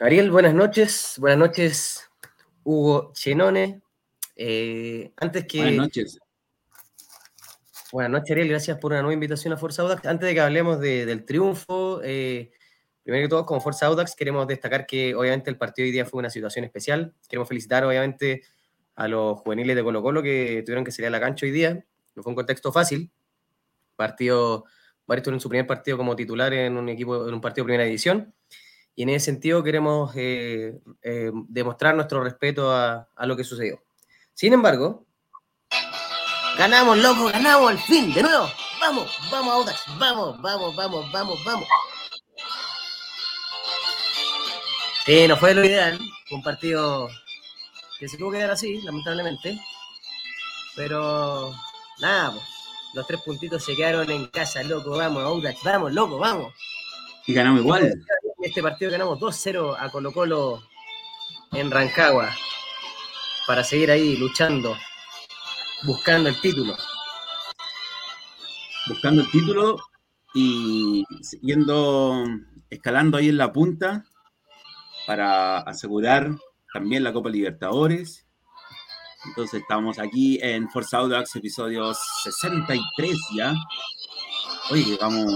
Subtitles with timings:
[0.00, 1.16] Ariel, buenas noches.
[1.18, 2.08] Buenas noches,
[2.62, 3.82] Hugo Chenone.
[4.36, 5.58] Eh, antes que.
[5.58, 6.18] Buenas noches.
[7.90, 8.48] Buenas noches, Ariel.
[8.48, 10.06] Gracias por una nueva invitación a Forza Audax.
[10.06, 12.52] Antes de que hablemos del triunfo, eh,
[13.02, 16.04] primero que todo, como Forza Audax, queremos destacar que obviamente el partido de hoy día
[16.04, 17.12] fue una situación especial.
[17.28, 18.42] Queremos felicitar, obviamente,
[18.94, 21.84] a los juveniles de Colo Colo que tuvieron que salir a la cancha hoy día.
[22.14, 23.10] No fue un contexto fácil.
[23.96, 24.64] Partido,
[25.08, 27.84] varios tuvieron su primer partido como titular en un equipo, en un partido de primera
[27.84, 28.32] división.
[28.98, 33.80] Y en ese sentido queremos eh, eh, demostrar nuestro respeto a, a, lo que sucedió.
[34.34, 35.06] Sin embargo,
[36.58, 38.50] ganamos, loco, ganamos al fin, de nuevo.
[38.80, 41.68] Vamos, vamos, Audax, vamos, vamos, vamos, vamos, vamos.
[45.06, 45.96] Sí, no fue lo ideal.
[46.32, 47.08] Un partido
[48.00, 49.60] que se tuvo que dar así, lamentablemente.
[50.74, 51.54] Pero
[52.00, 52.44] nada, pues,
[52.94, 56.52] los tres puntitos se quedaron en casa, loco, vamos, Audax, vamos, loco, vamos.
[57.28, 57.92] Y ganamos igual
[58.48, 60.62] este partido ganamos 2-0 a Colo Colo
[61.52, 62.34] en Rancagua
[63.46, 64.76] para seguir ahí luchando,
[65.84, 66.74] buscando el título.
[68.86, 69.78] Buscando el título
[70.34, 71.04] y
[71.42, 72.24] yendo,
[72.70, 74.04] escalando ahí en la punta
[75.06, 76.30] para asegurar
[76.72, 78.26] también la Copa Libertadores.
[79.26, 83.54] Entonces estamos aquí en Forza Audax, episodio 63 ya.
[84.70, 85.26] Oye, vamos,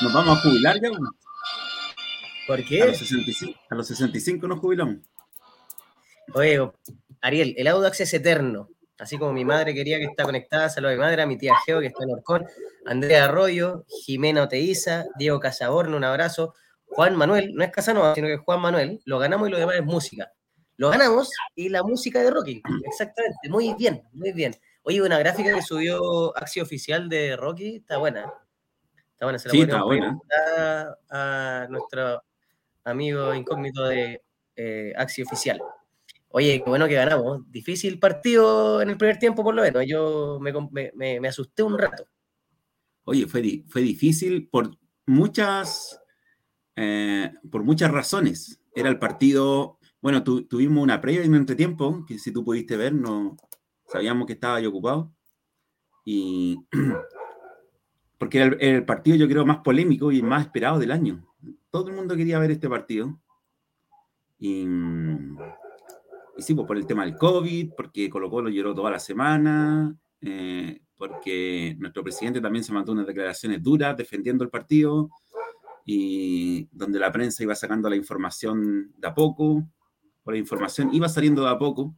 [0.00, 0.90] nos vamos a jubilar ya.
[2.46, 2.82] ¿Por qué?
[2.82, 4.96] A los 65, a los 65 nos jubilamos.
[6.34, 6.70] Oye,
[7.20, 8.68] Ariel, el Audax es eterno.
[8.98, 11.54] Así como mi madre quería que está conectada, saludos a mi madre, a mi tía
[11.66, 12.46] Geo que está en Orcón,
[12.86, 16.54] Andrea Arroyo, Jimena Oteiza, Diego Casaborno, un abrazo.
[16.86, 19.76] Juan Manuel, no es Casanova, sino que es Juan Manuel, lo ganamos y lo demás
[19.76, 20.32] es música.
[20.76, 24.54] Lo ganamos y la música de Rocky, exactamente, muy bien, muy bien.
[24.82, 28.32] Oye, una gráfica que subió Axio Oficial de Rocky, está buena.
[29.12, 30.18] Está buena, se la sí, está buena.
[31.10, 32.22] a nuestro
[32.84, 34.22] amigo incógnito de
[34.56, 35.60] eh, Axi Oficial.
[36.28, 37.50] Oye, qué bueno que ganamos.
[37.50, 39.84] Difícil partido en el primer tiempo, por lo menos.
[39.86, 40.52] Yo me,
[40.94, 42.06] me, me asusté un rato.
[43.04, 46.00] Oye, fue, fue difícil por muchas,
[46.76, 48.60] eh, por muchas razones.
[48.74, 49.78] Era el partido.
[50.00, 53.36] Bueno, tu, tuvimos una previa en un entretiempo, que si tú pudiste ver, no
[53.86, 55.12] sabíamos que estaba yo ocupado.
[56.04, 56.58] Y
[58.22, 61.26] porque era el, el partido, yo creo, más polémico y más esperado del año.
[61.72, 63.18] Todo el mundo quería ver este partido.
[64.38, 69.00] Y, y sí, pues por el tema del COVID, porque Colo Colo lloró toda la
[69.00, 75.10] semana, eh, porque nuestro presidente también se mandó unas declaraciones duras defendiendo el partido,
[75.84, 79.64] y donde la prensa iba sacando la información de a poco,
[80.22, 81.92] o la información iba saliendo de a poco,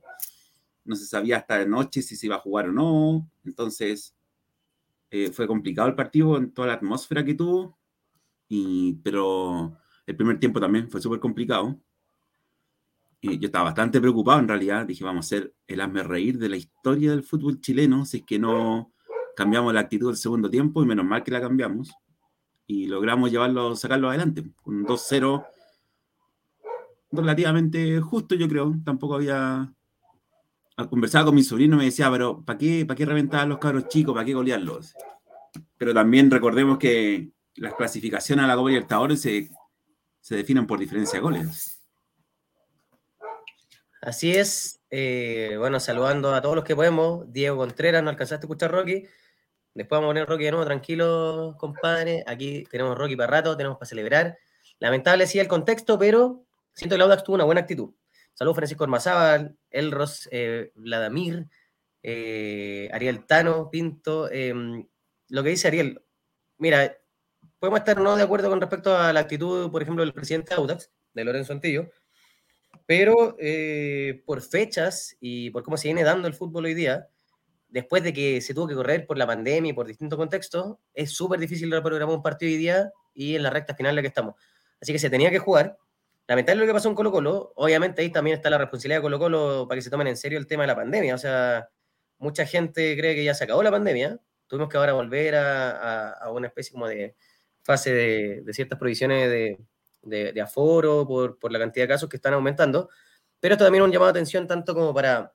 [0.87, 4.15] no se sabía hasta de noche si se iba a jugar o no, entonces
[5.17, 7.79] eh, fue complicado el partido en toda la atmósfera que tuvo,
[8.49, 11.79] y, pero el primer tiempo también fue súper complicado.
[13.21, 14.85] Y yo estaba bastante preocupado en realidad.
[14.85, 18.23] Dije, vamos a ser el hazme reír de la historia del fútbol chileno si es
[18.25, 18.93] que no
[19.37, 21.93] cambiamos la actitud del segundo tiempo y menos mal que la cambiamos.
[22.67, 24.43] Y logramos llevarlo, sacarlo adelante.
[24.65, 25.47] Con un 2-0
[27.13, 28.75] relativamente justo, yo creo.
[28.85, 29.73] Tampoco había...
[30.77, 34.13] Conversaba con mi sobrino me decía, pero ¿para qué, para qué reventar los cabros chicos?
[34.13, 34.95] ¿Para qué golearlos?
[35.79, 39.51] Pero también recordemos que las clasificaciones a la Copa Libertadores se,
[40.21, 41.81] se definen por diferencia de goles.
[44.01, 44.81] Así es.
[44.91, 47.33] Eh, bueno, saludando a todos los que podemos.
[47.33, 49.05] Diego Contreras, no alcanzaste a escuchar Rocky.
[49.75, 52.23] Después vamos a poner Rocky de nuevo, tranquilo, compadre.
[52.27, 54.39] Aquí tenemos Rocky para rato, tenemos para celebrar.
[54.79, 57.93] Lamentable sí el contexto, pero siento que el Audax tuvo una buena actitud.
[58.35, 61.47] Saludos Francisco Ormazábal, Elros, eh, Vladimir,
[62.03, 64.31] eh, Ariel Tano, Pinto.
[64.31, 64.87] Em,
[65.29, 66.03] lo que dice Ariel,
[66.59, 66.97] mira,
[67.61, 70.91] podemos estar no de acuerdo con respecto a la actitud, por ejemplo, del presidente Audax,
[71.15, 71.91] de Lorenzo Antillo,
[72.87, 77.09] pero eh, por fechas y por cómo se viene dando el fútbol hoy día,
[77.69, 81.13] después de que se tuvo que correr por la pandemia y por distintos contextos, es
[81.13, 84.09] súper difícil reprogramar un partido hoy día y en la recta final en la que
[84.09, 84.35] estamos.
[84.81, 85.79] Así que se tenía que jugar.
[86.27, 89.19] Lamentable lo que pasó en Colo Colo, obviamente ahí también está la responsabilidad de Colo
[89.19, 91.15] Colo para que se tomen en serio el tema de la pandemia.
[91.15, 91.69] O sea,
[92.19, 96.31] mucha gente cree que ya se acabó la pandemia, tuvimos que ahora volver a, a
[96.31, 97.15] una especie como de,
[97.65, 99.59] fase de, ciertas provisiones
[100.03, 102.89] de, aforo por, la cantidad de casos que están aumentando,
[103.41, 105.35] pero esto también es un llamado de atención tanto como para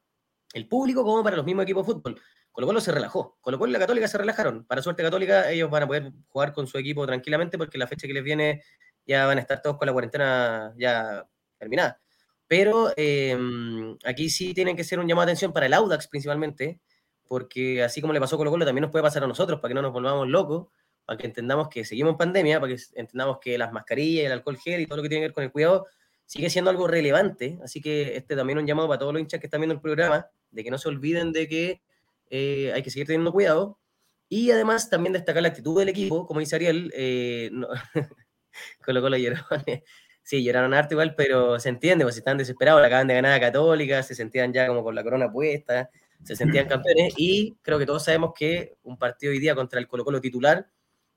[0.53, 2.21] el público como para los mismos equipos de fútbol.
[2.51, 4.65] Con lo cual se relajó, con lo cual la Católica se relajaron.
[4.65, 8.07] Para suerte Católica, ellos van a poder jugar con su equipo tranquilamente porque la fecha
[8.07, 8.63] que les viene
[9.09, 11.27] ya van a estar todos con la cuarentena ya
[11.57, 11.99] terminada.
[12.47, 16.79] Pero em, aquí sí tienen que ser un llamado de atención para el Audax principalmente,
[17.27, 19.69] porque así como le pasó a Colo Colo, también nos puede pasar a nosotros, para
[19.69, 20.67] que no nos volvamos locos
[21.05, 24.57] para que entendamos que seguimos en pandemia, para que entendamos que las mascarillas, el alcohol
[24.57, 25.87] gel y todo lo que tiene que ver con el cuidado
[26.27, 29.39] sigue siendo algo relevante, así que este también es un llamado para todos los hinchas
[29.39, 31.81] que están viendo el programa, de que no se olviden de que
[32.29, 33.79] eh, hay que seguir teniendo cuidado,
[34.27, 37.69] y además también destacar la actitud del equipo, como dice Ariel, eh, no,
[38.85, 39.83] colocó los llorones,
[40.23, 44.03] sí, lloraron harto igual, pero se entiende, pues están desesperados, acaban de ganar a Católica,
[44.03, 45.89] se sentían ya como con la corona puesta,
[46.23, 49.87] se sentían campeones, y creo que todos sabemos que un partido hoy día contra el
[49.87, 50.69] Colo Colo titular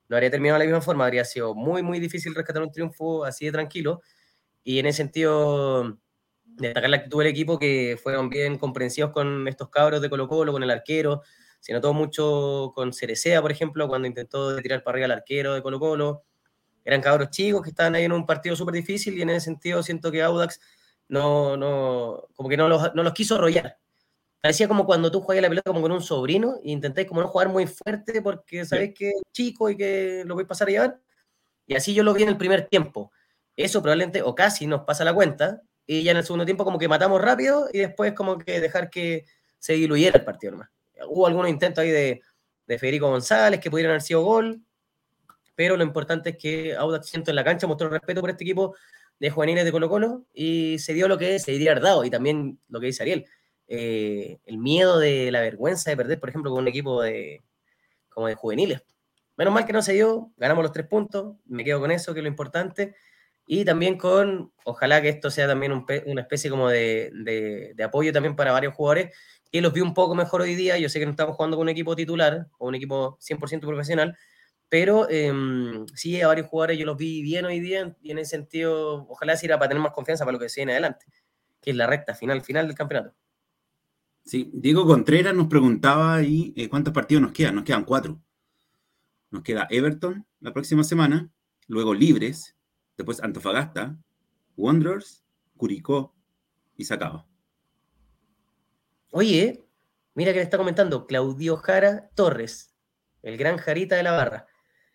[0.08, 3.24] no habría terminado de la misma forma, habría sido muy, muy difícil rescatar un triunfo
[3.24, 4.02] así de tranquilo,
[4.64, 5.98] y en ese sentido
[6.44, 10.52] destacar la actitud del equipo que fueron bien comprensivos con estos cabros de Colo Colo,
[10.52, 11.22] con el arquero,
[11.60, 15.62] se notó mucho con Cerecea, por ejemplo, cuando intentó tirar para arriba al arquero de
[15.62, 16.24] Colo Colo,
[16.84, 19.82] eran cabros chicos que estaban ahí en un partido súper difícil y en ese sentido
[19.82, 20.60] siento que Audax
[21.08, 23.78] no, no, como que no los, no los quiso arrollar.
[24.40, 27.28] Parecía como cuando tú juegas la pelota como con un sobrino e intentáis como no
[27.28, 30.70] jugar muy fuerte porque sabéis que es chico y que lo voy a pasar a
[30.72, 31.00] llevar.
[31.66, 33.12] Y así yo lo vi en el primer tiempo.
[33.56, 35.62] Eso probablemente, o casi, nos pasa la cuenta.
[35.86, 38.90] Y ya en el segundo tiempo como que matamos rápido y después como que dejar
[38.90, 39.26] que
[39.58, 40.70] se diluyera el partido nomás.
[41.06, 42.20] Hubo algunos intentos ahí de,
[42.66, 44.60] de Federico González que pudieran haber sido gol,
[45.54, 48.74] pero lo importante es que Audax siento en la cancha mostró respeto por este equipo
[49.18, 52.58] de juveniles de Colo Colo y se dio lo que se diría dado y también
[52.68, 53.26] lo que dice Ariel,
[53.68, 57.42] eh, el miedo de la vergüenza de perder, por ejemplo, con un equipo de
[58.08, 58.82] como de juveniles.
[59.36, 62.20] Menos mal que no se dio, ganamos los tres puntos, me quedo con eso, que
[62.20, 62.94] es lo importante,
[63.46, 65.72] y también con, ojalá que esto sea también
[66.06, 67.10] una especie como de,
[67.74, 69.16] de, apoyo también para varios jugadores,
[69.50, 71.64] que los vi un poco mejor hoy día, yo sé que no estamos jugando con
[71.64, 74.16] un equipo titular o un equipo 100% profesional,
[74.72, 75.30] pero eh,
[75.92, 79.36] sí, a varios jugadores yo los vi bien hoy día y en ese sentido, ojalá
[79.36, 81.04] sirva para tener más confianza para lo que se viene adelante,
[81.60, 83.14] que es la recta final, final del campeonato.
[84.24, 87.56] Sí, Diego Contreras nos preguntaba ahí eh, cuántos partidos nos quedan.
[87.56, 88.18] Nos quedan cuatro.
[89.30, 91.30] Nos queda Everton la próxima semana,
[91.66, 92.56] luego Libres,
[92.96, 93.98] después Antofagasta,
[94.56, 95.22] Wanderers,
[95.58, 96.14] Curicó
[96.78, 96.98] y se
[99.10, 99.66] Oye,
[100.14, 102.74] mira que le está comentando Claudio Jara Torres,
[103.20, 104.46] el gran Jarita de la barra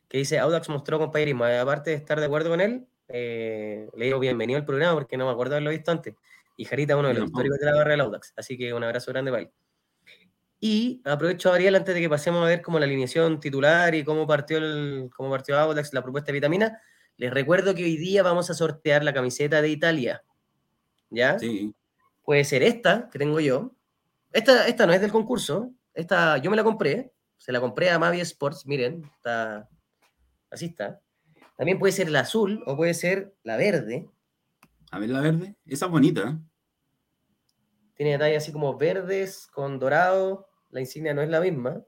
[0.07, 1.45] que dice, Audax mostró compañerismo.
[1.45, 5.25] Aparte de estar de acuerdo con él, eh, le digo bienvenido al programa porque no
[5.25, 6.15] me acuerdo de haberlo visto antes.
[6.55, 8.33] Y Jarita, uno de los históricos de la barra del Audax.
[8.35, 9.51] Así que un abrazo grande para él.
[10.59, 14.25] Y aprovecho, Ariel, antes de que pasemos a ver como la alineación titular y cómo
[14.25, 16.81] partió, el, cómo partió Audax la propuesta de vitamina,
[17.17, 20.23] les recuerdo que hoy día vamos a sortear la camiseta de Italia.
[21.09, 21.37] ¿Ya?
[21.37, 21.73] Sí.
[22.23, 23.71] Puede ser esta que tengo yo.
[24.33, 25.71] Esta, esta no es del concurso.
[25.93, 27.11] Esta yo me la compré.
[27.37, 28.65] Se la compré a Mavi Sports.
[28.65, 29.69] Miren, está
[30.49, 31.01] Así está.
[31.57, 34.07] También puede ser la azul o puede ser la verde.
[34.91, 35.55] A ver la verde.
[35.65, 36.21] Esa es bonita.
[36.21, 36.37] ¿eh?
[37.95, 40.47] Tiene detalles así como verdes con dorado.
[40.69, 41.83] La insignia no es la misma.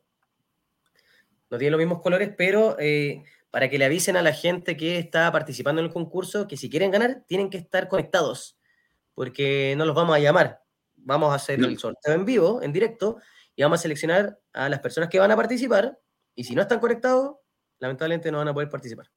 [1.49, 4.97] No tiene los mismos colores, pero eh, para que le avisen a la gente que
[4.97, 8.57] está participando en el concurso que si quieren ganar, tienen que estar conectados.
[9.13, 10.63] Porque no los vamos a llamar.
[10.95, 13.17] Vamos a hacer el sorteo en vivo, en directo,
[13.55, 15.97] y vamos a seleccionar a las personas que van a participar.
[16.35, 17.37] Y si no están conectados,
[17.79, 19.09] lamentablemente no van a poder participar.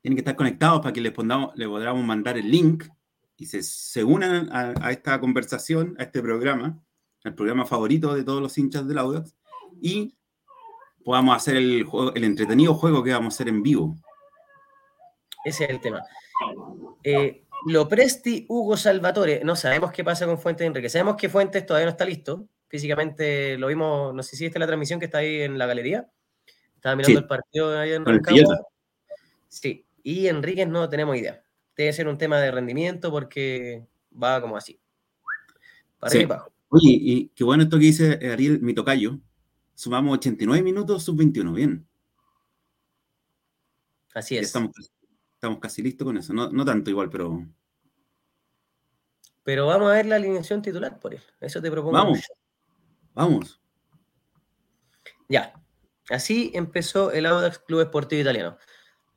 [0.00, 2.84] Tienen que estar conectados para que les, pondamos, les podamos mandar el link
[3.36, 6.78] y se, se unan a, esta conversación, a este programa,
[7.24, 9.34] el programa favorito de todos los hinchas del Audax,
[9.80, 10.14] y
[11.04, 13.96] podamos hacer el, el entretenido juego que vamos a hacer en vivo.
[15.44, 16.02] Ese es el tema.
[17.02, 20.88] Eh, lo Presti Hugo Salvatore, no sabemos qué pasa con Fuentes Enrique.
[20.88, 22.48] Sabemos que Fuentes todavía no está listo.
[22.68, 26.10] Físicamente lo vimos, no sé si viste la transmisión que está ahí en la galería.
[26.84, 28.66] Estaba mirando el partido ahí en Rancagua.
[29.48, 31.42] Sí, y Enríquez no tenemos idea.
[31.74, 33.86] Debe ser un tema de rendimiento porque
[34.22, 34.78] va como así.
[35.98, 36.28] Para sí.
[36.68, 39.18] Oye, y qué bueno esto que dice Ariel, mi tocayo.
[39.72, 41.88] Sumamos 89 minutos sub 21, bien.
[44.12, 44.48] Así es.
[44.48, 44.72] Estamos,
[45.32, 46.34] estamos, casi listos con eso.
[46.34, 47.48] No, no, tanto igual, pero.
[49.42, 51.22] Pero vamos a ver la alineación titular por él.
[51.40, 51.96] Eso te propongo.
[51.96, 52.20] Vamos.
[53.14, 53.60] Vamos.
[55.30, 55.63] Ya.
[56.10, 58.58] Así empezó el Audax Club Esportivo Italiano.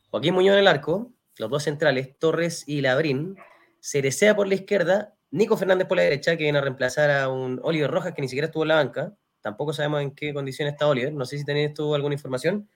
[0.10, 3.38] Joaquín Muñoz en el arco, los dos centrales, Torres y Labrín,
[3.80, 7.60] Cerecea por la izquierda, Nico Fernández por la derecha, que viene a reemplazar a un
[7.64, 9.14] Oliver Rojas que ni siquiera estuvo en la banca.
[9.42, 11.14] Tampoco sabemos en qué condición está Oliver.
[11.14, 12.70] No sé si tenéis tú alguna información.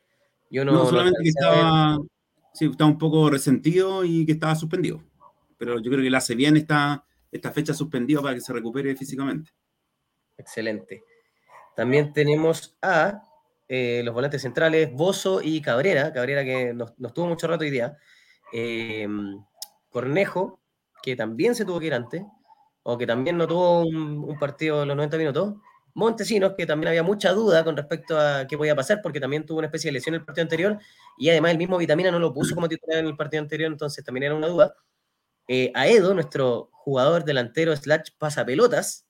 [0.49, 1.97] Yo no, solamente que estaba,
[2.53, 5.01] sí, estaba un poco resentido y que estaba suspendido.
[5.57, 8.95] Pero yo creo que le hace bien esta, esta fecha suspendida para que se recupere
[8.95, 9.51] físicamente.
[10.37, 11.03] Excelente.
[11.75, 13.21] También tenemos a
[13.73, 17.97] eh, los volantes centrales, Bozo y Cabrera, Cabrera que nos, tuvo mucho rato hoy día,
[18.51, 19.41] em,
[19.89, 20.59] Cornejo,
[21.01, 22.21] que también se tuvo que ir antes,
[22.83, 25.55] o que también no tuvo un, partido en los 90 minutos,
[25.93, 29.59] Montesinos, que también había mucha duda con respecto a qué podía pasar, porque también tuvo
[29.59, 30.77] una especie de lesión en el partido anterior,
[31.17, 34.03] y además el mismo Vitamina no lo puso como titular en el partido anterior, entonces
[34.03, 34.75] también era una duda.
[35.47, 39.07] Eh, Aedo, nuestro jugador delantero slash pasapelotas,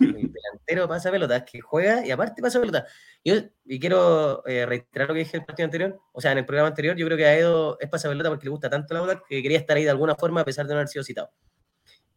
[0.00, 2.84] El delantero pasapelotas que juega y aparte pasa pelotas.
[3.24, 3.34] Yo,
[3.64, 6.46] y quiero eh, reiterar lo que dije en el partido anterior, o sea, en el
[6.46, 9.42] programa anterior, yo creo que Aedo es pasapelota porque le gusta tanto la bola que
[9.42, 11.30] quería estar ahí de alguna forma a pesar de no haber sido citado.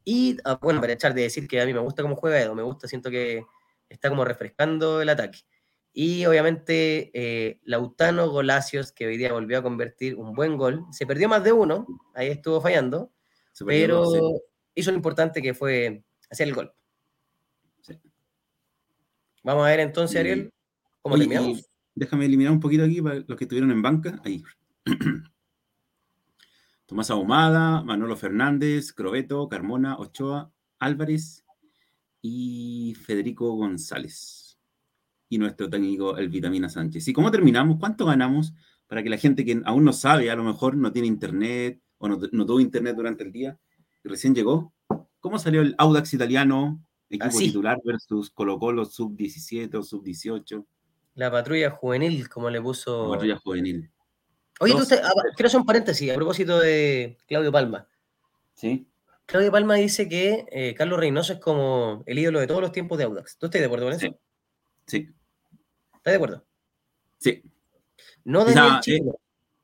[0.04, 2.56] Y, ah, bueno, para echar de decir que a mí me gusta cómo juega Edo,
[2.56, 3.44] me gusta, siento que
[3.90, 5.40] está como refrescando el ataque.
[5.94, 10.86] Y obviamente eh, Lautano Golacios, que hoy día volvió a convertir un buen gol.
[10.92, 13.12] Se perdió más de uno, ahí estuvo fallando,
[13.66, 14.06] pero
[14.74, 16.74] hizo lo importante que fue hacer el gol.
[19.44, 20.52] Vamos a ver entonces, Ariel,
[21.02, 21.70] cómo terminamos.
[21.96, 24.22] Déjame eliminar un poquito aquí para los que estuvieron en banca.
[24.24, 24.44] Ahí.
[26.86, 31.46] Tomás Ahumada, Manolo Fernández, Crobeto, Carmona, Ochoa, Álvarez
[32.22, 34.60] y Federico González.
[35.30, 37.08] Y nuestro técnico, el Vitamina Sánchez.
[37.08, 37.78] ¿Y cómo terminamos?
[37.80, 38.54] ¿Cuánto ganamos?
[38.88, 42.10] Para que la gente que aún no sabe, a lo mejor no tiene internet o
[42.10, 43.58] no, tuvo internet durante el día
[44.04, 44.74] y recién llegó.
[45.22, 46.84] ¿Cómo salió el Audax italiano,
[47.16, 50.66] equipo titular versus Colo Colo sub-17 o sub-18?
[51.16, 53.06] La patrulla juvenil, como le puso.
[53.06, 53.92] La patrulla juvenil.
[54.60, 54.86] Oye, tú,
[55.36, 57.88] quiero hacer un paréntesis a propósito de Claudio Palma.
[58.54, 58.88] Sí.
[59.26, 62.98] Claudio Palma dice que eh, Carlos Reynoso es como el ídolo de todos los tiempos
[62.98, 63.38] de Audax.
[63.38, 64.20] ¿Tú estás de acuerdo con eso?
[64.86, 65.10] Sí.
[65.96, 66.46] ¿Estás de acuerdo?
[67.18, 67.44] Sí.
[68.24, 69.16] No de Chirino.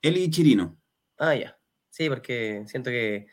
[0.01, 0.77] Él y Chirino.
[1.17, 1.57] Ah, ya.
[1.89, 3.27] Sí, porque siento que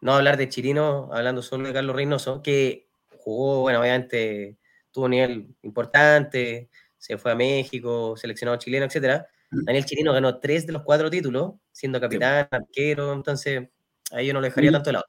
[0.00, 2.89] no hablar de Chirino, hablando solo de Carlos Reynoso, que
[3.20, 4.58] jugó, bueno, obviamente
[4.90, 9.26] tuvo un nivel importante, se fue a México, seleccionado chileno, etcétera.
[9.50, 13.68] Daniel Chirino ganó tres de los cuatro títulos, siendo capitán, arquero, entonces
[14.12, 15.04] ahí yo no lo dejaría tanto de lado.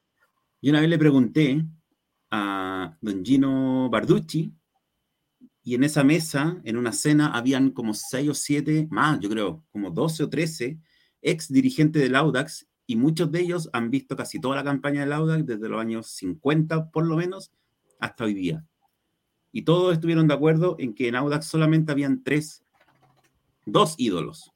[0.62, 1.64] Yo una vez le pregunté
[2.32, 4.54] a don Gino Barducci,
[5.64, 9.64] y en esa mesa, en una cena, habían como seis o siete, más, yo creo,
[9.72, 10.80] como doce o trece
[11.22, 15.14] ex dirigentes del Audax, y muchos de ellos han visto casi toda la campaña del
[15.14, 17.52] Audax desde los años 50 por lo menos
[18.02, 18.66] hasta hoy día.
[19.54, 22.66] Y todos estuvieron de acuerdo en que en Audax solamente habían tres
[23.66, 24.52] dos ídolos,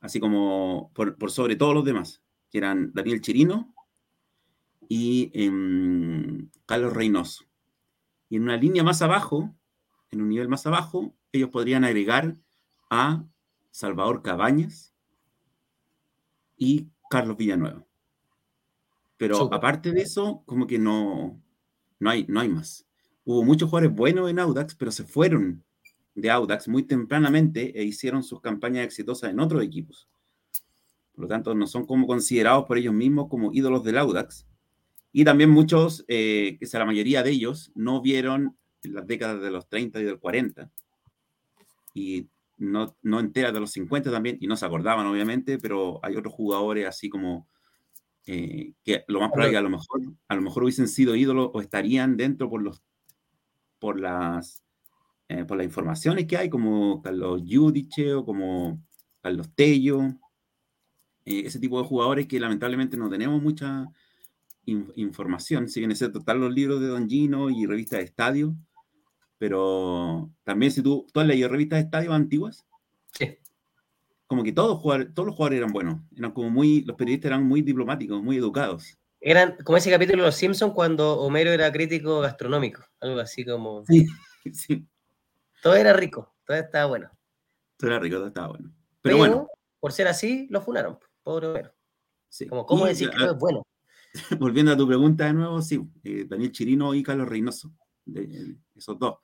[0.00, 3.74] así como por, sobre todos los demás, que eran Daniel Chirino
[4.88, 7.44] y em, Carlos Reynoso.
[8.28, 9.54] Y en una línea más abajo,
[10.10, 12.34] en un nivel más abajo, ellos podrían agregar
[12.90, 13.24] a
[13.70, 14.94] Salvador Cabañas
[16.56, 17.84] y Carlos Villanueva.
[19.16, 21.40] Pero aparte de eso, como que no,
[22.00, 22.86] no, hay, no hay más.
[23.24, 25.62] Hubo muchos jugadores buenos en Audax, pero se fueron
[26.14, 30.08] de Audax muy tempranamente e hicieron sus campañas exitosas en otros equipos.
[31.14, 34.46] Por lo tanto, no son como considerados por ellos mismos como ídolos del Audax.
[35.12, 39.50] Y también muchos, eh, que sea la mayoría de ellos, no vieron las décadas de
[39.50, 40.70] los 30 y del 40.
[41.94, 46.16] Y no, no enteras de los 50 también, y no se acordaban obviamente, pero hay
[46.16, 47.48] otros jugadores así como
[48.30, 51.50] eh, que lo más probable que a lo mejor, a lo mejor hubiesen sido ídolos
[51.54, 52.82] o estarían dentro por los
[53.78, 54.62] por las
[55.30, 58.84] eh, por las informaciones que hay, como Carlos Yudiche o como
[59.22, 60.02] Carlos Tello,
[61.24, 63.86] eh, ese tipo de jugadores que lamentablemente no tenemos mucha
[64.66, 68.54] información, si bien es cierto, están los libros de Don Gino y revistas de estadio,
[69.38, 72.66] pero también si tú, ¿tú has leído revistas de estadio antiguas?
[73.14, 73.38] Sí.
[74.28, 74.80] Como que todos,
[75.14, 78.98] todos los jugadores eran buenos, eran como muy, los periodistas eran muy diplomáticos, muy educados.
[79.20, 83.84] Eran como ese capítulo de Los Simpsons cuando Homero era crítico gastronómico, algo así como...
[83.86, 84.06] Sí,
[84.52, 84.86] sí.
[85.62, 87.10] Todo era rico, todo estaba bueno.
[87.78, 88.72] Todo era rico, todo estaba bueno.
[89.00, 89.48] Pero, bueno.
[89.80, 91.74] Por ser así, lo funaron, pobre Homero.
[92.28, 92.46] Sí.
[92.46, 93.66] Como, ¿cómo decir que no es bueno?
[94.38, 97.72] Volviendo a tu pregunta de nuevo, sí, eh, Daniel Chirino y Carlos Reynoso,
[98.04, 99.16] de, esos dos.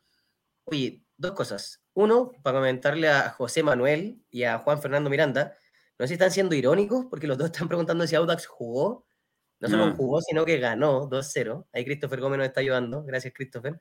[0.64, 1.83] Oye, dos cosas.
[1.94, 5.56] Uno, para comentarle a José Manuel y a Juan Fernando Miranda,
[5.98, 9.06] no sé si están siendo irónicos, porque los dos están preguntando si Audax jugó.
[9.60, 11.66] No solo jugó, sino que ganó 2-0.
[11.72, 13.02] Ahí Christopher Gómez nos está ayudando.
[13.04, 13.80] Gracias, Christopher.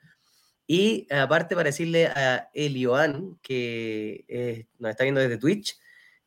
[0.66, 5.78] Y aparte para decirle a Elioan, que eh, nos está viendo desde Twitch,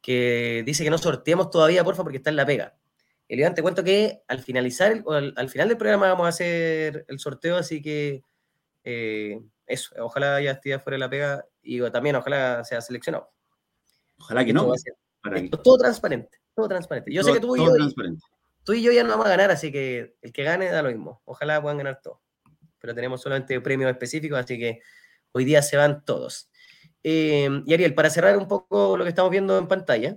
[0.02, 2.76] que dice que no sorteemos todavía, porfa, porque está en la pega.
[3.28, 7.56] Elioan, te cuento que al finalizar, al, final del programa vamos a hacer el sorteo,
[7.56, 8.22] así que
[8.84, 13.30] eh, eso, ojalá ya esté fuera de la pega y también ojalá sea seleccionado.
[14.18, 14.72] Ojalá que no.
[15.62, 17.12] todo transparente, todo transparente.
[17.12, 17.72] Yo sé que tú y yo,
[18.64, 20.88] tú y yo ya no vamos a ganar, así que el que gane da lo
[20.88, 21.22] mismo.
[21.24, 22.18] Ojalá puedan ganar todos
[22.86, 24.80] pero tenemos solamente premios específicos, así que
[25.32, 26.48] hoy día se van todos.
[27.02, 30.16] Eh, y Ariel, para cerrar un poco lo que estamos viendo en pantalla,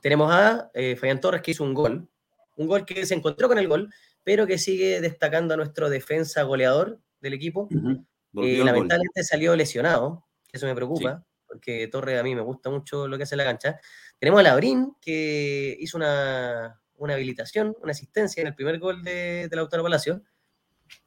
[0.00, 2.08] tenemos a eh, Fabián Torres que hizo un gol,
[2.56, 6.44] un gol que se encontró con el gol, pero que sigue destacando a nuestro defensa
[6.44, 7.68] goleador del equipo.
[7.72, 13.16] Eh, lamentablemente salió lesionado, eso me preocupa, porque Torres a mí me gusta mucho lo
[13.16, 13.80] que hace en la cancha.
[14.18, 19.48] Tenemos a Labrín, que hizo una, una habilitación, una asistencia en el primer gol de,
[19.48, 20.22] de Lautaro Palacio,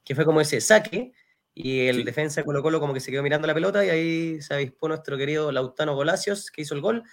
[0.03, 1.13] que fue como ese saque,
[1.55, 4.41] y el defensa de Colo Colo como que se quedó mirando la pelota y ahí
[4.41, 7.03] se avispó nuestro querido Lautano Golacios, que hizo el gol,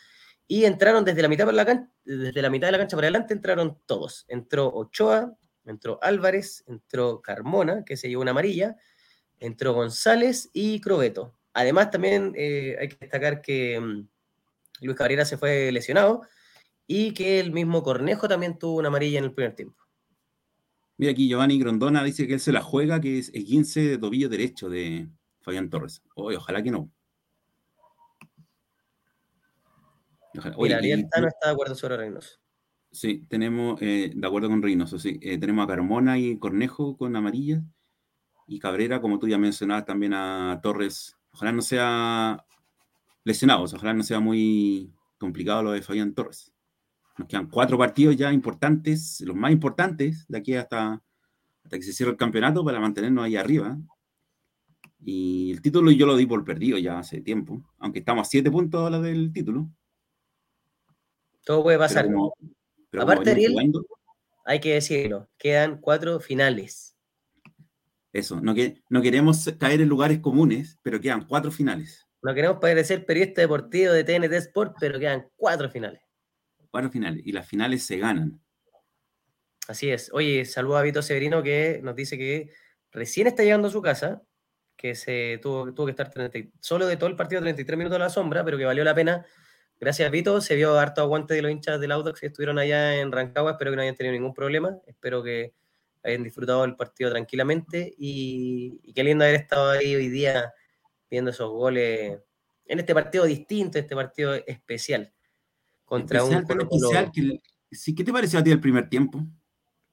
[0.46, 3.34] y entraron desde la mitad, por la desde la mitad de la cancha para adelante,
[3.34, 4.25] entraron todos.
[4.28, 8.76] Entró Ochoa, entró Álvarez, entró Carmona, que se llevó una amarilla,
[9.38, 11.37] entró González y Crobeto.
[11.52, 14.09] Además, también eh, hay que destacar que mm,
[14.83, 16.23] Luis Cabrera se fue lesionado
[16.87, 19.80] y que el mismo Cornejo también tuvo una amarilla en el primer tiempo.
[20.97, 23.99] Mira aquí, Giovanni Grondona dice que él se la juega, que es el 15 de
[23.99, 25.09] tobillo derecho de
[25.40, 26.02] Fabián Torres.
[26.14, 26.90] ojalá que no.
[30.59, 32.38] Mira, Ariel no está de acuerdo sobre Reynoso.
[32.92, 35.19] Sí, tenemos, eh, de acuerdo con Reynoso, sí.
[35.23, 37.62] Eh, tenemos a Carmona y Cornejo con amarilla.
[38.47, 41.16] Y Cabrera, como tú ya mencionabas, también a Torres.
[41.32, 42.44] Ojalá no sea
[43.25, 46.52] lesionado, ojalá no sea muy complicado lo de Fabián Torres.
[47.18, 51.02] Nos quedan cuatro partidos ya importantes, los más importantes, de aquí hasta,
[51.64, 53.78] hasta que se cierre el campeonato para mantenernos ahí arriba.
[55.02, 58.50] Y el título yo lo di por perdido ya hace tiempo, aunque estamos a siete
[58.50, 59.70] puntos ahora del título.
[61.44, 62.08] Todo puede pasar.
[62.99, 63.54] Aparte, Ariel,
[64.44, 66.89] hay que decirlo, quedan cuatro finales.
[68.12, 72.07] Eso, no, que, no queremos caer en lugares comunes, pero quedan cuatro finales.
[72.23, 76.00] No queremos parecer periodista deportivo de TNT Sport, pero quedan cuatro finales.
[76.71, 78.40] Cuatro finales, y las finales se ganan.
[79.69, 80.11] Así es.
[80.12, 82.50] Oye, saludo a Vito Severino que nos dice que
[82.90, 84.23] recién está llegando a su casa,
[84.76, 86.12] que se tuvo, tuvo que estar
[86.61, 89.25] solo de todo el partido 33 minutos a la sombra, pero que valió la pena
[89.81, 90.43] Gracias, Vito.
[90.43, 93.52] Se vio harto aguante de los hinchas del Audax que estuvieron allá en Rancagua.
[93.52, 94.76] Espero que no hayan tenido ningún problema.
[94.87, 95.55] Espero que
[96.02, 97.95] hayan disfrutado el partido tranquilamente.
[97.97, 100.52] Y, qué lindo haber estado ahí hoy día
[101.11, 102.19] viendo esos goles
[102.66, 105.12] en este partido distinto, este partido especial.
[105.85, 109.25] Contra un especial, ¿Qué te pareció a ti el primer tiempo?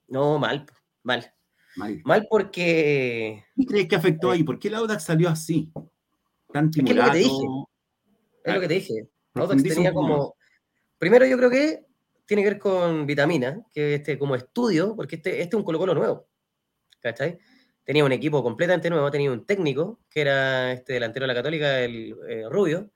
[0.08, 0.66] No, mal,
[1.04, 1.34] mal.
[1.76, 3.44] Mal, mal porque.
[3.56, 4.44] ¿Qué crees que afectó ahí?
[4.44, 5.72] ¿Por qué el Audax salió así?
[6.52, 7.14] Tan timorado.
[7.14, 9.10] Es, es lo que te dije
[9.56, 10.36] tenía como.
[10.98, 11.86] Primero, yo creo que
[12.28, 15.96] tiene que ver con vitamina, que este como estudio, porque este, este es un Colo-Colo
[15.96, 16.28] nuevo.
[17.00, 17.40] ¿Cachai?
[17.84, 21.80] Tenía un equipo completamente nuevo, tenía un técnico, que era este delantero de la Católica,
[21.80, 22.92] el eh, Rubio.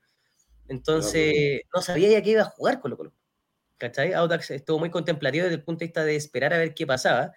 [0.68, 3.14] Entonces, no sabía ya que iba a jugar Colo-Colo.
[3.78, 4.12] ¿Cachai?
[4.12, 7.32] Audax estuvo muy contemplativo desde el punto de vista de esperar a ver qué pasaba.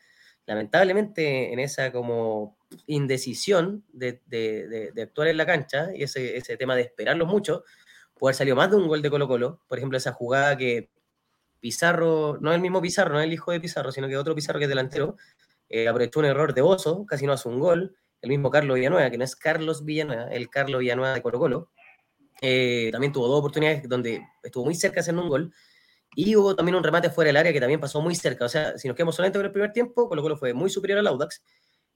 [0.46, 6.58] Lamentablemente, en esa como indecisión de, de, de, actuar en la cancha y ese, ese
[6.58, 7.64] tema de esperarlo mucho,
[8.16, 9.62] puede haber salido más de un gol de Colo Colo.
[9.68, 10.92] Por ejemplo, esa jugada que
[11.66, 14.66] Pizarro, no el mismo Pizarro, no el hijo de Pizarro, sino que otro Pizarro que
[14.66, 15.18] es delantero,
[15.68, 17.98] eh, aprovechó un error de Oso, casi no hace un gol.
[18.22, 21.72] El mismo Carlos Villanueva, que no es Carlos Villanueva, el Carlos Villanueva de Colo Colo.
[22.40, 25.52] Eh, también tuvo dos oportunidades donde estuvo muy cerca de un gol.
[26.16, 28.46] Y hubo también un remate fuera del área que también pasó muy cerca.
[28.46, 31.00] O sea, si nos quedamos solamente con el primer tiempo, Colo Colo fue muy superior
[31.00, 31.42] al Audax.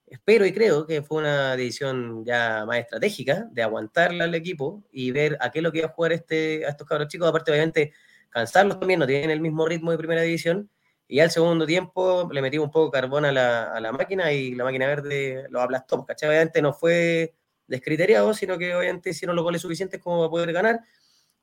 [0.07, 5.11] Espero y creo que fue una decisión ya más estratégica de aguantarla al equipo y
[5.11, 7.29] ver a qué es lo que iba a jugar este, a estos cabros chicos.
[7.29, 7.93] Aparte, obviamente,
[8.29, 10.69] cansarlos también, no tienen el mismo ritmo de primera división.
[11.07, 14.63] Y al segundo tiempo le metí un poco de carbón a la, máquina y la
[14.63, 16.05] máquina verde lo aplastó.
[16.05, 16.29] ¿cachai?
[16.29, 17.33] Obviamente no fue
[17.67, 20.79] descriteriado, sino que obviamente hicieron los goles suficientes como para poder ganar.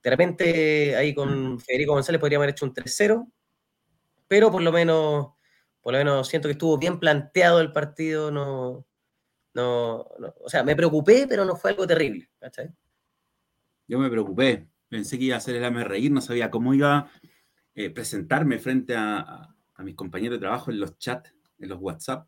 [0.03, 3.33] De repente ahí con Federico González podríamos haber hecho un 3-0,
[4.29, 5.37] pero por lo menos
[5.87, 8.85] por lo menos siento que estuvo bien planteado el partido, no,
[9.55, 12.75] no, o sea, me preocupé, pero no fue algo terrible, ¿cachai?
[13.87, 16.99] Yo me preocupé, pensé que iba a hacer el AME reír, no sabía cómo iba
[16.99, 17.11] a
[17.75, 22.27] eh, presentarme frente a, mis compañeros de trabajo en los chats, en los WhatsApp.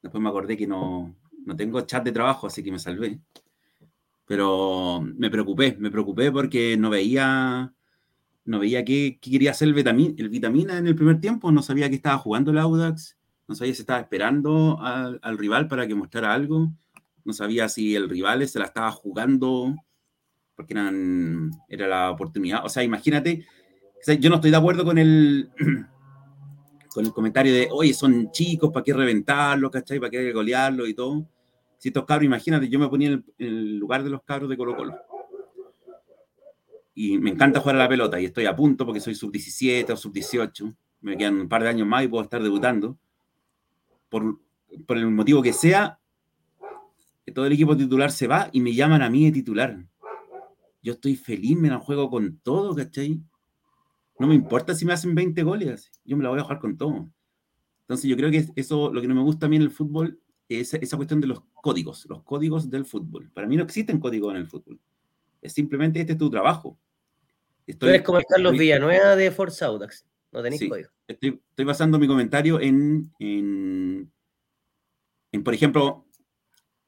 [0.00, 1.14] Después me acordé que no,
[1.44, 3.20] no tengo chat de trabajo, así que me salvé.
[4.24, 7.72] Pero me preocupé, me preocupé porque no veía
[8.46, 12.16] no veía qué, quería hacer el vitamina en el primer tiempo, no sabía que estaba
[12.16, 16.72] jugando el Audax, no sabía si estaba esperando al, rival para que mostrara algo,
[17.24, 19.74] no sabía si el rival se la estaba jugando
[20.56, 22.64] porque eran, era la oportunidad.
[22.64, 23.46] O sea, imagínate,
[24.18, 25.50] yo no estoy de acuerdo con el,
[26.94, 30.00] con el comentario de, oye, son chicos, ¿para qué reventarlos, cachai?
[30.00, 31.28] ¿Para qué golearlos y todo?
[31.78, 34.76] Si estos cabros, imagínate, yo me ponía en el lugar de los cabros de Colo
[34.76, 34.96] Colo
[36.98, 39.96] y me encanta jugar a la pelota y estoy a punto porque soy sub-17 o
[39.96, 42.96] sub-18, me quedan un par de años más y puedo estar debutando.
[44.08, 44.40] Por,
[44.86, 45.98] por el motivo que sea,
[47.34, 49.76] todo el equipo titular se va y me llaman a mí de titular.
[50.86, 53.20] Yo estoy feliz, me la juego con todo, ¿cachai?
[54.20, 56.78] No me importa si me hacen 20 goles, yo me la voy a jugar con
[56.78, 57.10] todo.
[57.80, 60.20] Entonces yo creo que eso, lo que no me gusta a mí en el fútbol,
[60.48, 63.32] es esa cuestión de los códigos, los códigos del fútbol.
[63.34, 64.78] Para mí no existen códigos en el fútbol.
[65.42, 66.78] Es simplemente este es tu trabajo.
[67.80, 70.06] Tú eres como el Carlos Villanueva de Forza Audax.
[70.30, 70.90] no tenéis código.
[71.08, 74.08] Estoy, estoy, basando mi comentario en, en,
[75.32, 76.06] en por ejemplo,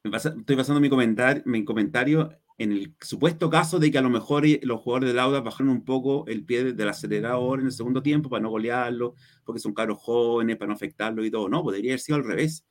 [0.05, 5.09] estoy basando mi comentario en el supuesto caso de que a lo mejor los jugadores
[5.09, 8.49] del Auda bajaron un poco el pie del acelerador en el segundo tiempo para no
[8.49, 11.47] golearlo, porque son caros jóvenes, para no afectarlo y todo.
[11.47, 12.65] No, podría haber sido al revés.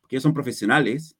[0.00, 1.16] Porque ellos son profesionales.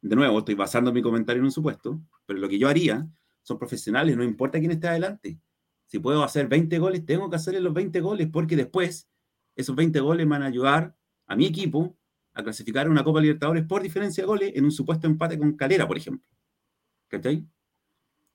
[0.00, 3.08] De nuevo, estoy basando mi comentario en un supuesto, pero lo que yo haría
[3.42, 5.38] son profesionales, no importa quién esté adelante.
[5.86, 9.08] Si puedo hacer 20 goles, tengo que hacerle los 20 goles, porque después
[9.54, 10.96] esos 20 goles van a ayudar
[11.26, 11.96] a mi equipo
[12.34, 15.56] a clasificar a una Copa Libertadores por diferencia de goles en un supuesto empate con
[15.56, 16.28] Calera, por ejemplo.
[17.08, 17.46] ¿Cachai?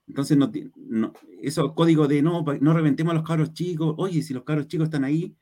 [0.07, 4.33] Entonces, no, no, esos códigos de no, no reventemos a los cabros chicos, oye, si
[4.33, 5.35] los cabros chicos están ahí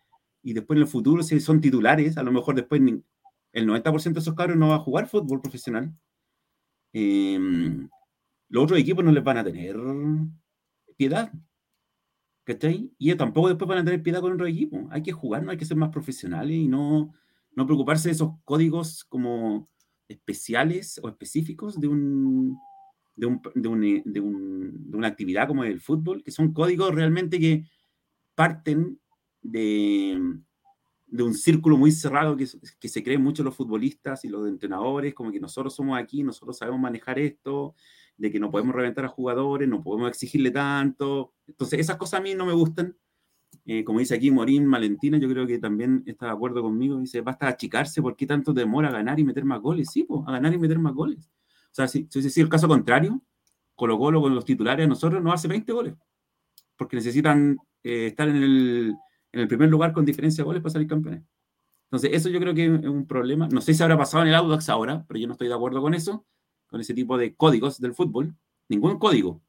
[0.43, 2.81] y después en el futuro si son titulares, a lo mejor después
[3.53, 5.93] el 90% de esos cabros no va a jugar fútbol profesional.
[6.93, 7.89] Em,
[8.49, 9.77] los otros equipos no les van a tener
[10.97, 11.31] piedad.
[12.43, 12.91] ¿Cachai?
[12.97, 14.87] Y tampoco después van a tener piedad con otro equipo.
[14.91, 17.13] Hay que jugar, no hay que ser más profesionales y no,
[17.55, 19.69] no preocuparse de esos códigos como
[20.07, 22.57] especiales o específicos de un,
[23.15, 26.53] de, un, de, un, eh, de, un, de, una actividad como el fútbol, que son
[26.53, 27.65] códigos realmente que
[28.35, 28.99] parten
[29.41, 30.19] de,
[31.07, 32.47] de un círculo muy cerrado que,
[32.79, 36.57] que, se creen mucho los futbolistas y los entrenadores, como que nosotros somos aquí, nosotros
[36.57, 37.75] sabemos manejar esto,
[38.17, 41.33] de que no podemos reventar a jugadores, no podemos exigirle tanto.
[41.47, 42.95] Entonces, esas cosas a mí no me gustan.
[43.65, 46.99] Eh, como dice aquí Morín Valentina, yo creo que también está de acuerdo conmigo.
[46.99, 49.89] Dice, basta achicarse, ¿por qué tanto demora a ganar y meter más goles?
[49.91, 51.29] Sí, pues, a ganar y meter más goles.
[51.71, 53.21] O sea, si, si, el caso contrario,
[53.75, 55.95] Colo Colo con los titulares nosotros no hace 20 goles,
[56.75, 58.95] porque necesitan eh, estar en el,
[59.31, 61.23] en el, primer lugar con diferencia de goles para salir campeones.
[61.85, 63.47] Entonces, eso yo creo que es un problema.
[63.49, 65.81] No sé si habrá pasado en el Audax ahora, pero yo no estoy de acuerdo
[65.81, 66.25] con eso,
[66.67, 68.35] con ese tipo de códigos del fútbol.
[68.69, 69.41] Ningún código.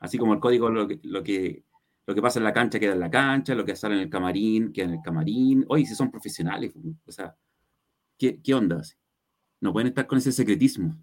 [0.00, 1.64] Así como el código, lo que, lo que,
[2.06, 4.10] lo que pasa en la cancha queda en la cancha, lo que sale en el
[4.10, 5.64] camarín queda en el camarín.
[5.68, 6.72] Oye, si son profesionales,
[7.04, 7.36] o sea,
[8.16, 8.80] ¿qué, qué onda?
[9.60, 10.94] No pueden estar con ese secretismo.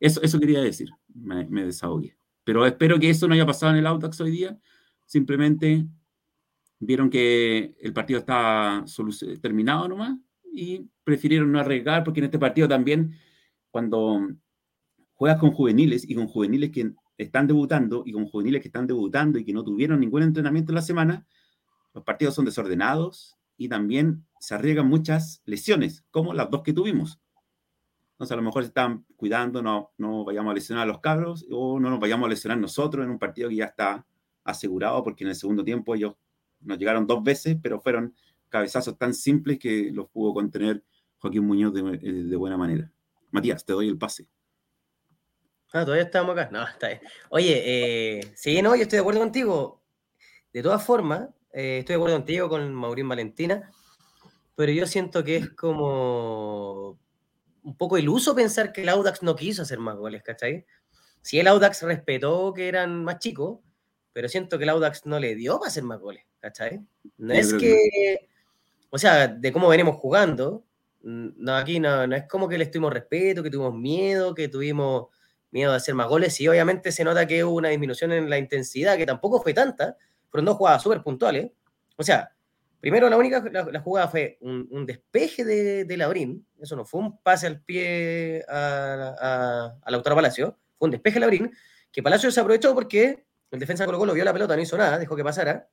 [0.00, 2.16] Eso, eso quería decir, me, desahogué.
[2.44, 4.58] Pero espero que eso no haya pasado en el Audax hoy día.
[5.04, 5.86] Simplemente
[6.78, 8.84] vieron que el partido estaba
[9.40, 10.16] terminado nomás
[10.52, 13.14] y prefirieron no arriesgar porque en este partido también,
[13.70, 14.20] cuando
[15.14, 19.38] juegas con juveniles y con juveniles que están debutando y con juveniles que están debutando
[19.38, 21.26] y que no tuvieron ningún entrenamiento en la semana,
[21.94, 27.18] los partidos son desordenados y también se arriesgan muchas lesiones, como las dos que tuvimos.
[28.16, 31.46] Entonces, a lo mejor se están cuidando, no, no vayamos a lesionar a los cabros
[31.50, 34.06] o no nos vayamos a lesionar nosotros en un partido que ya está
[34.42, 36.14] asegurado, porque en el segundo tiempo ellos
[36.60, 38.14] nos llegaron dos veces, pero fueron
[38.48, 40.82] cabezazos tan simples que los pudo contener
[41.18, 42.90] Joaquín Muñoz de, eh, buena manera.
[43.32, 44.30] Matías, te doy el pase.
[45.74, 46.48] Ah, todavía estamos acá.
[46.50, 47.00] No, está bien.
[47.28, 49.82] Oye, eh, sí, no, yo estoy de acuerdo contigo.
[50.54, 53.70] De todas formas, eh, estoy de acuerdo contigo con Maurín Valentina,
[54.54, 56.98] pero yo siento que es como
[57.66, 60.64] un poco iluso pensar que el Audax no quiso hacer más goles, ¿cachai?
[61.20, 63.58] Si el Audax respetó que eran más chicos,
[64.12, 66.80] pero siento que el Audax no le dio para hacer más goles, ¿cachai?
[67.18, 68.28] No es que,
[68.88, 70.64] o sea, de cómo venimos jugando,
[71.02, 75.08] no, aquí no, no es como que le estuvimos respeto, que tuvimos miedo, que tuvimos
[75.50, 78.38] miedo de hacer más goles, y obviamente se nota que hubo una disminución en la
[78.38, 79.96] intensidad, que tampoco fue tanta,
[80.30, 81.50] fueron dos jugadas súper puntuales,
[81.96, 82.35] o sea,
[82.80, 87.20] Primero, la única la, jugada fue un, despeje de, de, Labrín, eso no fue un
[87.20, 91.52] pase al pie a, a, Lautaro Palacio, fue un despeje de Labrín,
[91.90, 94.76] que Palacio se aprovechó porque el defensa de Colo Colo vio la pelota, no hizo
[94.76, 95.68] nada, dejó que pasara.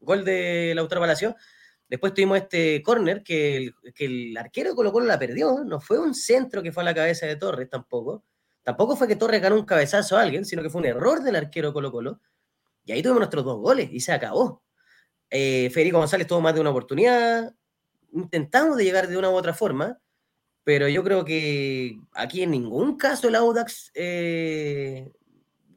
[0.00, 1.36] Gol de Lautaro Palacio.
[1.88, 5.80] Después tuvimos este córner que el, que el arquero de Colo Colo la perdió, no
[5.80, 8.24] fue un centro que fue a la cabeza de Torres tampoco.
[8.62, 11.36] Tampoco fue que Torres ganó un cabezazo a alguien, sino que fue un error del
[11.36, 12.20] arquero Colo Colo.
[12.84, 14.62] Y ahí tuvimos nuestros dos goles y se acabó.
[15.30, 17.54] Eh, Federico González tuvo más de una oportunidad.
[18.12, 20.00] Intentamos de llegar de una u otra forma,
[20.64, 25.10] pero yo creo que aquí en ningún caso el Audax eh,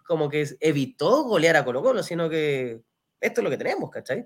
[0.05, 2.81] como que evitó golear a Colo Colo, sino que
[3.19, 4.25] esto es lo que tenemos, ¿cachai?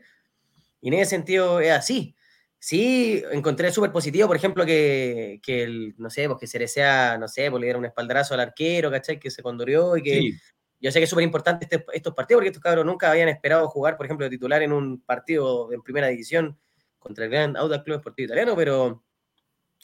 [0.81, 2.15] Y en ese sentido es así.
[2.57, 7.17] Sí, encontré súper positivo, por ejemplo, que, que el, no sé, pues que se desea,
[7.19, 9.19] no sé, pues le diera un espaldarazo al arquero, ¿cachai?
[9.19, 10.31] Que se condurió y que
[10.79, 13.67] yo sé que es súper importante este, estos partidos porque estos cabros nunca habían esperado
[13.69, 16.57] jugar, por ejemplo, de titular en un partido en primera división
[16.99, 19.03] contra el Gran Audax Club Esportivo Italiano, pero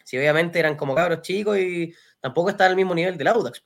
[0.04, 3.64] sí, obviamente eran como cabros chicos y tampoco está al mismo nivel del Audax.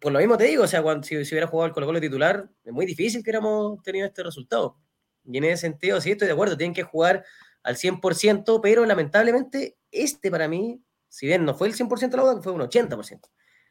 [0.00, 2.48] Por lo mismo te digo, o sea, cuando, si, hubiera jugado el Colo Colo titular,
[2.64, 4.76] es muy difícil que hubiéramos tenido este resultado.
[5.24, 7.24] Y en ese sentido, sí, estoy de acuerdo, tienen que jugar
[7.62, 12.42] al 100%, pero lamentablemente este para mí, si bien no fue el 100% del Audax,
[12.42, 13.20] fue un 80%.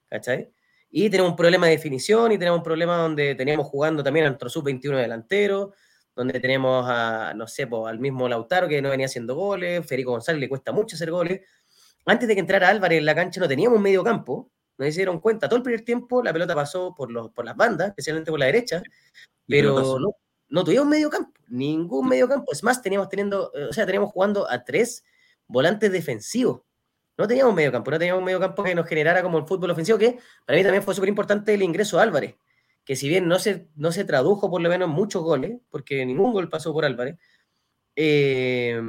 [0.10, 0.52] ¿Cachai?
[0.92, 4.30] Y tenemos un problema de definición y tenemos un problema donde teníamos jugando también a
[4.30, 5.72] nuestro sub-21 delantero,
[6.14, 10.42] donde tenemos a, no sé, al mismo Lautaro que no venía haciendo goles, Federico González
[10.42, 11.42] le cuesta mucho hacer goles.
[12.06, 15.20] Antes de que entrara Álvarez en la cancha no teníamos medio campo, no se dieron
[15.20, 15.48] cuenta.
[15.48, 18.48] Todo el primer tiempo la pelota pasó por, los, por las bandas, especialmente por la
[18.48, 18.84] derecha,
[19.48, 20.16] pero no,
[20.50, 22.52] no tuvimos medio campo, ningún medio campo.
[22.52, 25.06] Es más, teníamos teniendo, eh, o sea, teníamos jugando a tres
[25.48, 26.62] volantes defensivos.
[27.22, 29.98] No teníamos medio campo, no teníamos medio campo que nos generara como el fútbol ofensivo,
[29.98, 32.36] que para mí también fue súper importante el ingreso de Álvarez,
[32.84, 36.06] que si bien no se, no se tradujo por lo menos en muchos goles, porque
[36.06, 37.18] ningún gol pasó por Álvarez,
[37.96, 38.82] eh,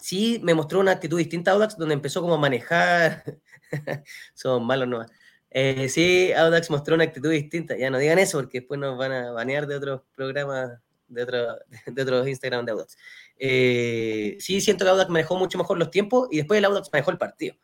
[0.00, 3.22] sí me mostró una actitud distinta a Audax, donde empezó como a manejar,
[4.34, 5.04] son malos no
[5.50, 7.76] eh, sí, Audax mostró una actitud distinta.
[7.78, 11.58] Ya no digan eso porque después nos van a banear de otros programas, de, otro,
[11.86, 12.98] de otros Instagram de Audax.
[13.38, 17.10] Eh, sí, siento que Audax manejó mucho mejor los tiempos y después el Audax manejó
[17.10, 17.56] el partido.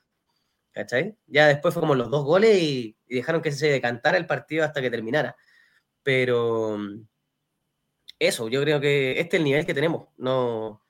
[0.73, 1.17] ¿Cachai?
[1.27, 4.81] Ya después fue como los dos goles y, dejaron que se decantara el partido hasta
[4.81, 5.37] que terminara.
[6.03, 6.79] Pero
[8.19, 10.09] eso, yo creo que este es el nivel que tenemos.
[10.17, 10.83] No,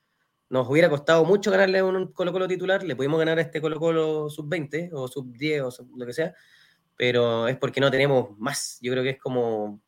[0.52, 3.80] nos hubiera costado mucho ganarle un Colo Colo titular, le pudimos ganar a este Colo
[3.80, 6.34] Colo sub-20 o sub-10 o lo que sea,
[6.94, 8.78] pero es porque no tenemos más.
[8.82, 9.80] Yo creo que es como.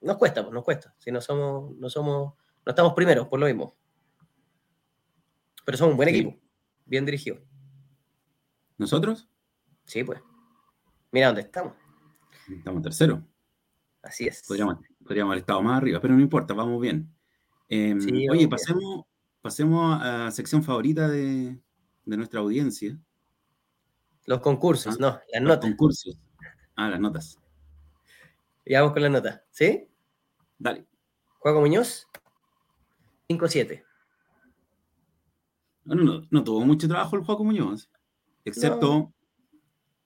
[0.00, 0.94] Nos cuesta, pues, nos cuesta.
[0.98, 3.76] Si no somos, no somos, no estamos primeros, por lo mismo.
[5.70, 6.36] Pero somos un buen equipo,
[6.84, 7.38] bien dirigido.
[8.76, 9.28] ¿Nosotros?
[9.84, 10.20] Sí, pues.
[11.12, 11.74] Mira dónde estamos.
[12.52, 13.24] Estamos tercero.
[14.02, 14.42] Así es.
[14.48, 17.14] Podríamos, haber estado más arriba, pero no importa, vamos bien.
[17.68, 18.00] Em,
[18.32, 19.04] oye, pasemos,
[19.40, 21.56] pasemos a la sección favorita de,
[22.04, 22.98] de nuestra audiencia.
[24.26, 25.70] Los concursos, ah, no, las notas.
[25.70, 26.18] concursos.
[26.74, 27.38] Ah, las notas.
[28.64, 29.88] Y vamos con las notas, ¿sí?
[30.58, 30.84] Dale.
[31.38, 32.08] Juego Muñoz,
[33.28, 33.84] 5-7.
[35.94, 37.90] No, no, no, tuvo mucho trabajo el Juego Muñoz,
[38.44, 39.12] excepto,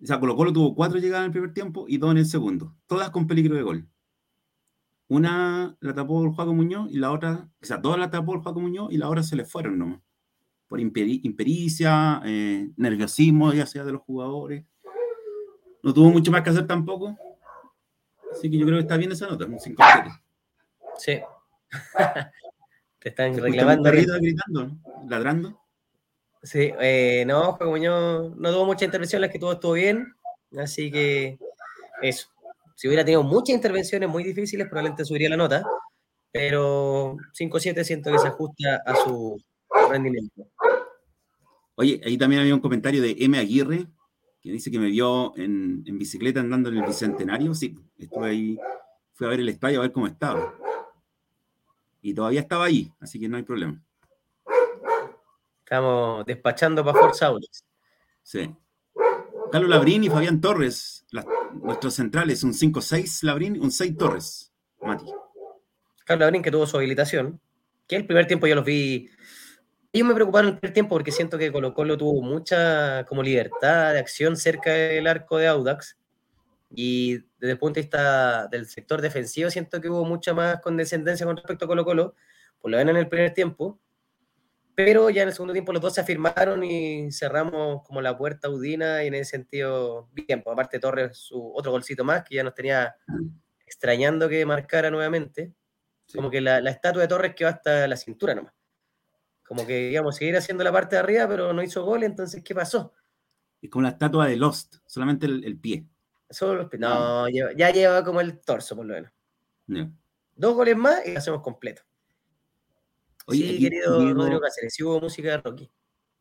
[0.03, 2.27] o sea, Colo Colo tuvo cuatro llegadas en el primer tiempo y dos en el
[2.27, 3.89] segundo, todas con peligro de gol.
[5.09, 8.41] Una la tapó el Juego Muñoz y la otra, o sea, todas la tapó el
[8.41, 10.01] Juego Muñoz y la otra se le fueron nomás
[10.75, 14.65] por impericia, eh, nerviosismo, ya sea de los jugadores.
[15.85, 17.17] No tuvo mucho más que hacer tampoco.
[18.33, 19.83] Así que yo creo que está bien esa nota, un 5
[20.99, 21.21] Sí.
[22.99, 23.91] Te están reclamando.
[23.91, 24.71] gritando,
[25.09, 25.61] ladrando.
[26.45, 30.15] Sí, eh, no, como yo no tuvo muchas intervenciones, que todo estuvo bien.
[30.59, 31.39] Así que
[32.03, 32.29] eso.
[32.77, 35.65] Si hubiera tenido muchas intervenciones muy difíciles, probablemente subiría la nota.
[36.31, 39.41] Pero 5-7 siento que se ajusta a su,
[39.91, 40.47] rendimiento.
[41.77, 43.39] Oye, ahí también había un comentario de M.
[43.39, 43.87] Aguirre,
[44.43, 47.55] que dice que me vio en, bicicleta andando en el Bicentenario.
[47.55, 48.59] Sí, estuve ahí,
[49.15, 50.55] fui a ver el estadio a ver cómo estaba.
[52.03, 53.83] Y todavía estaba ahí, así que no hay problema.
[55.65, 57.33] Estamos despachando para Forza.
[58.23, 58.55] Sí.
[59.51, 61.07] Carlos Labrín y Fabián Torres,
[61.63, 65.07] nuestros centrales, un 5-6 Labrín, un 6 Torres, Mati.
[66.05, 67.41] Carlos Labrín que tuvo su habilitación,
[67.87, 69.09] que el primer tiempo yo los vi
[69.95, 73.93] ellos me preocuparon el primer tiempo porque siento que Colo Colo tuvo mucha como libertad
[73.93, 75.97] de acción cerca del arco de Audax
[76.69, 81.25] y desde el punto de vista del sector defensivo siento que hubo mucha más condescendencia
[81.25, 82.17] con respecto a Colo Colo,
[82.61, 83.79] por lo menos en el primer tiempo,
[84.75, 88.49] pero ya en el segundo tiempo los dos se afirmaron y cerramos como la puerta
[88.49, 92.45] Udina y en ese sentido bien, pues aparte Torres su otro golcito más que ya
[92.45, 92.97] nos tenía
[93.67, 95.55] extrañando que marcara nuevamente,
[96.15, 98.53] como que la, la estatua de Torres quedó hasta la cintura nomás.
[99.47, 102.55] Como que, digamos, seguir haciendo la parte de arriba, pero no hizo gol, entonces, ¿qué
[102.55, 102.95] pasó?
[103.61, 105.87] Es como la estatua de Lost, solamente el, pie.
[106.31, 109.13] Solo No, ya lleva como el torso, por lo menos.
[110.35, 111.83] Dos goles más y lo hacemos completo.
[113.29, 115.71] Sí, querido Rodrigo Cáceres, sí hubo música de Rocky.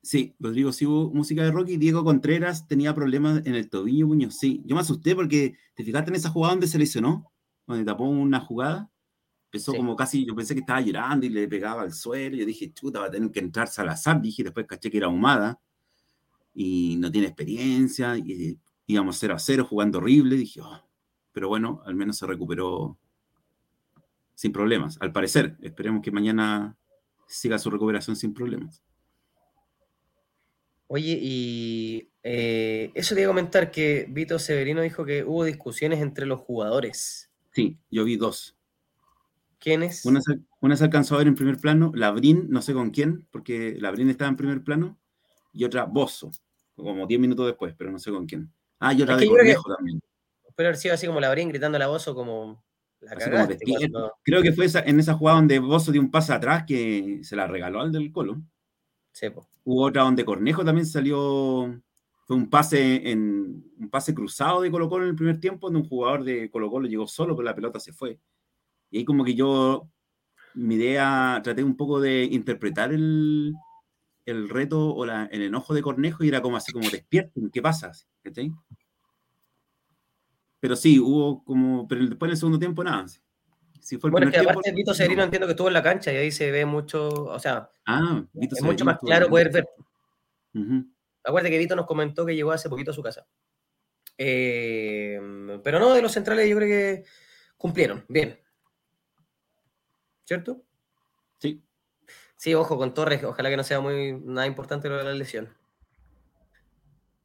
[0.02, 1.78] Sí, Rodrigo, sí hubo música de Rocky.
[1.78, 4.38] Diego Contreras tenía problemas en el tobillo, Muñoz.
[4.38, 7.32] Sí, yo me asusté porque te fijaste en esa jugada donde se lesionó,
[7.66, 8.92] donde tapó una jugada.
[9.46, 12.36] Empezó como casi, yo pensé que estaba llorando y le pegaba al suelo.
[12.36, 14.20] Yo dije, chuta, va a tener que entrar Salazar.
[14.22, 15.62] Dije, después caché que era humada
[16.54, 18.18] y no tiene experiencia.
[18.18, 20.36] Y íbamos 0 a 0 jugando horrible.
[20.36, 20.90] Dije, oh".
[21.32, 22.98] pero bueno, al menos se recuperó
[24.34, 24.98] sin problemas.
[25.00, 26.76] Al parecer, esperemos que mañana
[27.28, 28.82] siga su recuperación sin problemas.
[30.88, 36.02] Oye, y eh, eso te iba a comentar que Vito Severino dijo que hubo discusiones
[36.02, 37.32] entre los jugadores.
[37.52, 38.56] Sí, yo vi dos.
[39.60, 40.06] ¿Quiénes?
[40.06, 43.26] Una se, una se alcanzó a ver en primer plano, Labrín, no sé con quién,
[43.32, 45.00] porque Labrín estaba en primer plano,
[45.54, 46.32] y otra Bozo,
[46.76, 48.52] como 10 minutos después, pero no sé con quién.
[48.80, 50.02] Ah, y otra de Cornejo que, también.
[50.56, 52.64] Puede haber sido así como Labrín gritando a la Bozo como
[53.04, 57.36] la Creo que fue en esa jugada donde Bozo dio un paso atrás que se
[57.36, 58.42] la regaló al del Colo.
[59.12, 59.28] Sí,
[59.64, 61.82] Hubo otra donde Cornejo también salió,
[62.26, 65.82] fue un pase en un pase cruzado de Colo Colo en el primer tiempo, donde
[65.82, 68.20] un jugador de Colo Colo llegó solo, pero la pelota se fue.
[68.90, 69.90] Y ahí como que yo
[70.56, 73.54] mi idea, traté un poco de interpretar el,
[74.26, 77.62] el reto o la, el enojo de Cornejo y era como así como despierten, ¿qué
[77.62, 77.92] pasa?
[80.64, 83.06] Pero sí, hubo como, pero después en el segundo tiempo nada.
[83.82, 86.14] Si fue el bueno, es que aparte Vito Severino entiendo que estuvo en la cancha
[86.14, 89.68] y ahí se ve mucho, o sea, ah, es mucho más claro poder ver.
[91.22, 93.28] Acuérdate que Vito nos comentó que llegó hace poquito a su casa.
[94.18, 95.20] Eh,
[95.66, 97.04] pero no, de los centrales yo creo que
[97.58, 98.40] cumplieron, bien.
[100.24, 100.64] ¿Cierto?
[101.40, 101.62] Sí.
[102.38, 105.50] Sí, ojo con Torres, ojalá que no sea muy nada importante lo de la lesión.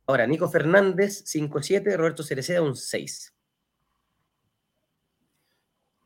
[0.09, 3.35] Ahora, Nico Fernández, 5-7, Roberto Cereceda, un 6.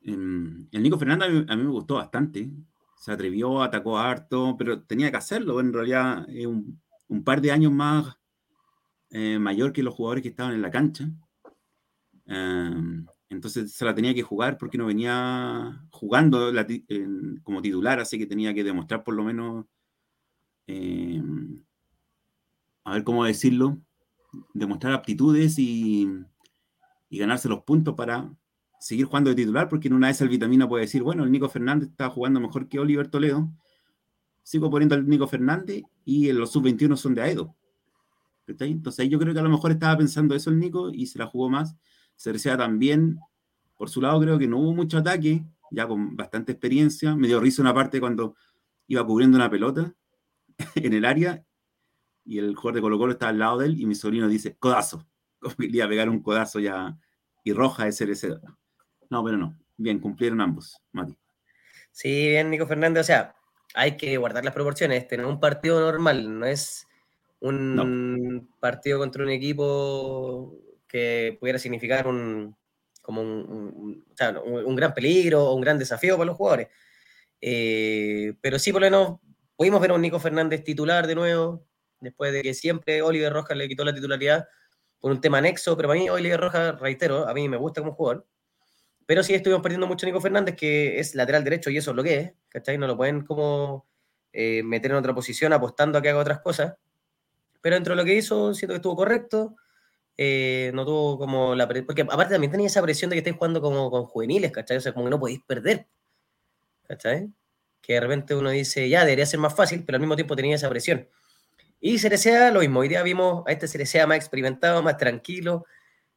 [0.02, 2.50] el Nico Fernández a mí, me gustó bastante.
[2.96, 5.60] Se atrevió, atacó harto, pero tenía que hacerlo.
[5.60, 6.82] En realidad, es un,
[7.24, 8.16] par de años más
[9.10, 11.08] eh, mayor que los jugadores que estaban en la cancha.
[12.26, 16.52] Em, entonces se la tenía que jugar porque no venía jugando
[17.44, 19.64] como titular, así que tenía que demostrar por lo menos,
[20.66, 21.62] em,
[22.82, 23.78] a ver cómo decirlo,
[24.54, 26.08] demostrar aptitudes y,
[27.10, 28.32] ganarse los puntos para
[28.80, 31.48] seguir jugando de titular, porque en una vez el Vitamina puede decir, bueno, el Nico
[31.48, 33.50] Fernández está jugando mejor que Oliver Toledo,
[34.42, 37.54] sigo poniendo al Nico Fernández y los sub-21 son de Aedo.
[38.46, 41.26] Entonces yo creo que a lo mejor estaba pensando eso el Nico y se la
[41.26, 41.76] jugó más.
[42.16, 43.18] Cercea también,
[43.76, 47.14] por su lado, creo que no hubo mucho ataque, ya con bastante experiencia.
[47.14, 48.34] Me dio risa una parte cuando
[48.88, 49.94] iba cubriendo una pelota
[50.74, 51.44] en el área
[52.24, 54.56] y el jugador de Colo Colo estaba al lado de él y mi sobrino dice,
[54.56, 55.06] codazo.
[55.40, 56.96] Como que le iba a pegar un codazo ya
[57.44, 58.40] y roja ese Cercea.
[59.10, 59.58] No, pero no.
[59.76, 61.16] Bien, cumplieron ambos, Mati.
[61.90, 63.00] Sí, bien, Nico Fernández.
[63.00, 63.34] O sea,
[63.74, 65.08] hay que guardar las proporciones.
[65.08, 66.86] Tener un partido normal, no es
[67.40, 70.56] un partido contra un equipo
[70.86, 72.56] que pudiera significar un,
[73.02, 76.68] como un, gran peligro o un gran desafío para los jugadores.
[77.40, 79.20] Eh, pero sí, por lo menos
[79.56, 81.66] pudimos ver a un Nico Fernández titular de nuevo,
[82.02, 84.46] después de que siempre Oliver Rojas le quitó la titularidad
[85.00, 87.94] por un tema anexo, pero para mí Oliver Rojas, reitero, a mí me gusta como
[87.94, 88.26] jugador.
[89.06, 91.96] Pero sí estuvimos perdiendo mucho a Nico Fernández, que es lateral derecho y eso es
[91.96, 92.78] lo que es, ¿cachai?
[92.78, 93.88] No lo pueden como
[94.32, 96.74] eh, meter en otra posición apostando a que haga otras cosas.
[97.60, 99.56] Pero dentro de lo que hizo, siento que estuvo correcto.
[100.16, 103.60] Eh, no tuvo como la porque aparte también tenía esa presión de que estáis jugando
[103.60, 104.76] como con juveniles, ¿cachai?
[104.76, 105.88] O sea, como que no podéis perder,
[106.86, 107.32] ¿cachai?
[107.80, 110.56] Que de repente uno dice, ya, debería ser más fácil, pero al mismo tiempo tenía
[110.56, 111.08] esa presión.
[111.84, 115.66] Y Cerecea lo mismo, hoy día vimos a este Cerecea más experimentado, más tranquilo,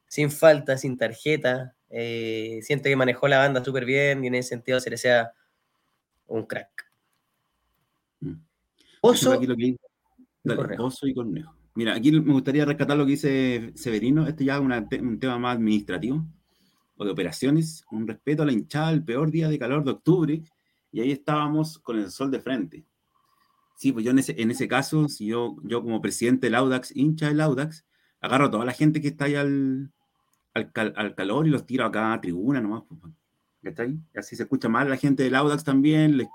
[0.07, 4.49] sin falta, sin tarjeta, eh, siente que manejó la banda súper bien y en ese
[4.49, 5.31] sentido Cerecea
[6.27, 6.87] un crack.
[8.19, 8.33] Mm.
[9.01, 9.39] Oso,
[10.77, 11.55] Oso y Cornejo.
[11.73, 14.27] Mira, aquí me gustaría rescatar lo que dice Severino.
[14.27, 14.61] Este ya es
[15.01, 16.23] un tema más administrativo
[16.95, 17.83] o de operaciones.
[17.89, 20.43] Un respeto a la hinchada, el peor día de calor de octubre.
[20.91, 22.85] Y ahí estábamos con el sol de frente.
[23.75, 26.95] Sí, pues yo en ese, en ese caso, si yo, yo como presidente del Audax,
[26.95, 27.85] hincha del Audax,
[28.21, 29.91] agarro a toda la gente que está ahí al,
[30.53, 32.83] al, calor y los tiro acá a tribuna nomás.
[32.87, 33.13] Pues,
[33.63, 33.97] ¿Está ahí?
[34.15, 36.27] Así se escucha más la gente del Audax también, les,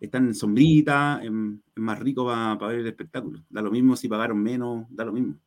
[0.00, 1.30] están en sombrita, es,
[1.74, 3.42] más rico para ver el espectáculo.
[3.48, 5.38] Da lo mismo si pagaron menos, da lo mismo.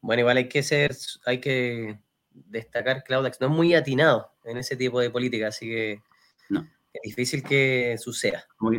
[0.00, 0.94] Bueno, igual hay que ser,
[1.24, 6.02] hay que destacar que no es muy atinado en ese tipo de política, así que
[6.48, 6.66] no.
[6.92, 8.44] es difícil que suceda.
[8.56, 8.72] Como,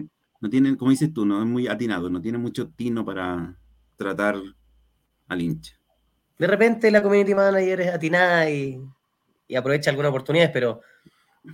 [0.44, 3.58] no tienen, como dices tú, no es muy atinado, no tiene mucho tino para
[3.96, 4.36] tratar
[5.30, 5.80] al hincha.
[6.38, 8.78] De repente la community manager es atinada y,
[9.48, 10.82] y aprovecha algunas oportunidades, pero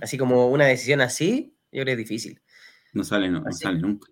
[0.02, 2.42] así como una decisión así, yo creo que es difícil.
[2.92, 4.10] No sale, no, sale nunca.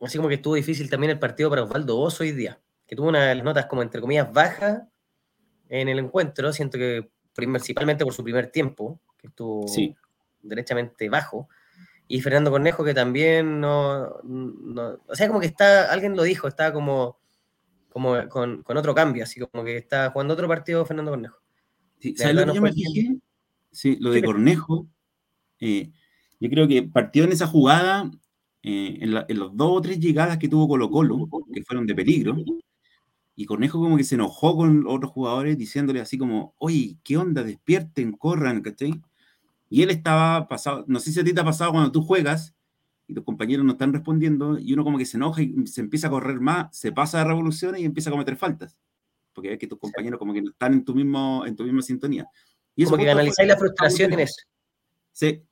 [0.00, 3.08] Así como que estuvo difícil también el partido para Osvaldo Oso hoy día, que tuvo
[3.08, 4.82] una de las notas como entre comillas bajas
[5.68, 9.66] en el encuentro, siento que principalmente por su primer tiempo, que estuvo
[10.40, 11.48] derechamente bajo,
[12.12, 16.72] y Fernando Cornejo que también no, o sea, como que está, alguien lo dijo, está
[16.72, 17.20] como,
[17.88, 21.38] como con, otro cambio, así como que está jugando otro partido Fernando Cornejo.
[22.00, 23.16] Sí, ¿sabes lo que yo me fijé?
[23.70, 24.88] Sí, lo de Cornejo,
[25.60, 25.92] eh,
[26.40, 28.10] yo creo que partió en esa jugada,
[28.64, 32.36] eh, en, los dos o tres llegadas que tuvo Colo Colo, que fueron de peligro,
[33.36, 37.44] y Cornejo como que se enojó con otros jugadores diciéndole así como, oye, ¿qué onda?
[37.44, 39.00] Despierten, corran, ¿cachai?
[39.70, 42.54] Y él estaba pasado, no sé si a ti te ha pasado cuando tú juegas
[43.06, 46.08] y tus compañeros no están respondiendo y uno como que se enoja y se empieza
[46.08, 48.76] a correr más, se pasa de revoluciones y empieza a cometer faltas.
[49.32, 51.82] Porque ves que tus compañeros como que no están en tu, mismo, en tu misma
[51.82, 52.26] sintonía.
[52.74, 54.42] Y eso como que analizáis la frustración en eso.
[55.12, 55.42] Sí,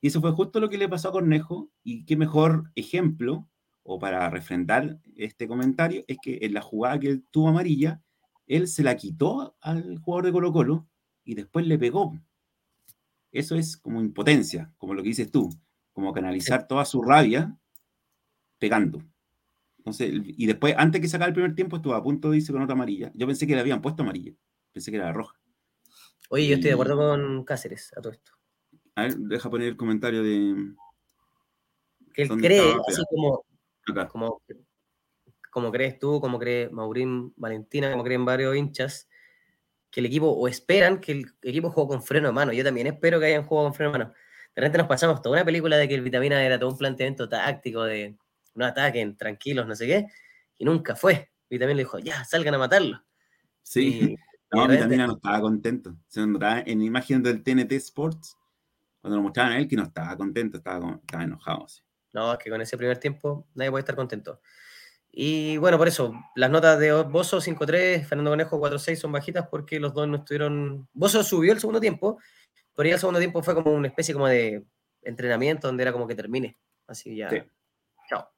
[0.00, 3.48] y eso fue justo lo que le pasó a Cornejo, y qué mejor ejemplo,
[3.82, 8.00] o para refrendar este comentario, es que en la jugada que tuvo amarilla,
[8.46, 10.88] él se la quitó al jugador de Colo Colo
[11.24, 12.14] y después le pegó.
[13.32, 15.50] Eso es como impotencia, como lo que dices tú.
[15.92, 17.58] como canalizar toda su rabia
[18.58, 19.02] pegando.
[19.78, 22.62] Entonces, y después, antes que sacar el primer tiempo, estuvo a punto de irse con
[22.62, 23.10] otra amarilla.
[23.14, 24.32] Yo pensé que le habían puesto amarilla.
[24.72, 25.36] Pensé que era roja.
[26.30, 28.32] Oye, yo estoy de acuerdo con Cáceres a todo esto.
[28.94, 30.74] A ver, deja poner el comentario de.
[32.12, 33.44] Que él cree, así como,
[34.10, 34.42] como,
[35.50, 39.08] como crees tú, como cree Maurín Valentina, como creen varios hinchas,
[39.90, 42.52] que el equipo, o esperan que el equipo juegue con freno de mano.
[42.52, 44.12] Yo también espero que hayan jugado con freno de mano.
[44.54, 47.28] De repente nos pasamos toda una película de que el Vitamina era todo un planteamiento
[47.28, 48.16] táctico de
[48.54, 50.06] no ataquen, tranquilos, no sé qué,
[50.58, 51.30] y nunca fue.
[51.48, 53.02] Vitamina le dijo, ya, salgan a matarlo.
[53.62, 54.16] Sí,
[54.52, 55.96] no, Vitamina no estaba contento.
[56.08, 58.36] Se en imagen del TNT Sports,
[59.00, 61.66] cuando lo mostraban a él, que no estaba contento, estaba, estaba enojado.
[62.12, 64.40] No, es que con ese primer tiempo nadie puede estar contento.
[65.10, 69.80] Y bueno, por eso, las notas de Bozo 5-3, Fernando Conejo 4-6 son bajitas porque
[69.80, 70.88] los dos no estuvieron.
[70.92, 72.18] Bozo subió el segundo tiempo,
[72.74, 74.64] pero ya el segundo tiempo fue como una especie como de
[75.02, 76.56] entrenamiento donde era como que termine.
[76.86, 77.28] Así ya.
[78.08, 78.28] Chao.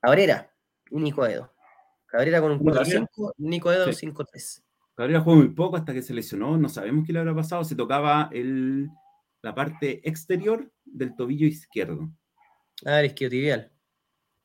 [0.00, 0.50] Cabrera
[0.90, 1.52] y Nico Edo.
[2.06, 4.62] Cabrera con un 4-5, Nico Edo 5-3.
[4.94, 7.64] Cabrera jugó muy poco hasta que se lesionó, no sabemos qué le habrá pasado.
[7.64, 8.88] Se tocaba el,
[9.42, 12.10] la parte exterior del tobillo izquierdo.
[12.86, 13.72] Ah, el isquiotibial.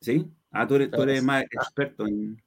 [0.02, 0.32] ¿Sí?
[0.52, 2.42] Ah, tú eres, más experto en.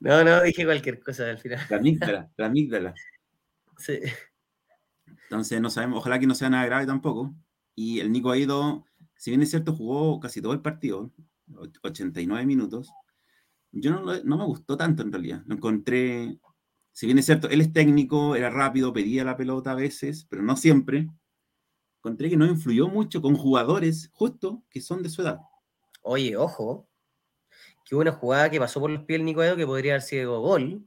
[0.00, 1.60] No, no, dije cualquier cosa al final.
[1.68, 2.94] La amígdala, la amígdala.
[3.80, 4.00] Sí.
[5.06, 7.32] Entonces, no sabemos, ojalá que no sea nada grave tampoco.
[7.76, 8.84] Y el Nico ha ido,
[9.16, 11.12] si bien es cierto, jugó casi todo el partido,
[11.84, 12.90] 89 minutos.
[13.70, 15.44] Yo no, no me gustó tanto en realidad.
[15.46, 16.40] Lo encontré,
[16.98, 20.42] si bien es cierto, él es técnico, era rápido, pedía la pelota a veces, pero
[20.42, 21.08] no siempre.
[21.98, 25.38] Encontré que no influyó mucho con jugadores justo que son de su edad.
[26.02, 26.87] Oye, ojo,
[27.88, 30.02] que hubo una jugada que pasó por los pies del Nico Edo que podría haber
[30.02, 30.84] sido gol.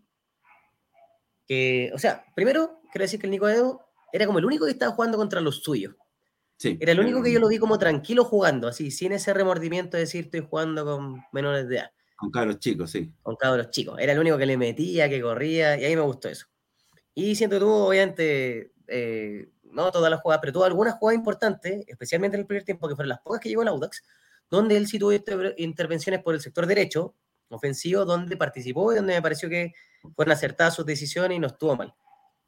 [1.48, 3.82] Que, o sea, primero, quiero decir que el Nico Edo
[4.14, 5.96] era como el único que estaba jugando contra los suyos.
[6.58, 9.98] Sí, era el único que yo lo vi como tranquilo jugando, así, sin ese remordimiento
[9.98, 11.92] de decir estoy jugando con menores de edad.
[12.18, 13.12] Con cabros chicos, sí.
[13.24, 13.98] Con cabros chicos.
[14.00, 16.46] Era el único que le metía, que corría, y ahí me gustó eso.
[17.16, 21.84] Y siento que tuvo, obviamente, eh, no todas las jugadas, pero tuvo algunas jugadas importantes,
[21.88, 24.04] especialmente en el primer tiempo, que fueron las pocas que llegó el Audax,
[24.52, 25.14] donde él sí tuvo
[25.58, 27.16] intervenciones por el sector derecho,
[27.50, 29.74] ofensivo, donde participó y donde me pareció que
[30.16, 31.96] fueron acertadas sus decisiones y no estuvo mal.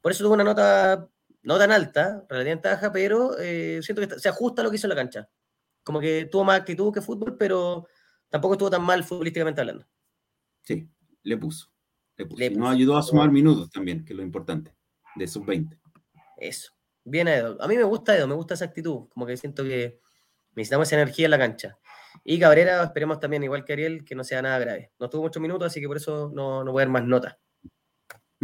[0.00, 1.08] Por eso tuvo una nota
[1.42, 4.86] no tan alta, relativamente baja, pero eh, siento que se ajusta a lo que hizo
[4.86, 5.28] en la cancha.
[5.82, 7.86] Como que tuvo más actitud que fútbol, pero
[8.28, 9.86] tampoco estuvo tan mal futbolísticamente hablando.
[10.62, 10.88] Sí,
[11.22, 11.70] le puso.
[12.16, 12.50] Le puso.
[12.58, 14.74] Nos ayudó a sumar minutos también, que es lo importante,
[15.16, 15.78] de sus 20.
[16.36, 16.72] Eso.
[17.02, 17.60] Bien, Edo.
[17.62, 19.08] A mí me gusta Edo, me gusta esa actitud.
[19.10, 20.00] Como que siento que
[20.54, 21.78] necesitamos esa energía en la cancha.
[22.22, 24.92] Y Cabrera, esperemos también, igual que Ariel, que no sea nada grave.
[24.98, 27.36] No tuvo muchos minutos, así que por eso no, no voy a dar más notas.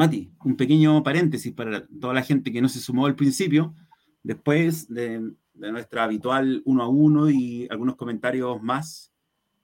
[0.01, 3.75] Mati, un pequeño paréntesis para toda la gente que no se sumó al principio.
[4.23, 9.13] Después de, nuestra habitual uno a uno y algunos comentarios más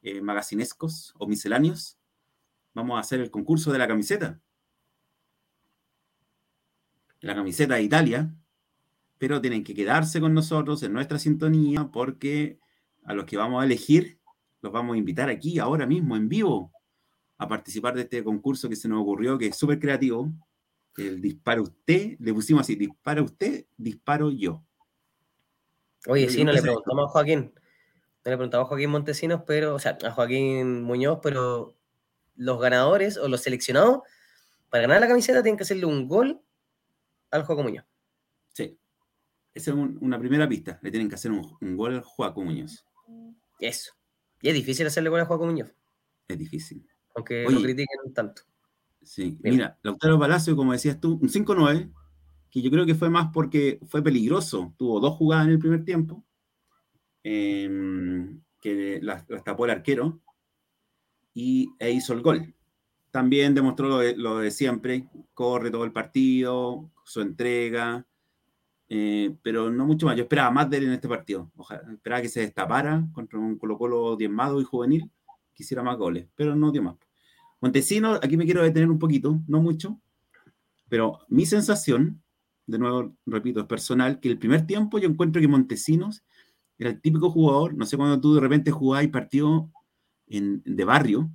[0.03, 1.99] eh, magacinescos o misceláneos,
[2.75, 4.39] vamos a hacer el concurso de la camiseta.
[7.21, 8.31] La camiseta de Italia,
[9.17, 12.59] pero tienen que quedarse con nosotros en nuestra sintonía porque
[13.07, 14.19] a los que vamos a elegir
[14.61, 16.73] los vamos a invitar aquí ahora mismo en vivo
[17.39, 20.33] a participar de este concurso que se nos ocurrió, que es súper creativo.
[20.97, 24.65] El disparo usted, le pusimos así, dispara usted, disparo yo.
[26.09, 27.53] Oye, sí, no le preguntamos a Joaquín.
[28.25, 31.77] No le preguntamos a Joaquín Montesinos, pero, o sea, a Joaquín Muñoz, pero
[32.35, 34.01] los ganadores o los seleccionados
[34.71, 36.41] para ganar la camiseta tienen que hacerle un gol
[37.31, 37.85] al Joaquín Muñoz.
[38.55, 38.79] Sí.
[39.53, 40.79] Esa es una primera pista.
[40.83, 42.86] Le tienen que hacer un, gol al Joaquín Muñoz.
[43.59, 43.93] Eso.
[44.41, 45.75] Y es difícil hacerle gol a Joaquín Muñoz.
[46.29, 46.87] Es difícil.
[47.15, 48.43] Aunque lo critiquen tanto.
[49.03, 51.93] Sí, mira, Lautaro Palacio, como decías tú, un 5-9,
[52.51, 54.75] que yo creo que fue más porque fue peligroso.
[54.77, 56.25] Tuvo dos jugadas en el primer tiempo,
[57.23, 60.21] em, que las, tapó el arquero,
[61.33, 62.55] y e hizo el gol.
[63.11, 68.07] También demostró lo de, siempre, corre todo el partido, su entrega,
[68.89, 70.16] eh, pero no mucho más.
[70.16, 71.51] Yo esperaba más de él en este partido.
[71.57, 75.11] Ojalá, esperaba que se destapara contra un Colo Colo diezmado y juvenil,
[75.53, 76.97] quisiera más goles, pero no dio más.
[77.61, 79.99] Montesino, aquí me quiero detener un poquito, no mucho,
[80.89, 82.22] pero mi sensación,
[82.66, 86.22] de nuevo, repito, es personal, que el primer tiempo yo encuentro que Montesinos
[86.78, 89.70] era el típico jugador, no sé cuando tú de repente jugabas partido
[90.26, 91.30] en, de barrio,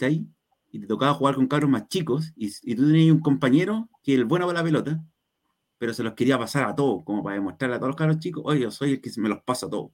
[0.00, 0.26] ahí
[0.70, 4.14] Y te tocaba jugar con cabros más chicos, y, y tú tenías un compañero que
[4.14, 5.04] el bueno para la pelota,
[5.82, 8.44] pero se los quería pasar a todos, como para demostrarle a todos los cabros chicos,
[8.46, 9.90] oye, yo soy el que me los pasa a todos.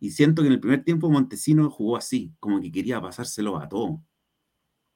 [0.00, 3.68] Y siento que en el primer tiempo Montesino jugó así, como que quería pasárselo a
[3.68, 4.00] todos.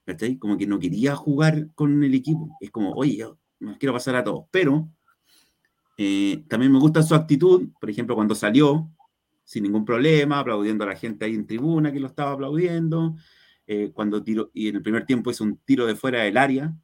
[0.04, 0.36] ¿Cachai?
[0.36, 2.56] Como que no quería jugar con el equipo.
[2.60, 4.46] Es como, oye, yo me quiero pasar a todos.
[4.50, 4.90] Pero
[5.96, 8.90] eh, también me gusta su actitud, por ejemplo, cuando salió,
[9.44, 13.14] sin ningún problema, aplaudiendo a la gente ahí en tribuna que lo estaba aplaudiendo.
[13.68, 16.76] Eh, cuando tiro, y en el primer tiempo hizo un tiro de fuera del área,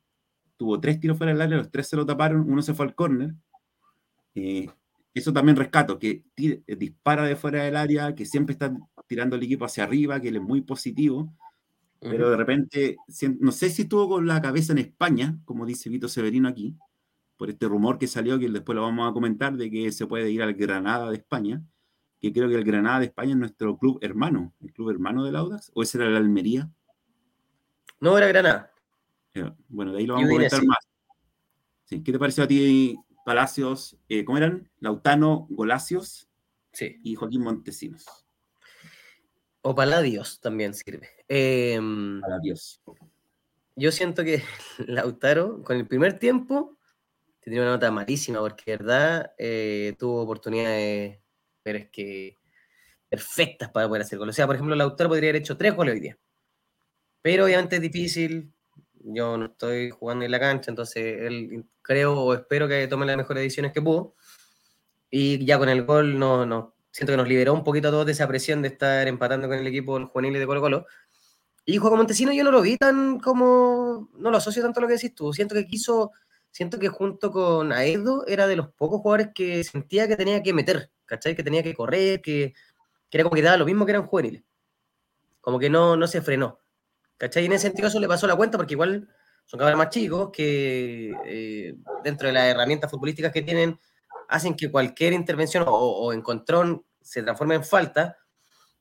[0.62, 2.94] tuvo tres tiros fuera del área, los tres se lo taparon, uno se fue al
[2.94, 3.34] córner.
[4.36, 4.70] Eh,
[5.12, 8.72] eso también rescato, que dispara de fuera del área, que siempre está
[9.08, 11.34] tirando el equipo hacia arriba, que él es muy positivo,
[11.98, 12.96] pero de repente,
[13.40, 16.76] no sé si estuvo con la cabeza en España, como dice Vito Severino aquí,
[17.36, 20.30] por este rumor que salió, que después lo vamos a comentar, de que se puede
[20.30, 21.60] ir al Granada de España,
[22.20, 25.34] que creo que el Granada de España es nuestro club hermano, el club hermano del
[25.34, 26.70] Audax, o ese era el Almería.
[27.98, 28.71] No, era Granada.
[29.68, 30.78] Bueno, de ahí lo vamos a comentar más.
[31.88, 33.98] ¿Qué te pareció a ti, Palacios?
[34.08, 34.70] Eh, ¿Cómo eran?
[34.80, 36.28] Lautano, Golacios
[36.72, 36.98] sí.
[37.02, 38.06] y Joaquín Montesinos.
[39.62, 41.08] O Paladios también sirve.
[41.28, 42.80] Em, Paladios.
[43.76, 44.42] Yo siento que
[44.86, 46.78] Lautaro, con el primer tiempo,
[47.40, 51.20] tenía una nota malísima, porque verdad eh, tuvo oportunidades,
[51.62, 52.38] pero es que
[53.08, 54.34] perfectas para poder hacer goles.
[54.34, 56.18] O sea, por ejemplo, Lautaro podría haber hecho tres goles hoy día.
[57.20, 58.52] Pero obviamente es difícil.
[59.04, 63.16] Yo no estoy jugando en la cancha, entonces él creo o espero que tome las
[63.16, 64.14] mejores decisiones que pudo.
[65.10, 68.06] Y ya con el gol no, no, siento que nos liberó un poquito a todos
[68.06, 70.86] de esa presión de estar empatando con el equipo juvenil de Colo Colo.
[71.64, 74.88] Y Juego Montesino yo no lo vi tan como, no lo asocio tanto a lo
[74.88, 76.12] que decís tú, siento que quiso,
[76.50, 80.52] siento que junto con Aedo era de los pocos jugadores que sentía que tenía que
[80.52, 81.36] meter, ¿cachai?
[81.36, 82.54] Que tenía que correr, que,
[83.10, 84.42] que era como que daba lo mismo que eran juveniles.
[85.40, 86.61] Como que no, no se frenó.
[87.16, 87.44] ¿Cachai?
[87.44, 89.08] Y en ese sentido eso le pasó la cuenta porque igual
[89.44, 93.78] son cabros más chicos que eh, dentro de las herramientas futbolísticas que tienen
[94.28, 98.16] hacen que cualquier intervención o, encontrón se transforme en falta.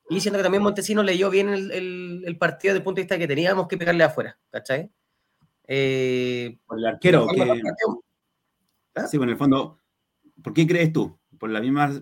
[0.10, 3.28] Y siento que también Montesino leyó bien el, partido desde el punto de vista que
[3.28, 4.92] teníamos que pegarle afuera, ¿cachai?
[5.68, 7.28] Eh, por el arquero.
[7.28, 7.62] Que...
[8.96, 9.08] ¿Ah?
[9.08, 9.80] Sí, bueno, en el fondo,
[10.44, 11.18] ¿por qué crees tú?
[11.38, 12.02] Por la misma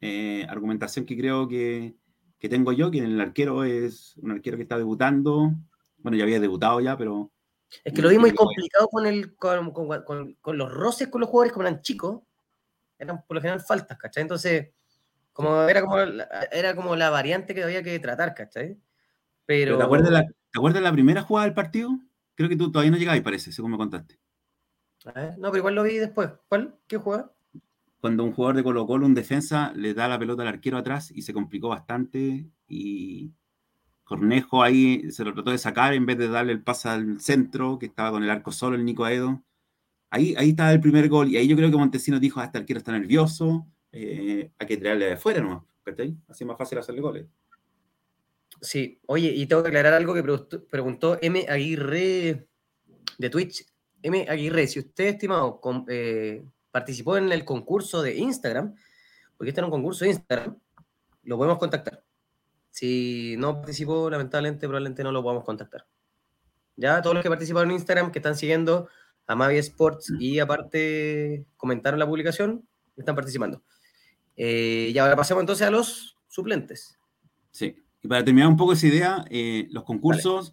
[0.00, 1.96] eh, argumentación que creo que,
[2.38, 5.52] que, tengo yo, que el arquero es un arquero que está debutando.
[5.98, 7.30] Bueno, ya había debutado ya, pero.
[7.84, 11.28] Es que lo vi muy complicado con, el, con, con, con los roces con los
[11.28, 12.22] jugadores como eran chicos
[12.98, 14.22] eran por lo general faltas, ¿cachai?
[14.22, 14.70] Entonces,
[15.32, 18.78] como era como la, era como la variante que había que tratar, ¿cachai?
[19.44, 19.78] Pero...
[19.78, 21.90] ¿Te, acuerdas la, ¿Te acuerdas la primera jugada del partido?
[22.34, 24.18] Creo que tú todavía no llegabas, parece, según me contaste.
[25.04, 26.30] no, pero igual lo vi después.
[26.48, 26.78] ¿Cuál?
[26.86, 27.32] ¿Qué jugada?
[28.06, 31.10] Cuando un jugador de Colo Colo, un defensa, le da la pelota al arquero atrás
[31.12, 33.32] y se complicó bastante y
[34.04, 37.80] Cornejo ahí se lo trató de sacar en vez de darle el pase al centro,
[37.80, 39.42] que estaba con el arco solo el Nico Aedo.
[40.08, 42.60] Ahí, ahí estaba el primer gol y ahí yo creo que Montesino dijo, hasta ah,
[42.60, 45.64] el arquero está nervioso, eh, hay que tirarle de afuera nomás,
[46.28, 47.26] Así es más fácil hacerle goles.
[48.60, 50.22] Sí, oye, y tengo que aclarar algo que
[50.70, 51.44] preguntó M.
[51.48, 52.46] Aguirre
[53.18, 53.66] de Twitch.
[54.00, 54.26] M.
[54.28, 56.44] Aguirre, si usted, estimado, eh,
[56.76, 58.74] participó en el concurso de Instagram,
[59.38, 60.58] porque este era un concurso de Instagram,
[61.22, 62.04] lo podemos contactar.
[62.68, 65.86] Si no participó, lamentablemente, probablemente no lo podamos contactar.
[66.76, 68.90] Ya todos los que participaron en Instagram, que están siguiendo
[69.26, 73.62] a Mavi Sports y aparte comentaron la publicación, están participando.
[74.36, 76.98] Eh, y ahora pasemos entonces a los suplentes.
[77.52, 80.52] Sí, y para terminar un poco esa idea, eh, los concursos,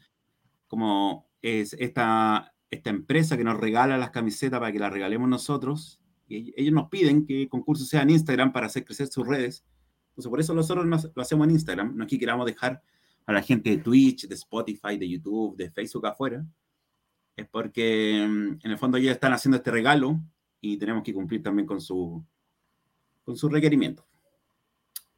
[0.67, 5.99] como es esta, esta empresa que nos regala las camisetas para que las regalemos nosotros,
[6.27, 9.63] y ellos nos piden que el concurso sea en Instagram para hacer crecer sus redes.
[10.09, 11.95] Entonces, por eso nosotros lo hacemos en Instagram.
[11.95, 12.81] No es que queramos dejar
[13.25, 16.45] a la gente de Twitch, de Spotify, de YouTube, de Facebook afuera,
[17.35, 20.19] es porque mm, en el fondo ellos están haciendo este regalo
[20.61, 22.23] y tenemos que cumplir también con su,
[23.23, 24.05] con su requerimiento.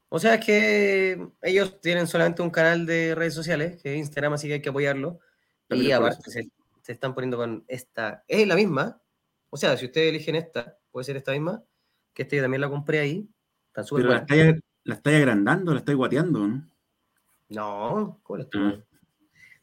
[0.10, 4.34] O sea, es que ellos tienen solamente un canal de redes sociales, que es Instagram,
[4.34, 5.20] así que hay que apoyarlo.
[5.70, 6.50] y aparte se,
[6.88, 8.24] están poniendo con esta.
[8.28, 9.02] Es la misma.
[9.50, 11.62] O sea, si ustedes eligen esta, puede ser esta misma,
[12.14, 13.28] que esta yo también la compré ahí.
[13.74, 16.70] Pero la estáis, la agrandando, la estáis guateando, ¿no?
[17.50, 18.62] No, ¿cómo la estoy?
[18.62, 18.84] Mm.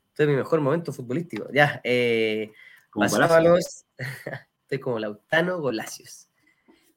[0.09, 1.49] Este es mi mejor momento futbolístico.
[1.51, 2.53] Ya, eh,
[2.95, 6.29] Estoy como Lautano Golacios.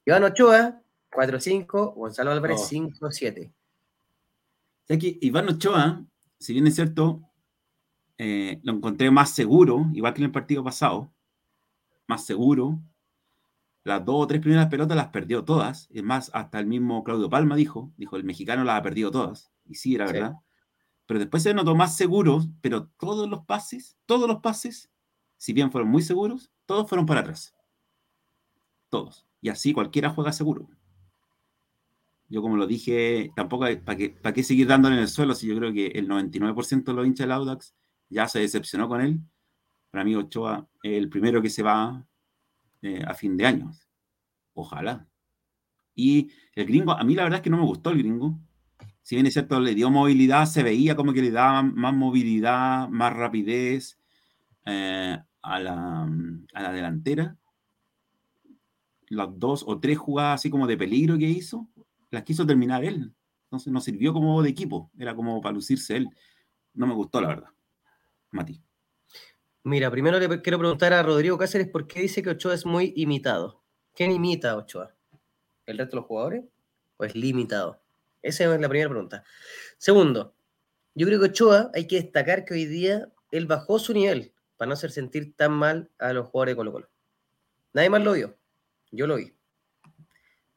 [0.03, 0.81] Iván Ochoa,
[1.11, 1.93] 4-5.
[1.95, 3.53] Gonzalo Álvarez, 5-7.
[4.89, 6.03] O que Iván Ochoa,
[6.39, 7.21] si bien es cierto,
[8.17, 11.09] eh, lo encontré más seguro, igual que en el partido pasado,
[12.05, 12.81] más seguro.
[13.85, 15.87] Las dos o tres primeras pelotas las perdió todas.
[15.91, 19.53] Es más, hasta el mismo Claudio Palma dijo, dijo, el mexicano las ha perdido todas.
[19.65, 20.35] Y sí, era verdad
[21.05, 24.89] pero después se notó más seguros, pero todos los pases, todos los pases,
[25.37, 27.53] si bien fueron muy seguros, todos fueron para atrás.
[28.89, 29.27] Todos.
[29.41, 30.67] Y así cualquiera juega seguro.
[32.27, 35.47] Yo como lo dije, tampoco ¿para qué, para qué seguir dándole en el suelo si
[35.47, 37.75] yo creo que el 99% de los hinchas del Audax
[38.09, 39.19] ya se decepcionó con él.
[39.91, 42.03] Para mí Ochoa el primero que se va
[42.85, 43.71] eh, a fin de año.
[44.53, 45.07] Ojalá.
[45.95, 48.39] Y el gringo, a mí la verdad es que no me gustó el gringo.
[49.01, 52.87] si bien es cierto, le dio movilidad, se veía como que le daba más movilidad,
[52.89, 53.99] más rapidez
[54.65, 56.03] eh, a, la,
[56.53, 57.37] a la delantera.
[59.09, 61.67] Las dos o tres jugadas así como de peligro que hizo,
[62.11, 63.13] las quiso terminar él.
[63.45, 66.09] Entonces no sirvió como de equipo, era como para lucirse él.
[66.73, 67.49] No me gustó, la verdad.
[68.31, 68.64] Mati.
[69.65, 72.93] Mira, primero le quiero preguntar a Rodrigo Cáceres por qué dice que Ochoa es muy
[72.95, 73.63] imitado.
[73.95, 74.95] ¿Quién imita a Ochoa?
[75.65, 76.43] ¿El resto de los jugadores?
[76.97, 77.81] ¿O es limitado?
[78.21, 79.23] Esa es la primera pregunta.
[79.79, 80.35] Segundo,
[80.93, 84.69] yo creo que Ochoa hay que destacar que hoy día él bajó su nivel para
[84.69, 86.89] no hacer sentir tan mal a los jugadores de Colo Colo.
[87.73, 88.37] Nadie más lo vio.
[88.91, 89.33] Yo lo vi.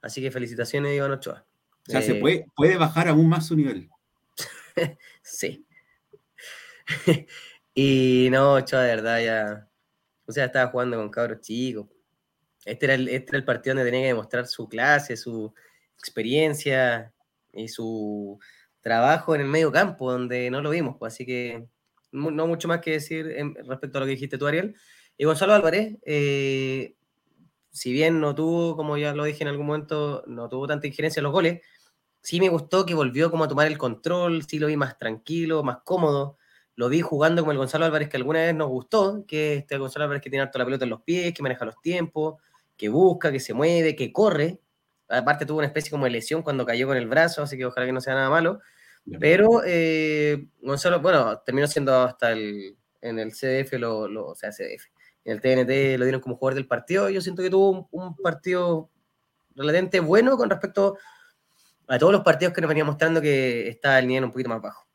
[0.03, 1.47] Así que felicitaciones, Iván Ochoa.
[1.89, 3.89] O sea, se eh, puede, puede bajar aún más su nivel.
[5.23, 5.67] sí.
[7.81, 9.69] Y no, Ochoa, de verdad, ya.
[10.27, 11.87] O sea, estaba jugando con cabros chicos.
[12.65, 15.55] Este era, el, este el partido donde tenía que demostrar su clase, su
[15.97, 17.15] experiencia
[17.53, 18.41] y su
[18.81, 20.97] trabajo en el medio campo, donde no lo vimos.
[20.99, 21.69] Pues, así que
[22.11, 23.33] no mucho más que decir
[23.65, 24.75] respecto a lo que dijiste tú, Ariel.
[25.17, 26.97] Y Gonzalo Álvarez, eh,
[27.71, 31.21] si bien no tuvo, como ya lo dije en algún momento, no tuvo tanta injerencia
[31.21, 31.61] en los goles,
[32.23, 35.63] sí me gustó que volvió como a tomar el control, sí lo vi más tranquilo,
[35.63, 36.39] más cómodo,
[36.79, 40.05] lo vi jugando como el Gonzalo Álvarez que alguna vez nos gustó, que este Gonzalo
[40.05, 42.41] Álvarez que tiene harto la pelota en los pies, que maneja los tiempos,
[42.77, 44.61] que busca, que se mueve, que corre.
[45.09, 47.85] Aparte tuvo una especie como de lesión cuando cayó con el brazo, así que ojalá
[47.85, 48.61] que no sea nada malo.
[49.19, 54.87] Pero eh, Gonzalo, bueno, terminó siendo hasta el, en el CDF, lo, o sea, CDF,
[55.25, 57.11] en el TNT lo dieron como jugador del partido.
[57.11, 58.89] Yo siento que tuvo un, partido
[59.57, 60.97] relativamente bueno con respecto
[61.89, 64.63] a todos los partidos que nos venía mostrando que está el nivel un poquito más
[64.63, 64.88] bajo.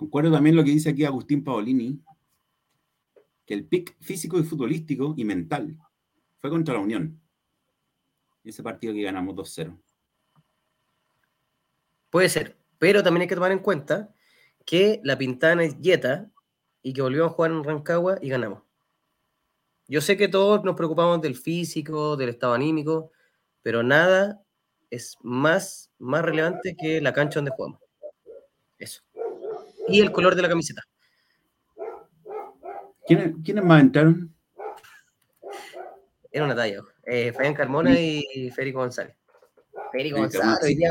[0.00, 2.00] Concuerdo también lo que dice aquí Agustín Paolini,
[3.44, 5.76] que el pick físico y futbolístico y mental
[6.38, 7.20] fue contra la Unión.
[8.42, 9.78] Ese partido que ganamos 2-0.
[12.08, 14.14] Puede ser, pero también hay que tomar en cuenta
[14.64, 16.30] que la Pintana es Yeta
[16.82, 18.62] y que volvimos a jugar en Rancagua y ganamos.
[19.86, 23.12] Yo sé que todos nos preocupamos del físico, del estado anímico,
[23.60, 24.42] pero nada
[24.88, 27.80] es más, más relevante que la cancha donde jugamos.
[28.78, 29.02] Eso.
[29.88, 30.82] Y el color de la camiseta.
[33.06, 34.34] ¿Quiénes, ¿quiénes más entraron?
[36.30, 36.80] Era una talla.
[37.04, 39.16] Eh, Fabián Carmona y Federico González.
[39.90, 40.90] Federico González, hoy día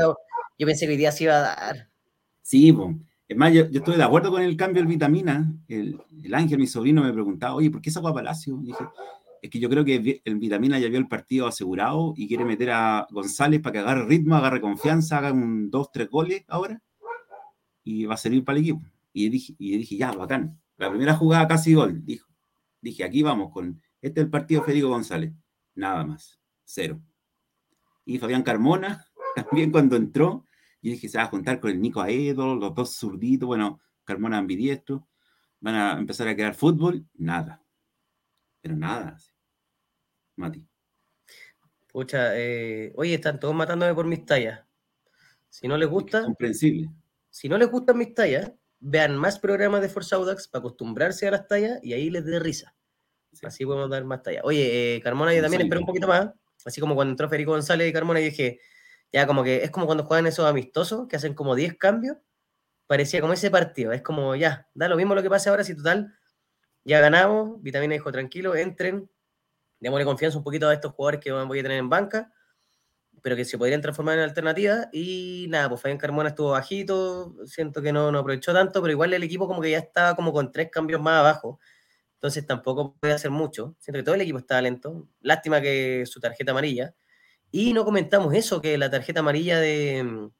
[0.58, 1.88] yo pensé que hoy día se iba a dar.
[2.42, 2.94] Sí, pues.
[3.26, 5.50] Es más, yo, estoy de acuerdo con el cambio del vitamina.
[5.68, 5.98] El,
[6.32, 8.58] Ángel, mi sobrino, me preguntaba, oye, ¿por qué sacó a Palacio?
[8.60, 8.84] dije,
[9.40, 12.72] es que yo creo que el vitamina ya vio el partido asegurado y quiere meter
[12.72, 16.82] a González para que agarre ritmo, agarre confianza, haga un dos, tres goles ahora
[17.82, 18.82] y va a servir para el equipo.
[19.12, 20.60] Y dije, y dije ya, bacán.
[20.76, 22.28] La primera jugada casi gol, dijo.
[22.80, 25.32] Dije, aquí vamos con este es el partido Federico González.
[25.74, 27.00] Nada más, cero.
[28.04, 29.06] Y Fabián Carmona,
[29.36, 30.46] también cuando entró,
[30.80, 34.38] y dije, se va a juntar con el Nico Aedo, los dos zurditos, bueno, Carmona
[34.38, 35.06] ambidiestro,
[35.60, 37.62] van a empezar a quedar fútbol, nada.
[38.62, 39.16] Pero nada.
[40.36, 40.66] Mati.
[41.92, 44.64] Pucha, eh, oye, están todos matándome por mis tallas.
[45.48, 46.24] Si no les gusta.
[46.24, 46.90] comprensible.
[47.30, 51.30] Si no les gustan mis tallas, vean más programas de Forza Audax para acostumbrarse a
[51.30, 52.74] las tallas y ahí les dé risa.
[53.42, 54.42] Así podemos dar más tallas.
[54.44, 56.30] Oye, eh, Carmona, yo también espero un poquito más.
[56.64, 58.60] Así como cuando entró Federico González y Carmona, y dije,
[59.12, 62.16] ya como que es como cuando juegan esos amistosos que hacen como 10 cambios.
[62.86, 63.92] Parecía como ese partido.
[63.92, 66.12] Es como, ya, da lo mismo lo que pase ahora, si total,
[66.84, 67.62] ya ganamos.
[67.62, 69.08] Vitamina dijo, tranquilo, entren.
[69.78, 72.32] Démosle confianza un poquito a estos jugadores que voy a tener en banca,
[73.22, 74.88] pero que se podrían transformar en alternativa.
[74.92, 77.34] Y nada, pues Fabián Carmona estuvo bajito.
[77.46, 80.32] Siento que no, no aprovechó tanto, pero igual el equipo como que ya estaba como
[80.32, 81.58] con tres cambios más abajo.
[82.14, 83.74] Entonces tampoco puede hacer mucho.
[83.78, 85.08] Siento que todo el equipo está lento.
[85.22, 86.94] Lástima que su tarjeta amarilla.
[87.50, 90.30] Y no comentamos eso, que la tarjeta amarilla de,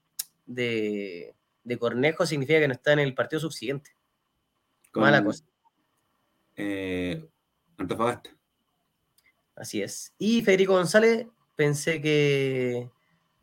[0.45, 3.97] de, Cornejo significa que no está en el partido subsiguiente.
[4.93, 5.45] Mala cosa.
[6.57, 7.27] Eh,
[7.79, 8.31] Antofagasta.
[9.57, 10.15] Así es.
[10.19, 11.27] Y Federico González,
[11.61, 12.89] pensé que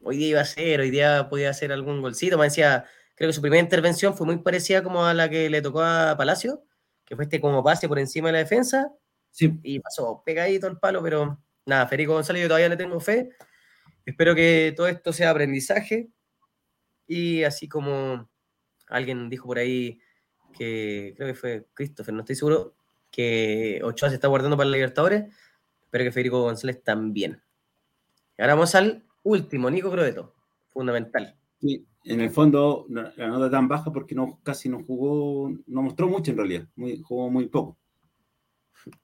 [0.01, 2.35] hoy día iba a ser, hoy día podía hacer algún golcito.
[2.35, 5.61] Me decía, creo que su primera intervención fue muy parecida como a la que le
[5.61, 6.63] tocó a Palacio,
[7.05, 8.91] que fue este como pase por encima de la defensa.
[9.29, 9.59] Sí.
[9.61, 13.29] Y pasó pegadito el palo, pero nada, Federico González yo todavía le tengo fe.
[14.03, 16.09] Espero que todo esto sea aprendizaje
[17.05, 18.27] y así como
[18.87, 19.99] alguien dijo por ahí
[20.57, 22.73] que creo que fue Christopher, no estoy seguro,
[23.11, 25.25] que Ochoa se está guardando para la Libertadores,
[25.83, 27.43] espero que Federico González también.
[28.37, 30.35] Ahora vamos al último, Nico Croeto,
[30.69, 31.35] fundamental.
[31.59, 36.07] Sí, en el fondo la nota tan baja porque no, casi no jugó, no mostró
[36.07, 37.77] mucho en realidad, muy, jugó muy poco.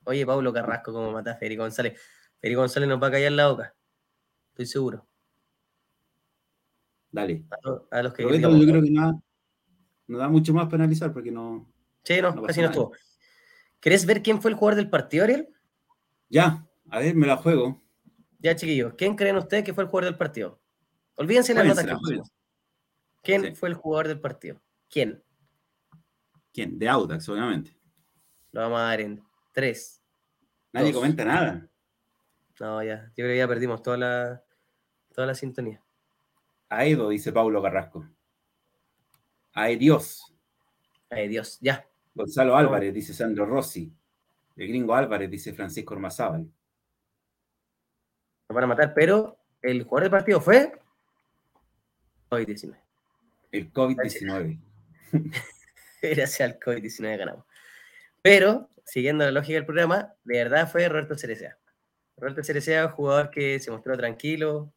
[0.06, 2.00] Oye, Pablo Carrasco, como mata a Federico González.
[2.40, 3.76] Federico González nos va a callar la boca.
[4.52, 5.08] Estoy seguro.
[7.12, 7.44] Dale.
[7.92, 9.20] A, los que Roberto, yo creo que nada,
[10.08, 11.72] no da mucho más para analizar porque no.
[12.04, 12.92] Sí, no, casi no estuvo.
[13.80, 15.50] ¿Querés ver quién fue el jugador del partido, Ariel?
[16.30, 17.83] Ya, a ver, me la juego.
[18.44, 20.60] Ya, chiquillos, ¿quién creen ustedes que fue el jugador del partido?
[21.16, 22.22] Olvídense las notas que
[23.22, 24.62] ¿Quién fue el jugador del partido?
[24.90, 25.24] ¿Quién?
[26.52, 26.78] ¿Quién?
[26.78, 27.74] De Audax, obviamente.
[28.52, 29.24] Lo vamos a dar en
[29.54, 30.04] tres.
[30.74, 31.70] Nadie comenta nada.
[32.60, 33.06] No, ya.
[33.08, 34.44] Yo creo que ya perdimos toda la,
[35.16, 35.82] toda la sintonía.
[36.68, 38.06] Aedo, dice Paulo Carrasco.
[39.80, 40.36] Dios.
[41.10, 41.88] Ay Dios, ya.
[42.14, 43.94] Gonzalo Álvarez, dice Sandro Rossi.
[44.58, 46.52] El gringo Álvarez, dice Francisco Ormazábal.
[48.50, 50.74] Nos van a matar, pero el jugador del partido fue
[52.30, 52.76] COVID-19.
[53.52, 54.60] El COVID-19.
[56.02, 57.46] Gracias al COVID-19 ganamos.
[58.22, 61.58] Pero, siguiendo la lógica del programa, de verdad fue Roberto Cerecea.
[62.18, 64.74] Roberto Cerecea, jugador que se mostró tranquilo,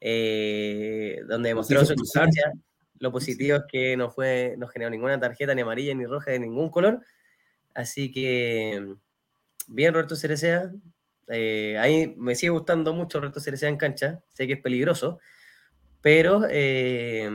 [0.00, 2.52] eh, donde demostró su experiencia.
[2.98, 6.38] Lo positivo es que no fue, no generó ninguna tarjeta ni amarilla ni roja de
[6.38, 7.00] ningún color.
[7.74, 8.94] Así que
[9.66, 10.72] bien Roberto Cerecea.
[11.28, 14.22] Eh, ahí me sigue gustando mucho Roberto Cerecea en cancha.
[14.28, 15.18] Sé que es peligroso.
[16.00, 17.30] Pero eh,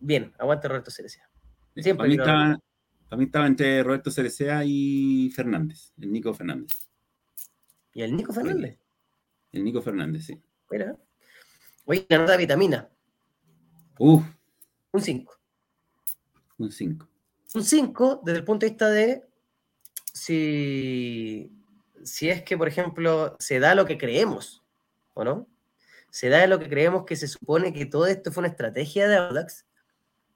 [0.00, 1.28] bien, aguante Roberto Cerecea.
[1.76, 2.60] Siempre para, mí estaba,
[3.08, 6.70] para mí estaba entre Roberto Cerecea y Fernández, el Nico Fernández.
[7.92, 8.78] ¿Y el Nico Fernández?
[9.52, 10.40] El Nico Fernández, sí.
[10.70, 10.96] Mira.
[11.84, 12.88] Oye, la nota de vitamina.
[13.98, 14.24] Uf.
[14.92, 15.40] Un 5.
[16.58, 17.08] Un 5.
[17.54, 19.24] Un 5 desde el punto de vista de
[20.12, 21.52] si,
[22.04, 24.64] si es que, por ejemplo, se da lo que creemos,
[25.14, 25.48] ¿o no?
[26.10, 29.16] Se da lo que creemos que se supone que todo esto fue una estrategia de
[29.16, 29.66] Audax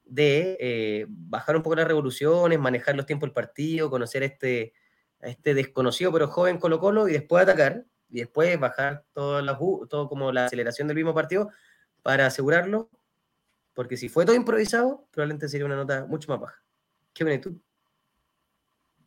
[0.03, 4.73] de eh, bajar un poco las revoluciones, manejar los tiempos del partido, conocer este,
[5.21, 9.57] a este desconocido pero joven Colo Colo y después atacar y después bajar todo, la,
[9.57, 11.51] todo como la aceleración del mismo partido
[12.01, 12.89] para asegurarlo,
[13.73, 16.63] porque si fue todo improvisado, probablemente sería una nota mucho más baja.
[17.13, 17.61] ¿Qué viene tú?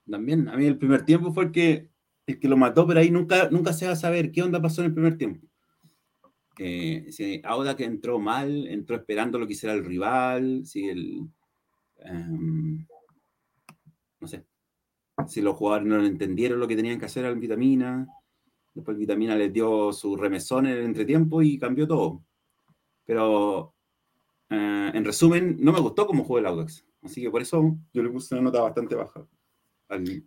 [0.08, 1.88] También, a mí el primer tiempo fue el que,
[2.26, 4.80] el que lo mató, pero ahí nunca, nunca se va a saber qué onda pasó
[4.82, 5.46] en el primer tiempo.
[6.58, 11.28] Eh, si Auda que entró mal, entró esperando lo que hiciera el rival, si el...
[12.04, 12.86] Em,
[14.20, 14.44] no sé,
[15.26, 18.06] si los jugadores no entendieron lo que tenían que hacer al Vitamina,
[18.74, 22.24] después Vitamina les dio su remesón en el entretiempo y cambió todo.
[23.04, 23.74] Pero
[24.50, 28.02] eh, en resumen, no me gustó cómo jugó el Audax, así que por eso yo
[28.02, 29.26] le puse una nota bastante baja.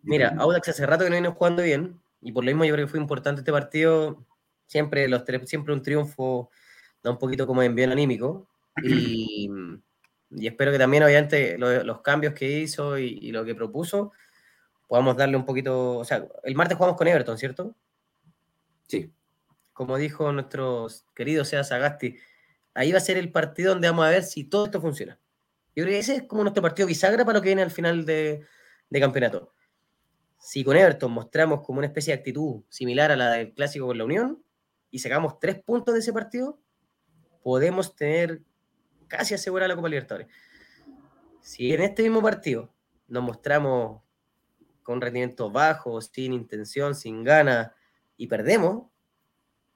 [0.04, 2.88] Mira, Audax hace rato que no viene jugando bien, y por lo mismo yo creo
[2.88, 4.26] que fue importante este partido.
[4.68, 6.50] Siempre, los siempre un triunfo
[7.04, 8.48] da un poquito como envío anímico.
[8.84, 9.50] Y,
[10.32, 14.12] y, espero que también, obviamente, los cambios que hizo y, lo que propuso,
[14.88, 15.98] podamos darle un poquito.
[16.00, 17.76] O sea, el martes jugamos con Everton, ¿cierto?
[18.88, 19.12] Sí.
[19.74, 22.18] Como dijo nuestro querido Sea Sagasti,
[22.74, 25.20] ahí va a ser el partido donde vamos a ver si todo esto funciona.
[25.76, 28.06] Yo creo que ese es como nuestro partido bisagra para lo que viene al final
[28.06, 28.46] de,
[28.90, 29.54] de campeonato.
[30.46, 33.98] Si con Everton mostramos como una especie de actitud similar a la del clásico con
[33.98, 34.44] la Unión
[34.92, 36.60] y sacamos tres puntos de ese partido,
[37.42, 38.44] podemos tener
[39.08, 40.28] casi asegurada la Copa Libertadores.
[41.42, 42.72] Si en este mismo partido
[43.08, 44.04] nos mostramos
[44.84, 47.72] con rendimientos bajos, sin intención, sin ganas
[48.16, 48.92] y perdemos,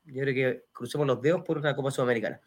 [0.05, 2.41] yo creo que crucemos los dedos por una Copa Sudamericana.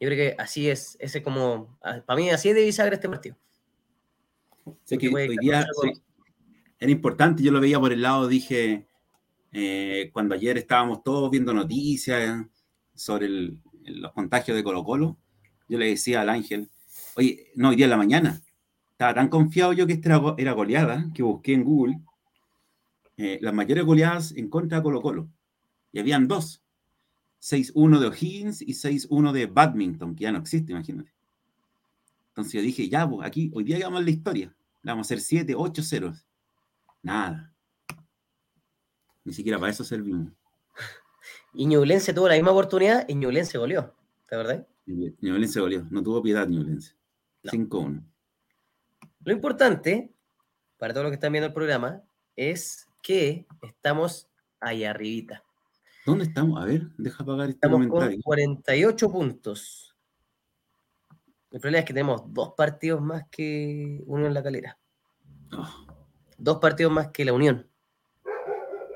[0.00, 3.36] Yo creo que así es, ese como, para mí así es de bisagra este partido.
[4.82, 5.64] Sé que hoy día
[6.84, 8.86] era importante, yo lo veía por el lado, dije,
[9.52, 12.44] eh, cuando ayer estábamos todos viendo noticias
[12.94, 13.56] sobre
[13.86, 15.16] los contagios de Colo Colo,
[15.66, 16.68] yo le decía al Ángel,
[17.16, 18.42] oye, no, hoy día en la mañana,
[18.90, 22.00] estaba tan confiado yo que esta era, goleada, que busqué en Google
[23.16, 25.30] eh, las mayores goleadas en contra de Colo Colo.
[25.90, 26.62] Y habían dos.
[27.40, 31.14] 6-1 de O'Higgins y 6-1 de Badminton, que ya no existe, imagínate.
[32.28, 34.54] Entonces yo dije, ya, pues aquí, hoy día llamamos la historia.
[34.82, 36.26] Le vamos a hacer 7, 8 ceros.
[37.04, 37.54] Nada.
[39.24, 40.32] Ni siquiera para eso servimos.
[41.56, 43.94] Y Ñublense tuvo la misma oportunidad y Ñublense goleó,
[44.28, 44.66] ¿de verdad?
[44.86, 46.96] Ñublense goleó, no tuvo piedad Ñublense.
[47.44, 48.02] 5-1.
[49.20, 50.12] Lo importante,
[50.78, 52.02] para todos los que están viendo el programa,
[52.34, 54.28] es que estamos
[54.58, 55.44] ahí arribita.
[56.04, 56.60] ¿Dónde estamos?
[56.60, 58.16] A ver, deja apagar este estamos comentario.
[58.16, 59.96] Con 48 puntos.
[61.52, 64.76] El problema es que tenemos dos partidos más que uno en la calera.
[65.52, 65.83] Oh.
[66.36, 67.68] Dos partidos más que la Unión.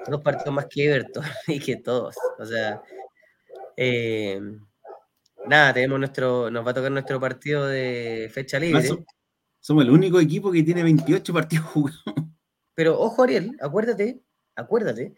[0.06, 2.16] Dos partidos más que Everton y que todos.
[2.38, 2.82] O sea,
[3.76, 4.40] eh,
[5.46, 8.88] nada, tenemos nuestro, nos va a tocar nuestro partido de fecha libre.
[9.60, 12.02] Somos el único equipo que tiene 28 partidos jugados.
[12.74, 14.22] Pero ojo, Ariel, acuérdate,
[14.54, 15.14] acuérdate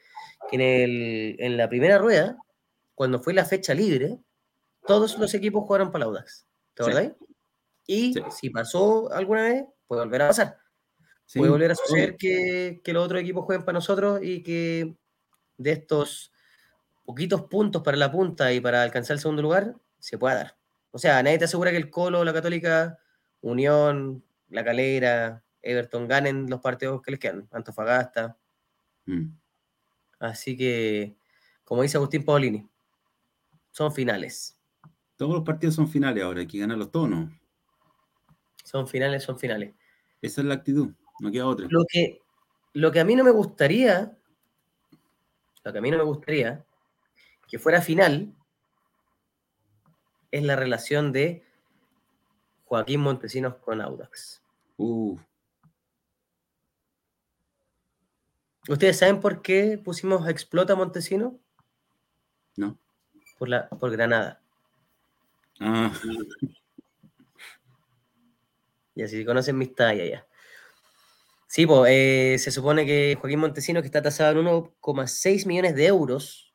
[0.50, 2.38] que en, el, en la primera rueda,
[2.94, 4.18] cuando fue la fecha libre,
[4.86, 6.46] todos los equipos jugaron para la Audax.
[6.74, 7.12] ¿Te acordáis?
[7.86, 10.58] Y si pasó alguna vez, puede volver a pasar.
[11.34, 14.96] Puede volver a suceder que, que, los otros equipos jueguen para nosotros y que
[15.58, 16.32] de estos
[17.04, 20.56] poquitos puntos para la punta y para alcanzar el segundo lugar, se pueda dar.
[20.90, 22.98] O sea, nadie te asegura que el Colo, la Católica,
[23.40, 28.36] Unión, La Calera, Everton ganen los partidos que les quedan, Antofagasta.
[29.06, 29.26] Mm.
[30.18, 31.16] Así que,
[31.64, 32.68] como dice Agustín Paolini,
[33.70, 34.58] son finales.
[35.16, 37.30] Todos los partidos son finales ahora, hay que ganarlos todos, ¿no?
[38.64, 39.74] Son finales, son finales.
[40.22, 41.66] Esa es la actitud, no queda otra.
[41.70, 42.22] Lo que,
[42.72, 44.16] lo que a mí no me gustaría,
[45.62, 46.64] lo que a mí no me gustaría,
[47.48, 48.34] que fuera final,
[50.30, 51.44] es la relación de
[52.64, 54.42] Joaquín Montesinos con Audax.
[58.68, 61.38] ¿Ustedes saben por qué pusimos Explota Montesino?
[62.56, 62.78] No.
[63.38, 64.40] Por, la, por Granada.
[65.58, 65.92] Ah.
[68.94, 70.26] Y así conocen mis tallas ya.
[71.52, 76.54] Sí, pues se supone que Joaquín Montesino, que está tasado en 1,6 millones de euros,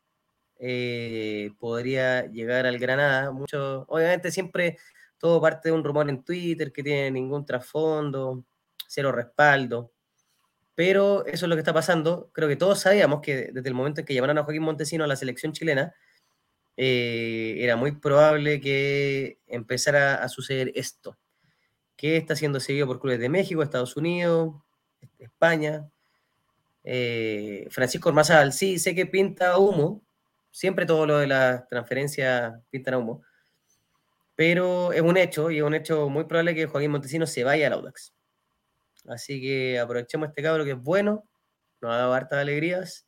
[0.58, 3.32] eh, podría llegar al Granada.
[3.32, 4.78] Mucho, obviamente siempre
[5.18, 8.46] todo parte de un rumor en Twitter que tiene ningún trasfondo,
[8.88, 9.92] cero respaldo.
[10.76, 12.30] Pero eso es lo que está pasando.
[12.34, 15.08] Creo que todos sabíamos que desde el momento en que llamaron a Joaquín Montesino a
[15.08, 15.94] la selección chilena,
[16.78, 21.18] eh, era muy probable que empezara a suceder esto,
[21.98, 24.65] que está siendo seguido por clubes de México, Estados Unidos,
[25.20, 25.90] España.
[26.84, 30.04] Eh, Francisco Ormazal, sí, sé que pinta humo,
[30.52, 33.24] siempre todo lo de las transferencias pintan humo,
[34.36, 37.68] pero es un hecho y es un hecho muy probable que Joaquín Montesino se vaya
[37.68, 38.14] al Audax.
[39.08, 41.28] Así que aprovechemos este cabro que es bueno,
[41.82, 43.08] nos ha dado hartas alegrías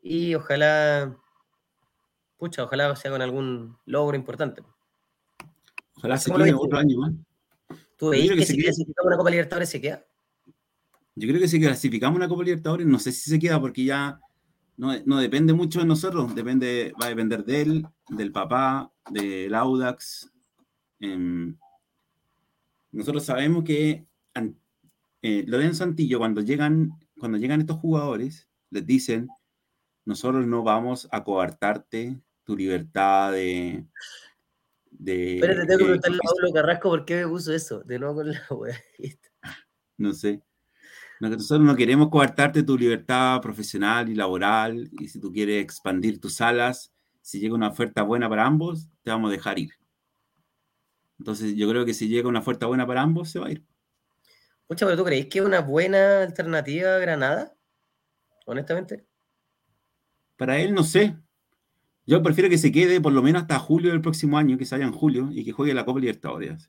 [0.00, 1.16] y ojalá,
[2.36, 4.62] pucha, ojalá sea con algún logro importante.
[5.96, 7.12] Ojalá se quede otro año más.
[7.96, 10.04] ¿Tú veis que, si clasificamos una Copa Libertadores se queda?
[11.14, 14.18] Yo creo que si clasificamos una Copa Libertadores, no sé si se queda porque ya
[14.76, 20.32] no, depende mucho de nosotros, depende, va a depender de él, del papá, del Audax.
[20.98, 21.56] Em,
[22.90, 24.06] nosotros sabemos que
[25.22, 29.28] eh, Lorenzo Antillo, cuando llegan, cuando llegan estos jugadores, les dicen,
[30.04, 33.86] nosotros no vamos a coartarte tu libertad de...
[34.90, 38.16] de Espérate, tengo que preguntarle a Pablo Carrasco por qué me puso eso, de nuevo
[38.16, 38.76] con la wea.
[39.98, 40.42] No sé.
[41.30, 46.40] Nosotros no queremos coartarte tu libertad profesional y laboral, y si tú quieres expandir tus
[46.40, 49.70] alas, si llega una oferta buena para ambos, te vamos a dejar ir.
[51.20, 53.64] Entonces yo creo que si llega una oferta buena para ambos, se va a ir.
[54.68, 57.54] Mucha, pero ¿tú crees que es una buena alternativa a Granada?
[58.44, 59.06] Honestamente.
[60.36, 61.16] Para él no sé.
[62.04, 64.74] Yo prefiero que se quede por lo menos hasta julio del próximo año, que se
[64.74, 66.68] vaya en julio y que juegue la Copa Libertadores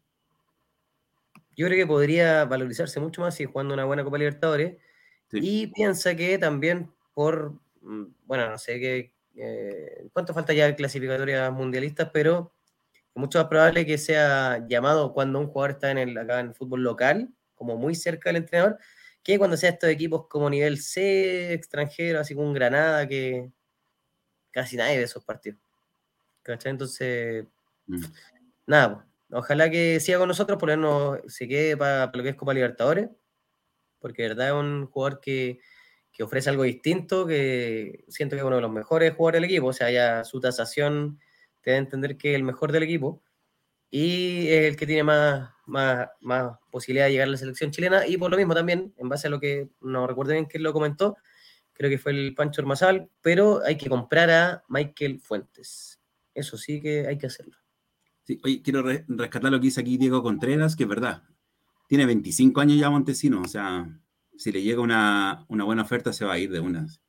[1.56, 4.78] yo creo que podría valorizarse mucho más si jugando una buena Copa Libertadores.
[5.32, 10.76] Y piensa que también por, mm, bueno, no sé qué, eh, cuánto falta ya de
[10.76, 12.54] clasificatorias mundialistas, pero
[13.16, 16.56] mucho más probable que sea llamado cuando un jugador está en el, acá en el
[16.56, 18.78] fútbol local, como muy cerca del entrenador,
[19.24, 23.52] que cuando sea estos equipos como nivel C, extranjero, así como un Granada, que
[24.52, 25.60] casi nadie de esos partidos.
[26.44, 26.72] ¿Cachai?
[26.72, 27.46] Entonces,
[27.88, 28.04] mm.
[28.68, 32.30] nada, pues Ojalá que siga con nosotros, por lo menos se quede para, lo que
[32.30, 33.10] es Copa Libertadores,
[34.00, 35.60] porque de verdad es un jugador que,
[36.22, 39.74] ofrece algo distinto, que siento que es uno de los mejores jugadores del equipo, o
[39.74, 41.20] sea, ya su tasación
[41.62, 43.24] te da a entender que es el mejor del equipo
[43.90, 48.06] y es el que tiene más, más, más posibilidad de llegar a la selección chilena
[48.08, 50.74] y por lo mismo también, en base a lo que no recuerdo bien quién lo
[50.74, 51.18] comentó,
[51.74, 56.00] creo que fue el Pancho Ormazal, pero hay que comprar a Michael Fuentes.
[56.36, 57.63] Eso sí que hay que hacerlo.
[58.24, 61.24] Sí, oye, quiero rescatar lo que dice aquí Diego Contreras, que es verdad.
[61.88, 63.88] Tiene 25 años ya Montesino, o sea,
[64.38, 67.02] si le llega una, buena oferta se va a ir de unas.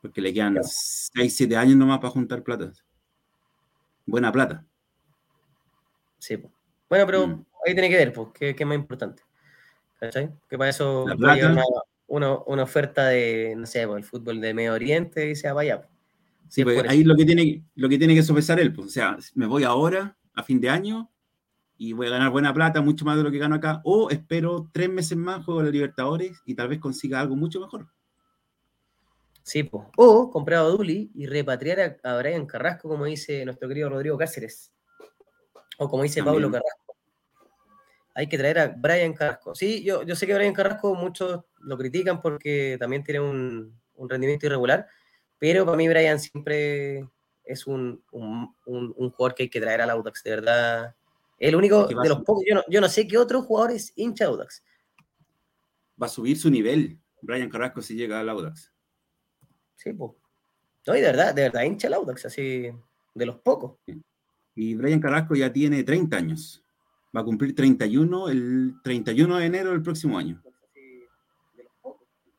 [0.00, 2.72] Porque le quedan 6, 7 años nomás para juntar plata.
[4.06, 4.64] Buena plata.
[6.18, 6.36] Sí,
[6.88, 7.46] bueno, pero mm.
[7.66, 9.22] ahí tiene que ver, pues, ¿qué, es más importante?
[9.98, 10.30] ¿Cachai?
[10.48, 11.04] Que para eso
[12.08, 15.88] una, una, oferta de, no sé, pues, el fútbol de Medio Oriente y se vaya.
[16.48, 19.16] Sí, pues, ahí lo que, tiene, lo que tiene que sopesar él, pues, o sea,
[19.34, 21.10] me voy ahora, a fin de año,
[21.78, 24.70] y voy a ganar buena plata, mucho más de lo que gano acá, o espero
[24.72, 27.88] tres meses más, juego a la Libertadores y tal vez consiga algo mucho mejor.
[29.42, 29.84] Sí, pues.
[29.96, 34.72] O comprar a Duli y repatriar a, Brian Carrasco, como dice nuestro querido Rodrigo Cáceres.
[35.78, 36.96] O como dice Pablo Carrasco.
[38.14, 39.54] Hay que traer a Brian Carrasco.
[39.54, 44.08] Sí, yo, yo sé que Brian Carrasco muchos lo critican porque también tiene un, un
[44.08, 44.88] rendimiento irregular,
[45.38, 47.08] pero para mí Brian siempre
[47.44, 50.96] es un, un, un, jugador que hay que traer al Audax, de verdad.
[51.38, 54.26] El único de los pocos, yo no, yo no sé qué otro jugador es hincha
[54.26, 54.62] Audax.
[56.00, 58.72] Va a subir su nivel, Brian Carrasco, si llega al Audax.
[59.76, 60.12] Sí, pues.
[60.86, 62.70] No, y de verdad, de verdad, hincha el Audax, así,
[63.14, 63.78] de los pocos.
[64.54, 66.64] Y Brian Carrasco ya tiene 30 años.
[67.14, 70.42] Va a cumplir 31 el 31 de enero del próximo año.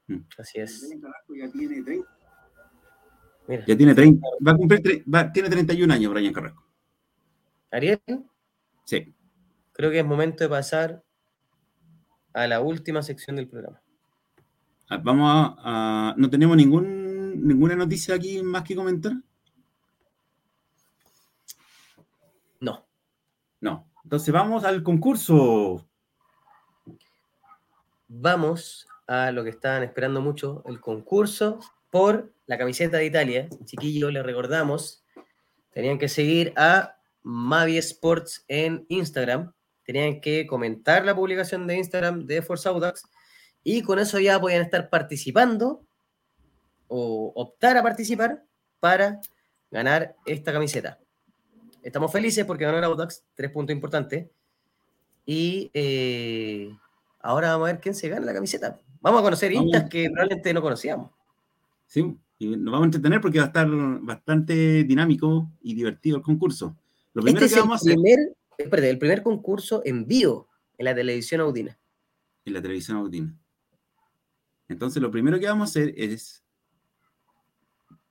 [0.08, 0.18] Mm.
[0.38, 0.82] Así es.
[0.82, 2.17] Brian Carrasco ya tiene 30.
[3.48, 6.66] Ya tiene 30, va a cumplir, va, tiene 31 años Brian Carrasco.
[7.72, 8.02] ¿Ariel?
[8.84, 9.14] Sí.
[9.72, 11.04] Creo que es momento de pasar
[12.34, 13.82] a la última sección del programa.
[14.90, 19.14] Ah, vamos a, no tenemos ningún, ninguna noticia aquí más que comentar.
[22.60, 22.86] No.
[23.62, 23.90] No.
[24.04, 25.88] Entonces vamos al concurso.
[28.10, 31.60] Vamos a lo que estaban esperando mucho, el concurso
[31.98, 33.50] por la camiseta de Italia.
[33.66, 35.04] Chiquillos, les recordamos,
[35.72, 39.52] tenían que seguir a Mavi Sports en Instagram,
[39.84, 43.02] tenían que comentar la publicación de Instagram de Force Audax
[43.64, 45.88] y con eso ya podían estar participando
[46.88, 48.44] o optar a participar
[48.80, 49.20] para
[49.72, 51.00] ganar esta camiseta.
[51.82, 54.28] Estamos felices porque ganó el Audax, tres puntos importantes.
[55.26, 56.70] Y eh,
[57.22, 58.78] ahora vamos a ver quién se gana la camiseta.
[59.02, 61.17] Vamos a conocer hinchas que probablemente no conocíamos.
[61.88, 63.68] Sí, y nos vamos a entretener porque va a estar
[64.02, 66.78] bastante dinámico y divertido el concurso.
[67.14, 67.98] Lo primero este que vamos a hacer.
[68.58, 71.80] Espérate, el primer concurso en vivo en la televisión Audina.
[72.46, 73.36] En la televisión Audina.
[74.68, 76.44] Entonces, lo primero que vamos a hacer es.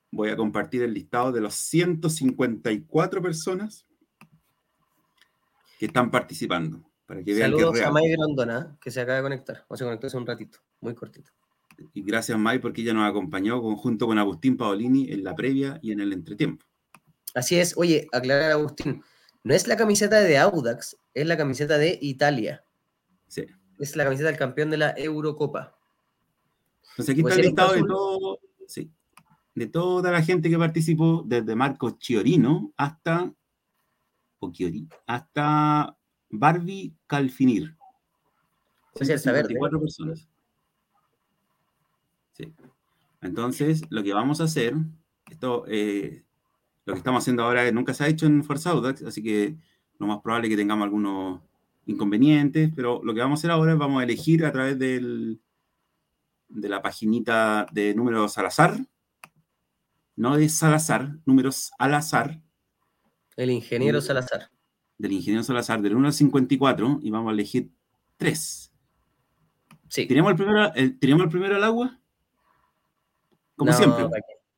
[0.09, 3.85] Voy a compartir el listado de los 154 personas
[5.77, 6.81] que están participando.
[7.05, 9.65] Para que vean Saludos a May Grondona, que se acaba de conectar.
[9.67, 11.31] O se conectó hace un ratito, muy cortito
[11.93, 15.91] y gracias May porque ella nos acompañó junto con Agustín Paolini en la previa y
[15.91, 16.65] en el entretiempo.
[17.33, 19.03] Así es, oye, aclarar Agustín,
[19.43, 22.63] no es la camiseta de Audax, es la camiseta de Italia.
[23.27, 23.45] Sí.
[23.79, 25.77] Es la camiseta del campeón de la Eurocopa.
[26.91, 28.91] Entonces aquí está el listado de todo, sí,
[29.57, 33.33] de toda la gente que participó, desde Marcos Chiorino hasta
[34.39, 34.51] o
[35.07, 35.97] hasta
[36.29, 37.75] Barbie Calfinir.
[38.93, 39.47] Pues el saber.
[39.47, 40.27] personas.
[42.37, 42.53] Sí.
[43.21, 44.75] Entonces, lo que vamos a hacer,
[45.29, 46.23] esto, eh,
[46.85, 49.57] lo que estamos haciendo ahora nunca se ha hecho en Forza Audax, así que
[49.97, 51.41] lo más probable es que tengamos algunos
[51.87, 55.41] inconvenientes, pero lo que vamos a hacer ahora es vamos a elegir a través del,
[56.47, 58.77] de la paginita de números al azar,
[60.15, 62.41] no de Salazar, números al azar.
[63.35, 64.51] El ingeniero Salazar.
[64.99, 67.71] Del ingeniero Salazar, del 1 al 54, y vamos a elegir
[68.17, 68.71] 3.
[69.89, 70.05] Sí.
[70.05, 71.99] ¿Tenemos el primero, el, ¿tenemos el primero al agua?
[73.57, 74.05] Como siempre.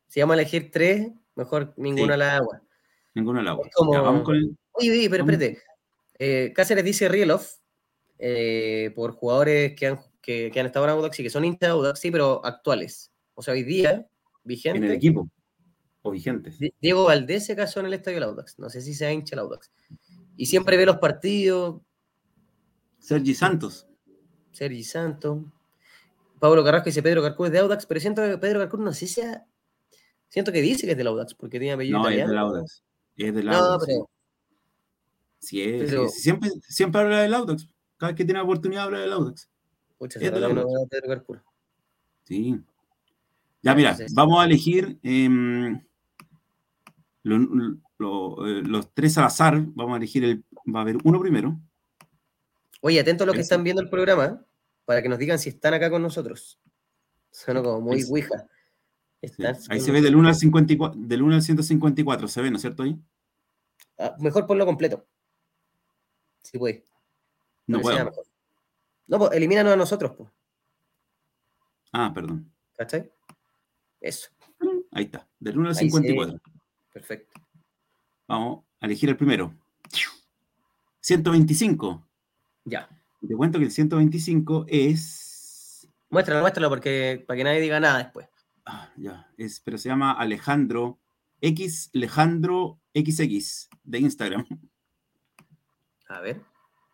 [0.07, 2.61] Si vamos a elegir tres, mejor ninguna al agua.
[3.15, 3.69] Ninguna al agua.
[3.77, 4.57] vamos con el...
[4.73, 5.61] Oye, pero espérate.
[6.19, 7.55] Eh, Cáceres dice Rieloff
[8.17, 11.67] eh, por jugadores que han, que, han estado en Audax y que son hinchas de
[11.67, 13.11] Audax, sí, pero actuales.
[13.35, 14.05] O sea, hoy día,
[14.43, 14.83] vigentes.
[14.83, 15.29] En el equipo.
[16.01, 16.59] O vigentes.
[16.81, 18.59] Diego Valdés se casó en el estadio del Audax.
[18.59, 19.71] No sé si sea hincha del Audax.
[20.35, 21.81] Y siempre ve los partidos.
[22.99, 23.87] Sergi Santos.
[24.51, 25.43] Sergi Santos.
[26.39, 29.07] Pablo Carrasco dice Pedro Carcú es de Audax, pero siento que Pedro Carcú no sé
[29.07, 29.45] si sea.
[30.29, 32.25] Siento que dice que es del Audax, porque tiene apellido no, italiano.
[32.25, 32.83] es del Audax.
[33.17, 33.69] Es del Audax.
[33.69, 34.09] No, pero.
[35.39, 37.67] Sí, es, Siempre, siempre habla del Audax.
[37.97, 39.49] Cada vez que tiene oportunidad habla del Audax.
[39.97, 40.67] Pucha, es del Audax.
[40.89, 41.37] Pedro Carcú.
[42.23, 42.59] Sí.
[43.61, 45.81] Ya, mira, vamos a elegir em, eh,
[47.23, 49.61] los tres al azar.
[49.73, 50.43] Vamos a elegir el.
[50.73, 51.59] Va a haber uno primero.
[52.81, 54.45] Oye, atento a los que están viendo el programa
[54.89, 56.59] para que nos digan si están acá con nosotros.
[57.29, 58.47] Suena como muy ouija.
[59.69, 62.61] Ahí se ve del 1, al 54, del 1 al 154, se ve, ¿no es
[62.61, 62.99] cierto ahí?
[63.99, 65.05] Ah, mejor ponlo completo.
[66.41, 66.83] Si sí, puede.
[67.67, 68.11] No puedo.
[69.05, 70.29] No, pues elimínanos a nosotros, pues.
[71.91, 72.51] Ah, perdón.
[72.75, 73.11] ¿Cachai?
[74.01, 74.31] Eso.
[74.91, 76.41] Ahí está, del 1 al 54.
[76.91, 77.39] Perfecto.
[78.27, 79.53] Vamos a elegir el primero.
[81.01, 82.03] 125.
[82.65, 82.89] Ya.
[83.27, 85.87] Te cuento que el 125 es.
[86.09, 88.27] Muéstralo, muéstralo, porque para que nadie diga nada después.
[88.65, 89.27] Ah, ya.
[89.37, 90.99] Es, pero se llama Alejandro
[91.41, 94.45] X Alejandro XX de Instagram.
[96.07, 96.41] A ver.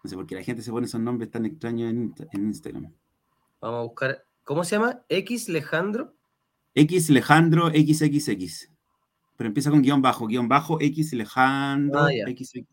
[0.03, 2.93] No sé por qué la gente se pone esos nombres tan extraños en, Instagram.
[3.61, 4.25] Vamos a buscar.
[4.43, 5.03] ¿Cómo se llama?
[5.09, 6.13] X Alejandro.
[6.75, 8.71] X Alejandro XXX.
[9.37, 12.65] Pero empieza con guion bajo, guion bajo X Alejandro ah, XX.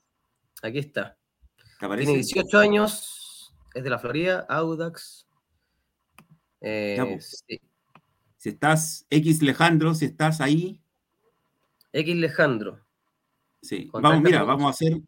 [0.62, 1.16] Aquí está.
[1.80, 3.22] Tiene 18 años,
[3.75, 5.27] es de la Florida, Audax.
[6.61, 7.45] Eh, pues.
[8.37, 10.81] Si estás X Alejandro, si estás ahí.
[11.93, 12.85] X Alejandro.
[13.61, 13.89] Sí.
[13.93, 15.01] Vamos, mira, vamos a hacer.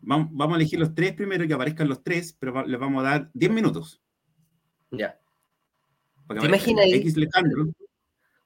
[0.00, 3.04] Vamos, vamos a elegir los tres primero y que aparezcan los tres, pero les vamos
[3.04, 4.00] a dar 10 minutos.
[4.92, 5.18] Ya.
[6.28, 6.86] ¿Te imaginas?
[6.86, 7.66] X Alejandro.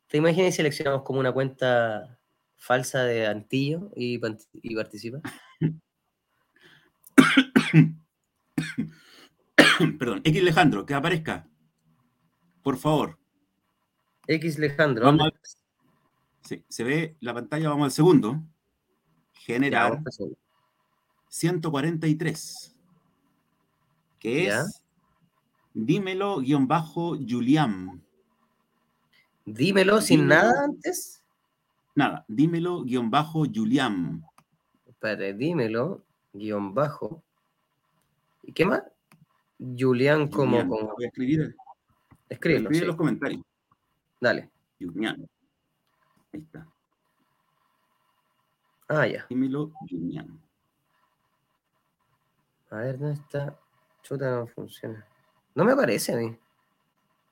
[0.06, 2.18] ¿Te imaginas si seleccionamos como una cuenta
[2.56, 4.20] falsa de Antillo y,
[4.52, 5.20] y participa?
[9.98, 11.48] Perdón, X Alejandro, que aparezca.
[12.62, 13.18] Por favor.
[14.26, 15.04] X Alejandro.
[15.04, 18.42] Vamos ¿dónde a- Sí, se ve la pantalla, vamos al segundo.
[19.32, 20.38] Generar vamos al segundo.
[21.28, 22.76] 143.
[24.18, 24.60] Que Ya.
[24.62, 24.82] es
[25.74, 28.02] dímelo guion bajo Julián.
[29.44, 30.34] Dímelo sin Dímelo.
[30.42, 31.22] nada antes.
[31.94, 34.24] Nada, dímelo guion bajo Julián.
[34.86, 37.22] Espérate, dímelo, guion bajo.
[38.42, 38.82] ¿Y qué más?
[39.78, 40.68] Julián como Julián.
[40.68, 40.86] con.
[40.94, 41.56] Voy a escribir,
[42.28, 42.78] Escríbelo, sí.
[42.78, 43.42] en los comentarios.
[44.20, 44.50] Dale.
[44.80, 45.28] Julián.
[46.32, 46.66] Ahí está.
[48.88, 49.26] Ah, ya.
[49.28, 50.40] Dímelo Julián.
[52.70, 53.58] A ver, ¿dónde está?
[54.02, 55.06] Chuta, no funciona.
[55.54, 56.36] No me aparece a mí.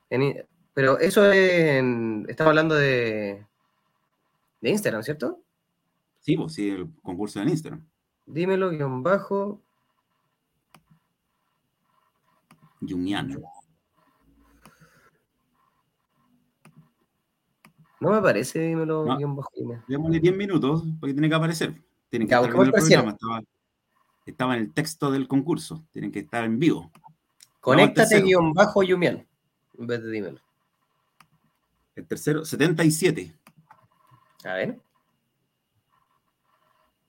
[0.09, 1.77] En pero eso es.
[1.79, 3.45] en- estamos hablando de.
[4.61, 5.39] De Instagram, ¿cierto?
[6.19, 7.83] Sí, pues sí, el concurso en Instagram.
[8.27, 9.59] Dímelo, guion bajo.
[12.87, 13.41] Julián.
[17.99, 19.35] No me aparece, dímelo, No.
[19.35, 19.49] bajo.
[19.55, 19.81] email.
[19.87, 21.81] Démosle 10 minutos porque tiene que aparecer.
[22.09, 23.11] Tienen que Ya, estar viendo el programa.
[23.11, 23.43] Estaba,
[24.25, 25.85] estaba en el texto del concurso.
[25.91, 26.91] Tienen que estar en vivo.
[27.59, 29.25] Conéctate, guion bajo, Yumian.
[29.77, 30.39] En vez de dímelo.
[31.95, 33.35] El tercero, 77.
[34.45, 34.79] A ver.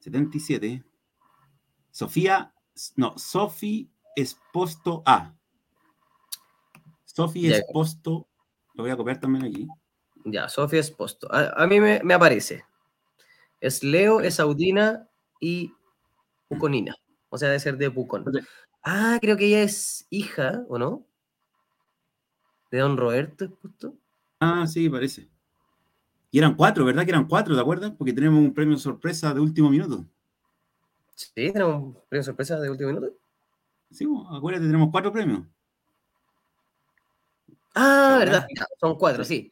[0.01, 0.85] 77.
[1.91, 2.53] Sofía,
[2.97, 5.33] no, Sofi Esposto A.
[7.15, 7.53] Sofi.
[7.53, 8.29] Esposto,
[8.75, 9.69] lo voy a copiar también aquí.
[10.25, 11.33] Ya, Sofía Esposto.
[11.33, 12.65] A, a mí me, me aparece.
[13.61, 15.09] Es Leo, es Audina
[15.41, 15.73] y
[16.49, 16.97] Puconina.
[17.29, 18.25] O sea, debe ser de Pucón.
[18.85, 21.05] Ah, creo que ella es hija, ¿o no?
[22.71, 23.95] De don Roberto Esposto.
[24.41, 25.29] Ah, sí, parece.
[26.31, 27.05] Y eran cuatro, ¿verdad?
[27.05, 27.93] Que eran cuatro, ¿te acuerdas?
[27.97, 30.05] Porque tenemos un premio sorpresa de último minuto.
[31.15, 33.13] Sí, tenemos un premio sorpresa de último minuto.
[33.91, 35.47] Sí, acuérdate, tenemos cuatro premios.
[37.75, 38.47] Ah, ¿Te verdad.
[38.55, 39.51] Ya, son cuatro, sí.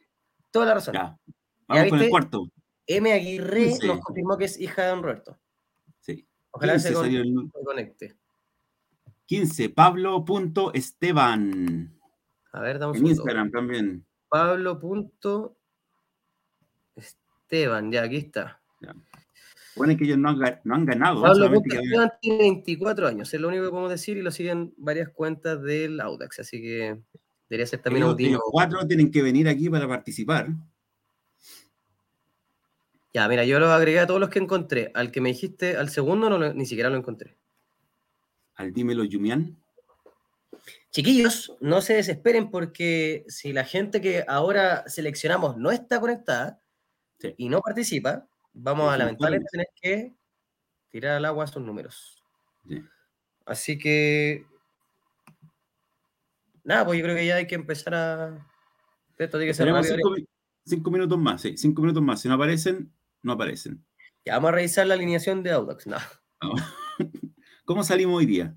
[0.51, 0.93] Toda la razón.
[0.93, 1.17] Ya.
[1.67, 2.47] Vamos con el cuarto.
[2.87, 3.11] M.
[3.13, 3.87] Aguirre Sí.
[3.87, 5.39] nos confirmó que es hija de don Roberto.
[5.99, 6.27] Sí.
[6.51, 8.15] Ojalá 15 se, con- el- se conecte.
[9.25, 11.97] 15, Pablo.esteban.
[12.51, 14.05] A ver, damos En un Instagram también.
[14.27, 14.77] Pablo.
[14.79, 15.57] punto
[16.95, 18.61] Esteban, ya aquí está.
[19.75, 21.21] Bueno, es que ellos no han, ga- no han ganado.
[21.21, 24.31] Pablo punto que- Esteban tiene 24 años, es lo único que podemos decir y lo
[24.31, 26.99] siguen varias cuentas del Audax, así que
[27.51, 28.29] debería ser también ellos- Audino.
[28.29, 30.47] ellos cuatro tienen que venir aquí para participar.
[33.13, 34.89] Ya, mira, yo lo agregué a todos los que encontré.
[34.93, 37.35] Al que me dijiste, al segundo, no lo- ni siquiera lo encontré.
[38.55, 39.57] Al dímelo Yumian.
[40.91, 46.61] Chiquillos, no se desesperen porque si la gente que ahora seleccionamos no está conectada
[47.19, 47.33] Sí.
[47.37, 50.13] y no participa, vamos a lamentablemente tener que
[50.89, 52.23] tirar al agua sus números.
[52.67, 52.81] Sí.
[53.45, 54.45] Así que.
[56.63, 58.47] Nada, pues yo creo que ya hay que empezar a.
[59.17, 59.95] Esto tiene que ser rápido.
[59.95, 60.15] cinco,
[60.65, 62.21] cinco minutos más, sí, cinco minutos más.
[62.21, 62.91] Si no aparecen,
[63.23, 63.83] no aparecen.
[64.25, 65.87] Ya vamos a revisar la alineación de Audax.
[65.87, 65.97] No.
[67.65, 68.55] ¿Cómo salimos hoy día?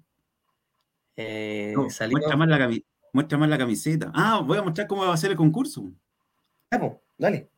[1.17, 4.11] Eh, No, salimos- muestra, más la cami- muestra más la camiseta.
[4.15, 5.91] Ah, voy a mostrar cómo va a ser el concurso.
[6.73, 7.49] Ya, pues, dale.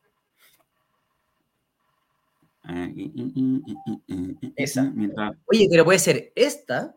[2.63, 3.63] Ah, y- y-
[4.07, 4.83] y- Esa.
[4.83, 6.95] Mientras, Oye, pero puede ser esta,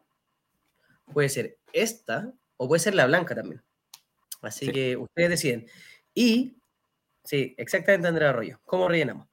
[1.12, 2.32] puede ser esta,
[2.62, 3.62] o puede ser la blanca también.
[4.42, 4.72] Así Sí.
[4.72, 5.66] que ustedes deciden.
[6.12, 6.58] Y,
[7.24, 8.60] sí, exactamente Andrea Arroyo.
[8.66, 9.28] ¿Cómo rellenamos?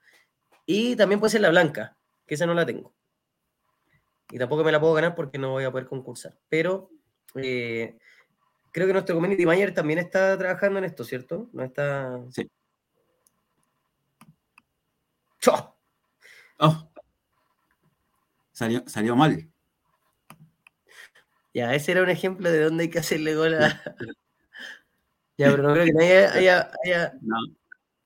[0.65, 2.95] Y también puede ser la blanca, que esa no la tengo.
[4.31, 6.37] Y tampoco me la puedo ganar porque no voy a poder concursar.
[6.47, 6.89] Pero
[7.35, 7.97] eh,
[8.71, 11.49] creo que nuestro community manager también está trabajando en esto, ¿cierto?
[11.51, 12.21] No está.
[12.31, 12.49] Sí.
[15.41, 15.75] ¡Chua!
[16.59, 16.89] oh,
[18.53, 19.51] salió, salió mal.
[21.57, 23.59] Ya, ese era un ejemplo de dónde hay que hacerle gol a.
[25.37, 27.35] ya, pero no creo que nadie haya, haya, No,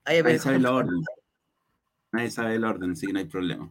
[0.05, 1.03] haya nadie sabe el pensado- orden.
[2.13, 3.69] Nadie sabe el orden, así que no hay problema.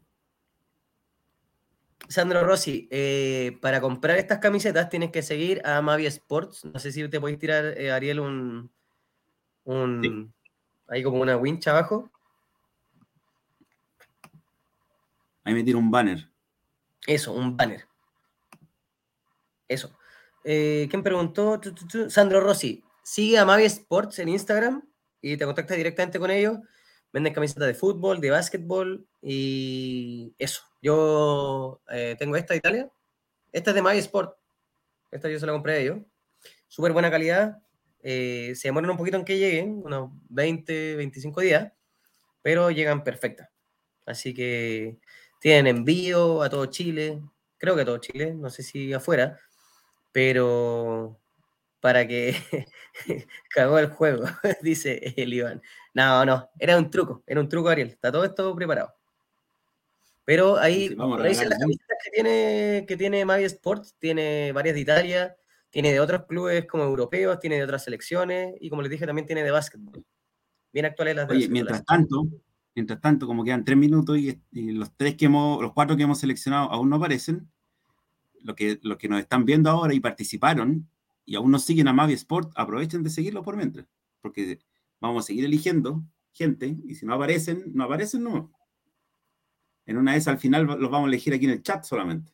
[2.08, 6.66] Sandro Rossi, eh, para comprar estas camisetas tienes que seguir a Mavi Sports.
[6.66, 8.70] No sé si te podéis tirar, eh, Ariel, un,
[9.64, 10.34] un
[10.88, 12.10] ahí como una winch abajo.
[15.42, 16.28] Ahí me tiro un banner.
[17.06, 17.86] Eso, un banner.
[19.70, 19.96] Eso.
[20.42, 21.60] Eh, ¿Quién preguntó?
[22.08, 24.82] Sandro Rossi, sigue a Mavi Sports en Instagram
[25.22, 26.58] y te contactas directamente con ellos
[27.12, 30.62] Venden camisetas de fútbol, de básquetbol y eso.
[30.80, 32.90] Yo eh, tengo esta de Italia.
[33.50, 34.36] Esta es de My Sport.
[35.10, 35.98] Esta yo se la compré a ellos.
[36.68, 37.58] Súper buena calidad.
[38.02, 41.72] Eh, se demoran un poquito en que lleguen, unos 20, 25 días,
[42.42, 43.48] pero llegan perfectas.
[44.06, 44.98] Así que
[45.40, 47.20] tienen envío a todo Chile,
[47.58, 49.38] creo que a todo Chile, no sé si afuera,
[50.12, 51.20] pero
[51.80, 52.36] para que
[53.54, 54.24] cagó el juego,
[54.62, 55.62] dice el Iván.
[55.94, 57.88] No, no, era un truco, era un truco, Ariel.
[57.88, 58.94] Está todo esto preparado.
[60.24, 65.36] Pero ahí, las camisetas que tiene, que tiene Mavi Sports, tiene varias de Italia,
[65.70, 69.26] tiene de otros clubes como europeos, tiene de otras selecciones y como les dije también
[69.26, 70.04] tiene de básquetbol.
[70.72, 72.28] Bien actuales las de mientras tanto,
[72.74, 76.20] mientras tanto, como quedan tres minutos y, los tres que hemos, los cuatro que hemos
[76.20, 77.50] seleccionado aún no aparecen,
[78.42, 80.88] lo que, los que nos están viendo ahora y participaron
[81.24, 83.86] y aún no siguen a Mavi Sport, aprovechen de seguirlo por mientras,
[84.20, 84.58] porque
[85.00, 86.02] vamos a seguir eligiendo
[86.32, 88.52] gente y si no aparecen, no aparecen, no.
[89.86, 92.32] En una vez al final los vamos a elegir aquí en el chat solamente.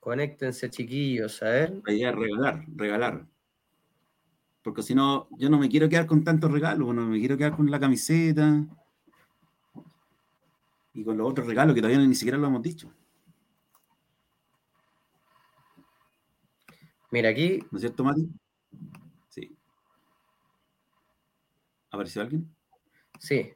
[0.00, 1.82] Conéctense, chiquillos, a ver.
[1.86, 3.26] a regalar, regalar.
[4.62, 7.56] Porque si no, yo no me quiero quedar con tantos regalos, no me quiero quedar
[7.56, 8.64] con la camiseta
[10.92, 12.92] y con los otros regalos que todavía ni siquiera lo hemos dicho.
[17.14, 17.64] Mira aquí.
[17.70, 18.28] ¿No es cierto, Mati?
[19.28, 19.56] Sí.
[21.92, 22.52] ¿Apareció alguien?
[23.20, 23.52] Sí.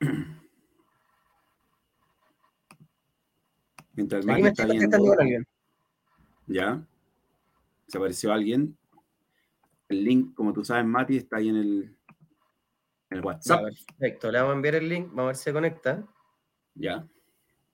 [3.92, 4.98] Mientras Mati está viendo...
[6.48, 6.84] Ya.
[7.86, 8.76] Se apareció alguien.
[9.88, 11.96] El link, como tú sabes, Mati, está ahí en el,
[13.10, 13.62] el WhatsApp.
[13.62, 14.32] perfecto.
[14.32, 15.10] Le vamos a enviar el link.
[15.10, 16.04] Vamos a ver si se conecta.
[16.74, 17.06] Ya.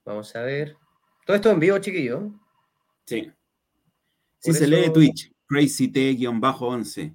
[0.04, 0.81] Vamos a ver.
[1.24, 2.32] Todo esto en vivo, chiquillo.
[3.06, 3.30] Sí.
[4.38, 5.32] Si se lee Twitch.
[5.46, 7.14] Crazy T-11.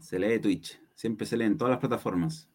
[0.00, 0.80] Se lee Twitch.
[0.94, 2.48] Siempre se lee en todas las plataformas.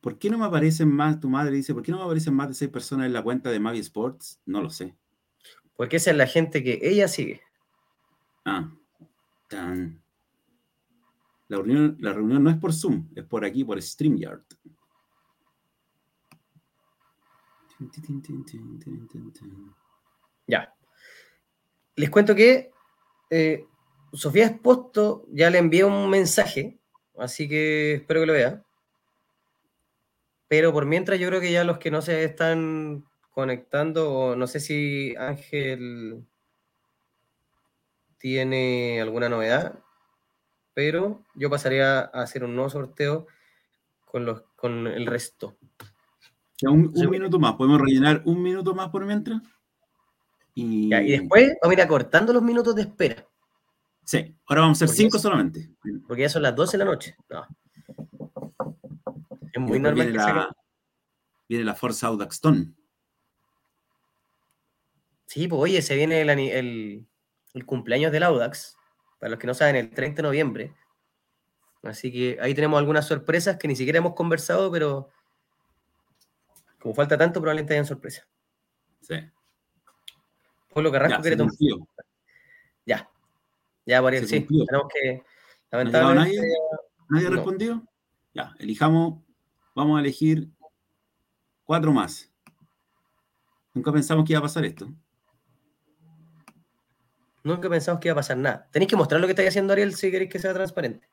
[0.00, 1.18] ¿Por qué no me aparecen más?
[1.18, 3.50] Tu madre dice, ¿por qué no me aparecen más de seis personas en la cuenta
[3.50, 4.38] de Mavi Sports?
[4.44, 4.94] No lo sé.
[5.76, 7.40] Porque esa es la gente que ella sigue.
[8.44, 8.70] Ah.
[9.48, 10.03] Tan.
[11.48, 14.42] La reunión, no es por Zoom, es por aquí, por StreamYard.
[20.46, 20.74] Ya.
[21.96, 22.72] Les cuento que
[23.30, 23.66] eh,
[24.12, 26.78] Sofía Esposto ya le envió un mensaje,
[27.18, 28.62] así que espero que lo vea.
[30.48, 34.46] Pero por mientras yo creo que ya los que no se están conectando, o no
[34.46, 36.24] sé si Ángel
[38.18, 39.80] tiene alguna novedad,
[40.74, 43.26] pero yo pasaría a hacer un nuevo sorteo
[44.04, 45.56] con, los, con el resto.
[46.62, 49.40] un, minuto más, podemos rellenar un minuto más por mientras.
[50.54, 53.26] Y, y después vamos a ir acortando los minutos de espera.
[54.04, 55.70] Sí, ahora vamos a hacer cinco solamente.
[56.06, 57.16] Porque ya son las 12 de la noche.
[57.30, 57.46] No.
[59.52, 60.56] Es muy normal viene que la,
[61.48, 62.76] Viene la Forza Audaxton.
[65.26, 67.06] Sí, pues oye, se viene el,
[67.66, 68.76] cumpleaños del Audax.
[69.24, 70.74] Para los que no saben, el 30 de noviembre.
[71.82, 75.08] Así que ahí tenemos algunas sorpresas que ni siquiera hemos conversado, pero
[76.78, 78.28] como falta tanto, probablemente hayan sorpresas.
[79.00, 79.14] Sí.
[80.74, 81.54] Pablo Carrasco quiere tomar.
[82.84, 83.08] Ya.
[83.86, 84.40] Ya, por sí.
[84.40, 85.22] Tenemos que.
[85.70, 86.36] Lamentablemente.
[86.36, 86.54] ¿Nadie,
[87.08, 87.82] ¿Nadie ha respondido?
[88.34, 89.22] Ya, elijamos
[89.74, 90.50] Vamos a elegir
[91.64, 92.30] cuatro más.
[93.72, 94.86] Nunca pensamos que iba a pasar esto.
[97.44, 98.68] Nunca pensamos que iba a pasar nada.
[98.72, 101.06] Tenéis que mostrar lo que estáis haciendo, Ariel, si queréis que sea transparente.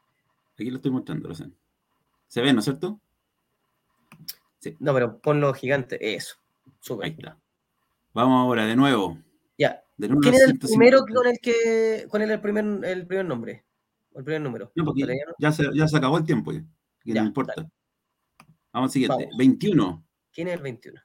[0.54, 1.50] Aquí lo estoy mostrando, lo sé.
[2.28, 3.02] Se ve, ¿no es cierto?
[4.60, 4.78] Sí.
[4.80, 6.16] No, pero ponlo gigante.
[6.16, 6.36] Eso.
[6.80, 7.06] Sube.
[7.06, 7.38] Ahí está.
[8.14, 9.18] Vamos ahora, de nuevo.
[9.58, 9.84] Ya.
[9.98, 12.08] ¿Quién es el primero con el que.
[12.10, 13.66] con el primer, el primer nombre?
[14.14, 14.72] O el primer número.
[14.76, 15.04] No, porque
[15.38, 16.64] ya, se, ya se acabó el tiempo ya.
[17.22, 17.70] no importa.
[18.72, 19.30] Vamos al siguiente.
[19.38, 20.06] 21.
[20.32, 21.02] ¿Quién es el 21?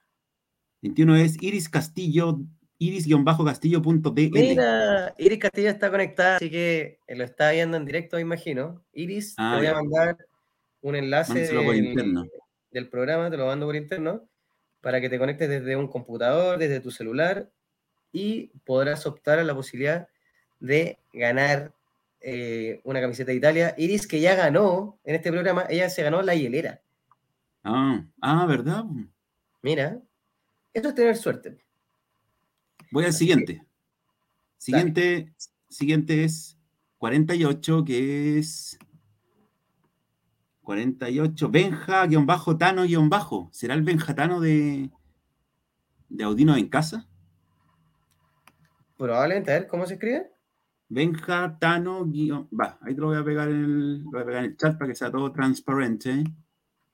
[0.83, 2.39] 21 es Iris Castillo,
[2.79, 4.31] iris-castillo.dl.
[4.33, 8.85] Mira, Iris Castillo está conectada, así que lo está viendo en directo, imagino.
[8.93, 10.17] Iris, te ah, voy a mandar
[10.83, 12.31] un enlace del,
[12.71, 14.29] del, programa, te lo mando por interno,
[14.81, 17.51] para que te conectes desde un computador, desde tu celular,
[18.13, 20.09] y podrás optar a la posibilidad
[20.61, 21.73] de ganar
[22.21, 23.75] eh, una camiseta de Italia.
[23.79, 26.81] Iris, que ya ganó en este programa, ella se ganó la hielera.
[27.65, 28.85] Ah, ah, ¿verdad?
[29.63, 29.99] Mira,
[30.73, 31.66] eso es tener suerte.
[32.97, 33.63] Voy al siguiente.
[34.57, 35.35] Siguiente,
[35.69, 36.59] siguiente es
[36.97, 38.79] 48, que es
[40.63, 43.51] 48, Benja, guion bajo, Tano, guion bajo.
[43.53, 44.91] ¿Será el Benjatano de,
[46.09, 47.07] de Audino en casa?
[48.97, 50.31] Probablemente, a ver, ¿cómo se escribe?
[50.89, 52.49] Benja Tano guion.
[52.49, 54.57] Va, ahí te lo voy a pegar en el, lo voy a pegar en el
[54.57, 56.25] chat para que sea todo transparente.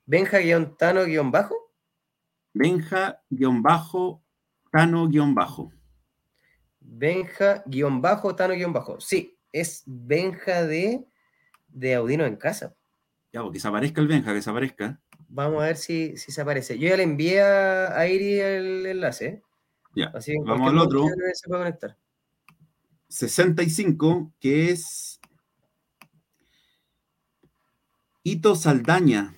[0.05, 1.55] Benja guion Tano guion bajo.
[2.53, 4.21] Benja guion bajo
[4.73, 5.71] Tano guion bajo.
[6.85, 9.01] Benja guion bajo Tano guion bajo.
[9.01, 11.05] Sí, es Benja de,
[11.69, 12.75] de Audino en casa.
[13.33, 15.01] Ya, porque se aparezca el Benja, que se aparezca.
[15.29, 16.79] Vamos a ver si, si se aparece.
[16.79, 19.27] Yo ya le envié a, a Iri el enlace.
[19.27, 19.43] ¿eh?
[19.95, 21.07] Ya, Así vamos al otro.
[21.35, 21.97] Se puede conectar.
[23.09, 25.21] 65, que es
[28.23, 29.35] Ito Saldaña.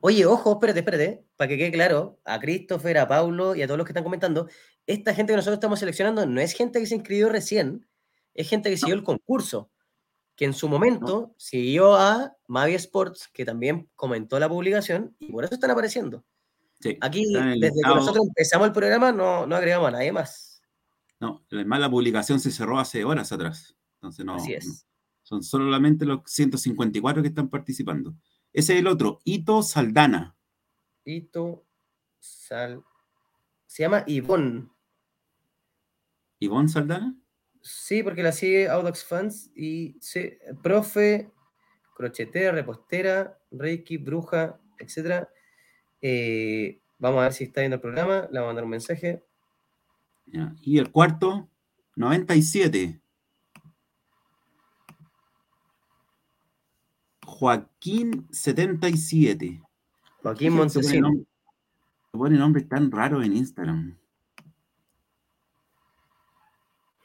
[0.00, 3.78] Oye, ojo, espérate, espérate, para que quede claro, a Christopher, a Paulo y a todos
[3.78, 4.48] los que están comentando,
[4.86, 7.86] esta gente que nosotros estamos seleccionando no es gente que se inscribió recién,
[8.34, 9.70] es gente que siguió el concurso,
[10.36, 15.44] que en su momento siguió a Mavi Sports, que también comentó la publicación, y por
[15.44, 16.24] eso están apareciendo.
[16.80, 20.62] Sí, Aquí, desde que nosotros empezamos el programa, no, no agregamos a nadie más.
[21.20, 23.76] No, además la publicación se cerró hace horas atrás.
[23.94, 24.34] Entonces no.
[24.34, 24.58] Así no.
[24.58, 24.86] es.
[25.22, 28.14] Son solamente los 154 que están participando.
[28.52, 30.36] Ese es el otro, Ito Saldana.
[31.04, 31.64] Ito
[32.18, 32.84] Sal.
[33.66, 34.68] Se llama Ivonne.
[36.38, 37.14] ¿Ivonne Saldana?
[37.60, 40.32] Sí, porque la sigue Audax Fans y sí,
[40.62, 41.30] profe,
[41.94, 45.26] crochetera, repostera, reiki, bruja, etc.
[46.98, 48.28] vamos a ver si está viendo el programa.
[48.30, 49.24] Le vamos a mandar un mensaje.
[50.26, 50.54] Ya.
[50.60, 51.48] Y el cuarto,
[51.96, 53.00] 97.
[57.24, 59.62] Joaquín 77.
[60.22, 61.10] Joaquín Montesino.
[61.10, 63.98] se pone nombres tan raros en Instagram.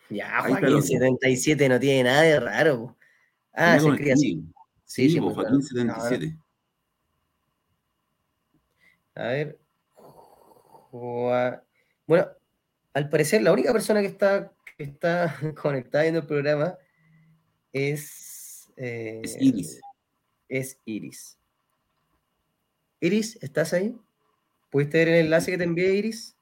[0.09, 2.77] Ya, Joaquín lo- 77 no tiene nada de raro.
[2.79, 2.97] po.
[3.53, 4.21] Ah, se escribe así.
[4.31, 4.53] Sí,
[4.85, 6.01] Sí, sí, pues, Joaquín claro.
[6.01, 6.37] 77.
[9.15, 9.59] A ver.
[10.91, 11.63] Joa-
[12.07, 12.27] Bueno,
[12.93, 16.77] al parecer la única persona que está, que está conectada viendo el programa
[17.71, 18.71] es...
[18.77, 19.79] eh, Es Iris.
[20.47, 21.37] Es Iris.
[23.01, 23.95] Iris, ¿estás ahí?
[24.71, 26.35] ¿Pudiste ver el enlace que te envié, Iris?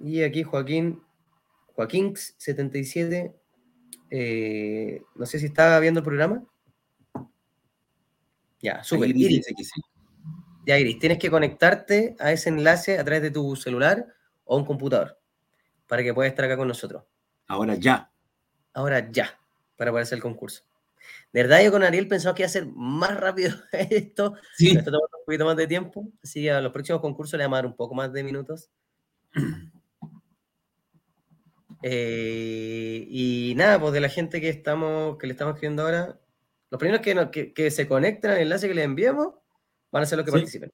[0.00, 1.02] Y aquí Joaquín,
[1.76, 3.34] Joaquín77,
[4.10, 6.44] eh, no sé si está viendo el programa.
[8.60, 9.10] Ya, súper.
[9.10, 9.80] Iris, sí.
[10.66, 14.06] ya, Iris, tienes que conectarte a ese enlace a través de tu celular
[14.44, 15.18] o un computador
[15.86, 17.04] para que puedas estar acá con nosotros.
[17.46, 18.10] Ahora ya.
[18.72, 19.38] Ahora ya,
[19.76, 20.62] para poder hacer el concurso.
[21.32, 24.34] De verdad, yo con Ariel pensaba que iba a ser más rápido esto.
[24.56, 24.72] Sí.
[24.72, 26.08] Me está tomando un poquito más de tiempo.
[26.22, 28.70] Así que a los próximos concursos le vamos a dar un poco más de minutos.
[31.82, 36.18] Eh, y nada, pues de la gente que estamos, que le estamos escribiendo ahora,
[36.70, 39.34] los primeros que, nos- que, que se conectan al enlace que les enviamos
[39.90, 40.36] van a ser los que Sí.
[40.38, 40.72] participen.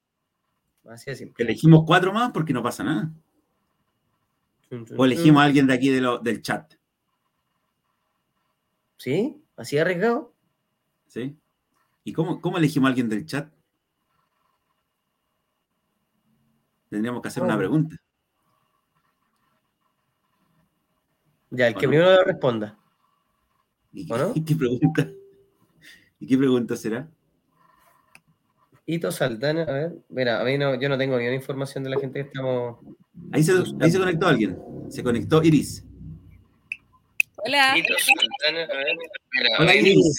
[0.89, 1.45] Así de simple.
[1.45, 3.11] Elegimos cuatro más porque no pasa nada.
[4.97, 6.75] O elegimos a alguien de aquí de lo- del chat.
[8.97, 9.41] ¿Sí?
[9.57, 10.33] ¿Así arriesgado?
[11.07, 11.37] ¿Sí?
[12.05, 13.53] ¿Y cómo, cómo elegimos a alguien del chat?
[16.89, 17.59] Tendríamos que hacer una ¿Cómo?
[17.61, 17.97] pregunta.
[21.51, 22.77] Ya, el que primero responda.
[23.93, 24.33] ¿Y, ¿O no?
[24.35, 25.09] ¿y qué pregunta?
[26.21, 27.09] ¿Y qué pregunta será?
[28.87, 29.93] Hito Saldana, a ver.
[30.09, 32.79] Mira, a mí no, yo no tengo ni una información de la gente que estamos.
[33.33, 34.57] Ahí se, ahí se conectó alguien.
[34.89, 35.85] Se conectó Iris.
[37.37, 38.97] Hola, Hito Saldana, a ver.
[39.33, 40.17] Mira, Hola, Iris.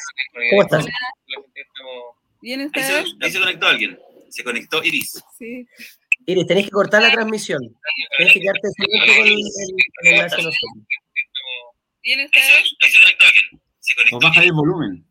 [0.50, 0.84] ¿Cómo estás?
[0.84, 0.94] Hola.
[1.28, 2.04] La gente que estamos-
[2.42, 4.00] ¿bien Ahí se, ahí se conectó alguien.
[4.30, 5.24] Se conectó Iris.
[5.38, 5.66] Sí.
[6.26, 7.62] Iris, tenés que cortar la transmisión.
[8.18, 9.40] Tenés que quedarte con el,
[10.04, 10.84] enlace nosotros.
[12.08, 12.76] ¿Bien ustedes?
[12.82, 13.62] Ahí se conectó alguien.
[13.80, 14.16] Se conectó.
[14.16, 15.06] O baja el volumen.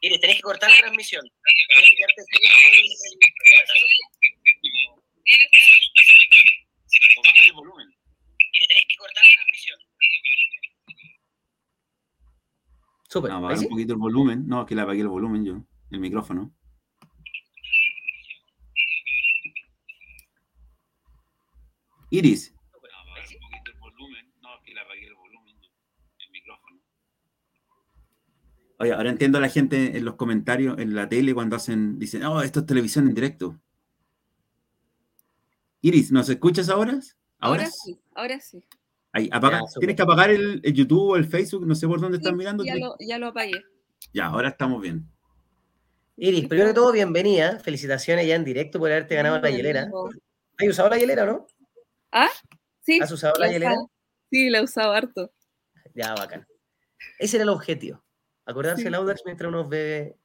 [0.00, 1.26] Iris, tenés que cortar la transmisión.
[7.16, 7.88] O baja el volumen.
[8.52, 9.78] Iris, tenés que cortar la transmisión.
[13.08, 13.30] Súper.
[13.30, 14.46] No, ¿ahí bajar un poquito el volumen.
[14.46, 15.66] No, es que le apagué el volumen yo.
[15.90, 16.54] El micrófono.
[22.10, 22.54] Iris.
[23.16, 23.36] ¿Ahí sí?
[23.36, 24.32] el volumen.
[24.40, 25.70] No, que le apagué el volumen yo.
[26.18, 26.80] El micrófono.
[28.78, 32.24] Oye, ahora entiendo a la gente en los comentarios, en la tele, cuando hacen, dicen,
[32.24, 33.58] oh, esto es televisión en directo.
[35.80, 36.98] Iris, ¿nos escuchas ahora?
[37.38, 38.62] Ahora sí, ahora sí.
[39.12, 39.78] Ahí, apaga- Ya.
[39.80, 42.36] Tienes que apagar el, el YouTube o el Facebook, no sé por dónde estás Sí,
[42.36, 42.64] mirando.
[42.64, 43.62] ya, te- lo, ya lo apagué.
[44.12, 45.08] Ya, ahora estamos bien.
[46.16, 47.58] Iris, primero que todo, bienvenida.
[47.60, 49.90] Felicitaciones ya en directo por haberte ganado la hielera.
[50.58, 51.46] ¿Has usado la hielera o no?
[52.12, 52.28] ¿Ah?
[52.82, 52.98] Sí.
[53.00, 53.76] ¿Has usado la hielera?
[54.30, 55.30] Sí, la he usado harto.
[55.94, 56.46] Ya, bacán.
[57.18, 58.02] Ese era el objetivo.
[58.46, 58.84] Acordarse Sí.
[58.84, 60.16] del Audax mientras uno ve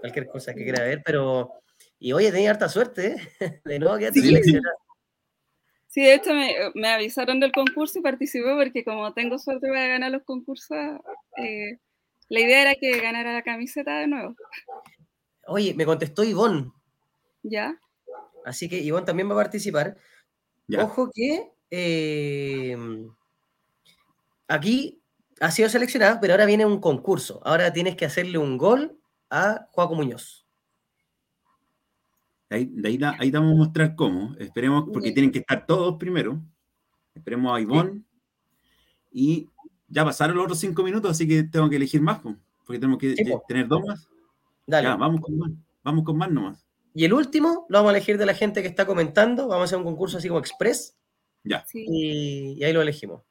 [0.00, 1.52] cualquier cosa que quiera ver, pero.
[2.00, 3.16] Y oye, tenía harta suerte, ¿eh?
[3.64, 4.26] De nuevo quedaste Sí.
[4.28, 4.76] seleccionado.
[5.88, 9.86] Sí, de hecho me, me avisaron del concurso y participé porque como tengo suerte para
[9.88, 10.76] ganar los concursos,
[11.38, 11.78] eh,
[12.28, 14.34] la idea era que ganara la camiseta de nuevo.
[15.46, 16.70] Oye, me contestó Ivonne,
[17.42, 17.80] ¿Ya?
[18.44, 19.96] así que Ivonne también va a participar.
[20.68, 20.84] Ya.
[20.84, 22.76] Ojo que eh,
[24.46, 25.02] aquí
[25.40, 27.40] ha sido seleccionada, pero ahora viene un concurso.
[27.44, 28.98] Ahora tienes que hacerle un gol
[29.30, 30.46] a Juaco Muñoz.
[32.50, 34.34] Ahí, de ahí, da- ahí te vamos a mostrar cómo.
[34.38, 36.40] Esperemos, porque tienen que estar todos primero.
[37.14, 38.02] Esperemos a Ivonne.
[39.12, 39.48] Y
[39.88, 42.98] ya pasaron los otros cinco minutos, así que tengo que elegir más, po, porque tenemos
[42.98, 44.08] que Sí, tener dos más.
[44.66, 44.88] Dale.
[44.88, 45.50] Ya, vamos con más.
[45.82, 46.66] Vamos con más nomás.
[46.94, 49.46] Y el último lo vamos a elegir de la gente que está comentando.
[49.48, 50.96] Vamos a hacer un concurso así como express
[51.44, 51.84] Ya, Sí.
[51.86, 53.22] y, y ahí lo elegimos.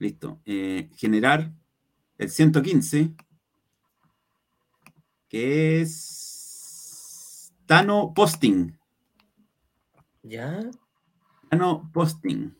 [0.00, 0.40] Listo.
[0.44, 1.52] Eh, generar
[2.18, 3.14] el 115,
[5.28, 8.76] que es Tano Posting.
[10.22, 10.60] ¿Ya?
[11.48, 12.56] Tano Posting.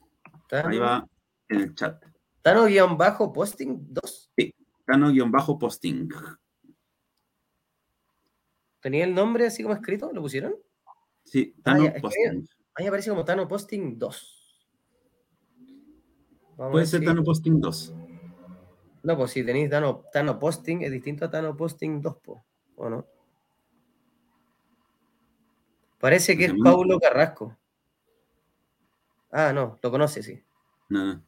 [0.49, 1.09] Tano, Ahí va
[1.49, 2.05] en el chat.
[2.43, 4.33] Tano-posting 2.
[4.87, 6.09] Tano-posting.
[8.81, 10.11] ¿Tenía el nombre así como escrito?
[10.13, 10.55] ¿Lo pusieron?
[11.25, 12.49] Sí, Ah, Tano ya, es que Posting.
[12.75, 14.40] Ahí aparece como Tano Posting 2.
[16.61, 17.95] Vamos Puede ser si- Tano Posting 2.
[19.03, 22.45] No, pues si tenéis Tano, Tano Posting, es distinto a Tano Posting 2, po,
[22.77, 23.07] ¿o no?
[25.99, 27.57] Parece que es Paulo Carrasco.
[29.33, 30.43] Ah, no, lo conoce, sí.
[30.91, 31.23] No, no.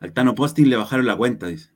[0.00, 1.70] Al Tano Posting le bajaron la cuenta, dice.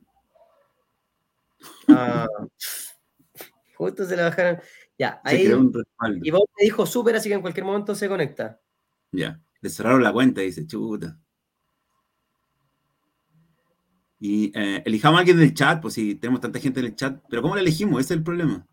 [1.89, 2.27] Ah,
[3.79, 4.61] justo se le bajaron.
[4.99, 6.21] Ya, Se ahí creó un respaldo.
[6.23, 8.61] Ivonne me dijo súper, así que en cualquier momento se conecta.
[9.13, 11.19] Ya, le cerraron la cuenta, dice, chuta.
[14.19, 17.23] Y eh, elijamos a alguien del chat, pues si tenemos tanta gente en el chat,
[17.29, 18.01] pero ¿cómo la elegimos?
[18.01, 18.67] Ese es el problema.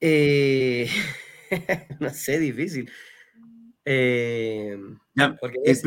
[0.00, 0.88] Eh,
[2.00, 2.90] no sé, difícil.
[3.84, 4.78] Eh,
[5.14, 5.82] Ya, es-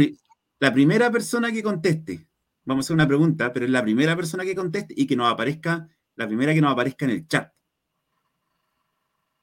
[0.60, 2.28] la primera persona que conteste,
[2.66, 5.32] vamos a hacer una pregunta, pero es la primera persona que conteste y que nos
[5.32, 7.52] aparezca, la primera que nos aparezca en el chat.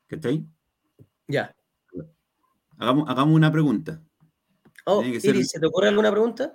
[0.08, 0.44] ¿Cachai?
[1.28, 1.54] ya.
[2.81, 4.01] Hagamos, hagamos una pregunta.
[4.86, 6.55] Oh, Tiene que ser- Iris, ¿se te ocurre alguna pregunta?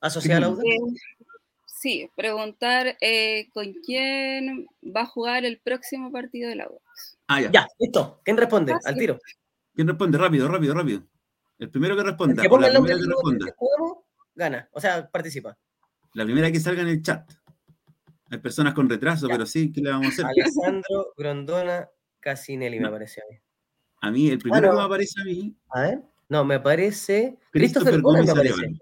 [0.00, 0.78] ¿Asociada a la Sí.
[1.66, 6.78] Sí, preguntar eh, con quién va a jugar el próximo partido de la U.
[7.26, 7.50] Ah, ya.
[7.50, 8.20] Ya, listo.
[8.22, 8.72] ¿Quién responde?
[8.74, 8.88] Fácil.
[8.88, 9.18] Al tiro.
[9.74, 10.18] ¿Quién responde?
[10.18, 11.02] Rápido, rápido, rápido.
[11.58, 13.46] El primero que El responda, que o ponga la el nombre primera que responda.
[13.46, 13.98] que jugamos,
[14.34, 14.68] gana.
[14.72, 15.56] O sea, participa.
[16.12, 17.30] La primera que salga en el chat.
[18.30, 19.32] Hay personas con retraso, Ya.
[19.34, 20.26] pero sí, ¿qué le vamos a hacer?
[20.26, 21.88] Alessandro Grondona
[22.20, 22.90] Casinelli, me No.
[22.90, 23.38] parece a mí.
[24.00, 24.72] A mí, el primero no.
[24.72, 26.02] que me aparece a mí, A ver.
[26.28, 27.36] No, me aparece.
[27.50, 28.72] Christopher Christopher Gómez me Gómez aparece.
[28.72, 28.78] Sí,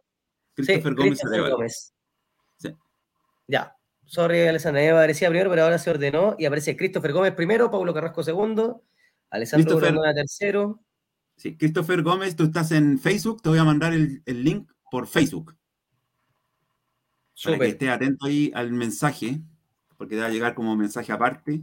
[0.55, 1.57] Christopher Gómez Christopher Arevalo.
[1.57, 1.95] Gómez.
[2.59, 2.69] Sí.
[3.47, 3.75] Ya.
[4.05, 4.81] Sorry, Alessandro.
[4.81, 7.93] A mí me aparecía primero, pero ahora se ordenó y aparece Christopher Gómez primero, Paulo
[7.93, 8.85] Carrasco segundo,
[9.31, 10.81] Alessandro Grondona tercero.
[11.37, 15.07] Sí, Christopher Gómez, tú estás en Facebook, te voy a mandar el, el link por
[15.07, 15.57] Facebook.
[17.45, 19.41] Para que estés atento ahí al mensaje,
[19.97, 21.63] porque te va a llegar como mensaje aparte.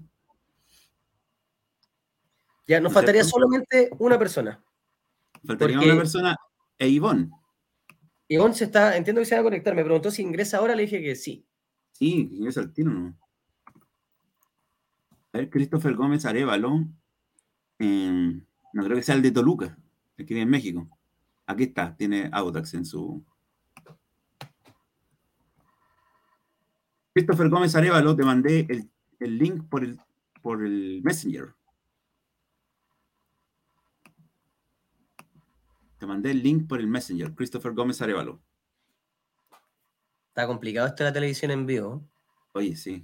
[2.68, 3.38] Ya, nos ¿No es faltaría cierto?
[3.40, 4.64] solamente una persona.
[5.46, 6.36] Faltaría una persona
[6.78, 7.30] e Ivonne.
[8.28, 9.76] Ivonne se está, entiendo que se va a conectar.
[9.76, 11.46] Me preguntó si ingresa ahora, le dije que sí.
[11.92, 13.18] Sí, es al tiro, ¿no?
[15.32, 16.86] A ver, Christopher Gómez Arevalo.
[17.80, 18.42] eh,
[18.74, 19.78] no creo que sea el de Toluca,
[20.18, 20.90] el que vive en México.
[21.46, 23.24] Aquí está, tiene Audax en su.
[27.14, 28.90] Christopher Gómez Arevalo, te mandé el,
[29.20, 29.98] el link por el,
[30.42, 31.55] por el Messenger.
[36.06, 38.40] Te mandé el link por el Messenger, Christopher Gómez Arevalo.
[40.28, 42.08] Está complicado esto de la televisión en vivo.
[42.54, 43.02] Oye, sí.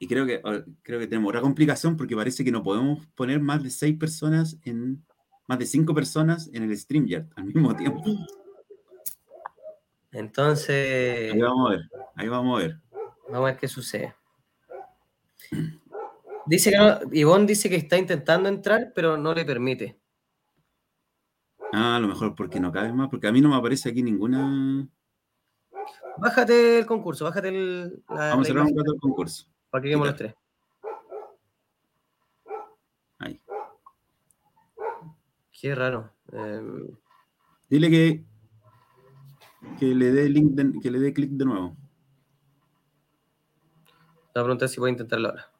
[0.00, 3.38] Y creo que, oh, creo que tenemos otra complicación porque parece que no podemos poner
[3.38, 5.06] más de seis personas en,
[5.46, 8.02] más de cinco personas en el StreamYard al mismo tiempo.
[10.10, 11.80] Entonces, Ahí vamos a ver,
[12.16, 12.80] ahí vamos a ver.
[13.28, 14.16] vamos a ver qué sucede.
[16.44, 20.00] Dice que no, Ivonne dice que está intentando entrar, pero no le permite.
[21.72, 24.02] Ah, a lo mejor porque no cabe más, porque a mí no me aparece aquí
[24.02, 24.86] ninguna.
[26.16, 29.46] Bájate el concurso, bájate el, la, Vamos a la cerrar un rato el concurso.
[29.70, 30.34] para que veamos los tres.
[33.18, 33.40] Ahí.
[35.60, 36.10] Qué raro.
[36.32, 36.62] Eh,
[37.68, 38.24] Dile que,
[39.78, 41.76] que le dé link de- que le dé clic de nuevo.
[44.32, 45.50] te voy a preguntar si puedo intentarlo ahora.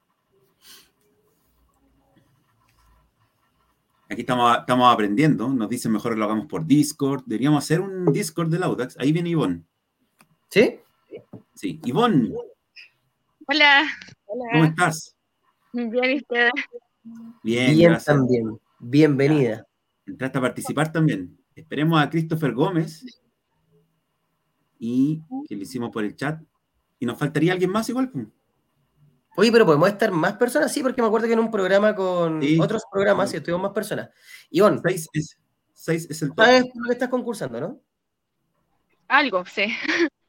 [4.11, 5.49] Aquí estamos, estamos aprendiendo.
[5.49, 7.25] Nos dicen mejor que lo hagamos por Discord.
[7.27, 8.97] Deberíamos hacer un Discord del Audax.
[8.99, 9.65] Ahí viene Ivonne.
[10.51, 10.79] ¿Sí?
[11.55, 12.31] Sí, Ivonne,
[13.47, 13.87] Hola,
[14.27, 15.17] ¿cómo estás?
[15.73, 16.53] bien, ¿y ustedes?
[17.43, 18.05] Bien, Bien gracias.
[18.17, 18.59] también.
[18.79, 19.67] bienvenida.
[20.07, 21.37] Entraste a participar también.
[21.55, 23.05] Esperemos a Christopher Gómez
[24.79, 26.41] y que lo hicimos por el chat.
[26.99, 28.11] ¿Y nos faltaría alguien más igual?
[29.41, 32.43] Oye, pero podemos estar más personas, sí, porque me acuerdo que en un programa con
[32.43, 32.59] Sí.
[32.61, 34.11] otros programas sí, estuvimos más personas.
[34.51, 35.39] Ivonne, Seis es,
[35.73, 36.45] seis es el top.
[36.45, 37.81] ¿sabes por lo que estás concursando, no?
[39.07, 39.67] Algo, sí.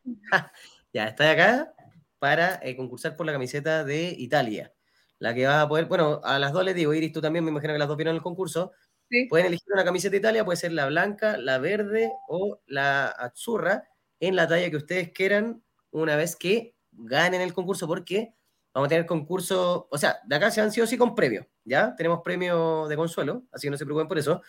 [0.94, 1.74] Ya, estás acá
[2.20, 4.74] para eh, concursar por la camiseta de Italia.
[5.18, 7.50] La que vas a poder, bueno, a las dos les digo, Iris, tú también, me
[7.50, 8.74] imagino que las dos vieron el concurso.
[9.10, 9.26] Sí.
[9.28, 13.90] Pueden elegir una camiseta de Italia, puede ser la blanca, la verde o la azurra,
[14.20, 18.36] en la talla que ustedes quieran, una vez que ganen el concurso, porque
[18.74, 21.96] vamos a tener concurso, o sea, de acá se han sido sí con premio, ¿ya?
[21.96, 24.42] Tenemos premio de consuelo, así que no se preocupen por eso.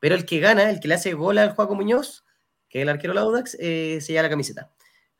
[0.00, 2.24] Pero el que gana, el que le hace gol al Juaco Muñoz,
[2.68, 4.72] que es el arquero Laudax, eh, se lleva la camiseta.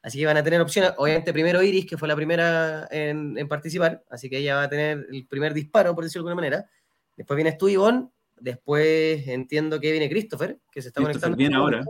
[0.02, 0.92] Así que van a tener opciones.
[0.96, 4.68] Obviamente, primero Iris, que fue la primera en, en participar, así que ella va a
[4.68, 6.70] tener el primer disparo, por decirlo de alguna manera.
[7.16, 8.08] Después vienes tú, Ivonne.
[8.40, 11.36] Después entiendo que viene Christopher, que se está Christopher conectando.
[11.36, 11.84] viene ahora.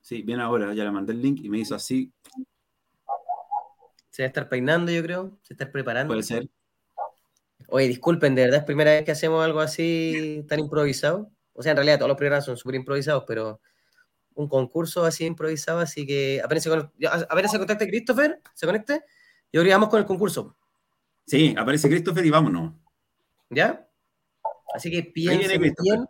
[0.00, 0.72] Sí, viene ahora.
[0.72, 2.10] Ya le mandé el link y me hizo así.
[4.14, 5.36] Se va a estar peinando, yo creo.
[5.42, 6.12] Se está preparando.
[6.14, 6.48] Puede ser.
[7.66, 11.32] Oye, disculpen, de verdad es primera vez que hacemos algo así tan improvisado.
[11.52, 13.60] O sea, en realidad todos los programas son súper improvisados, pero
[14.34, 16.92] un concurso así improvisado, así que apenas se, con-
[17.28, 19.02] apenas se contacte Christopher, se conecte,
[19.50, 20.56] y ahora vamos con el concurso,
[21.26, 22.72] Sí, aparece Christopher y vámonos.
[23.50, 23.84] ¿ya?
[24.74, 26.06] Así que piensen bien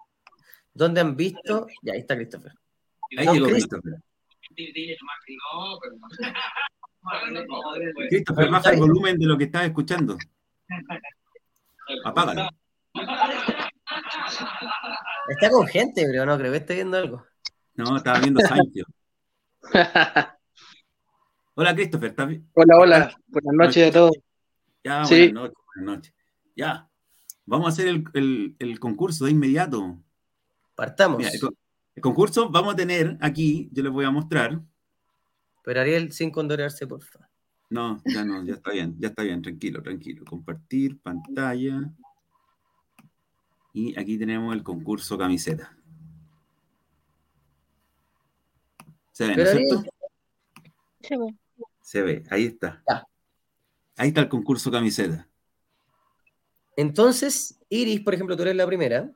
[0.75, 1.67] dónde han visto.
[1.83, 2.53] Ya, ahí está Christopher.
[3.17, 3.95] Ahí Don llegó Christopher.
[4.55, 5.93] Christopher.
[8.09, 10.17] Christopher, baja el volumen de lo que estás escuchando.
[12.05, 12.49] Apágalo.
[15.29, 17.25] Está con gente, pero no creo que esté viendo algo.
[17.75, 18.87] No, estaba viendo Seinfeld.
[21.57, 22.11] Hola, Christopher.
[22.11, 22.49] ¿estás bien?
[22.55, 23.17] Hola, hola.
[23.29, 24.13] Buenas noches a todos.
[24.83, 25.15] Ya, Sí.
[25.33, 26.15] buenas noches, buenas noches.
[26.57, 26.89] Ya.
[27.47, 29.99] Vamos a hacer el, el- el concurso de inmediato.
[30.75, 31.19] Partamos.
[31.19, 31.55] Mira, el, co-
[31.95, 34.61] el concurso vamos a tener aquí, yo les voy a mostrar.
[35.65, 37.27] Pero Ariel, sin condorearse, por favor.
[37.71, 40.25] No, ya no, ya está bien, ya está bien, tranquilo, tranquilo.
[40.25, 41.91] Compartir pantalla.
[43.73, 45.77] Y aquí tenemos el concurso camiseta.
[49.11, 49.85] ¿Se ve, no es cierto?
[51.01, 51.35] Sí, pues.
[51.81, 52.83] Se ve, ahí está.
[52.89, 53.07] Ya.
[53.97, 55.27] Ahí está el concurso camiseta.
[56.77, 59.11] entonces, Iris, por ejemplo, tú eres la primera.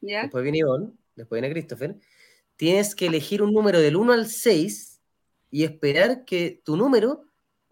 [0.00, 0.22] ¿Ya?
[0.22, 1.96] después viene Ivonne, después viene Christopher,
[2.56, 4.91] tienes que elegir un número del 1 al 6
[5.52, 7.24] y esperar que tu número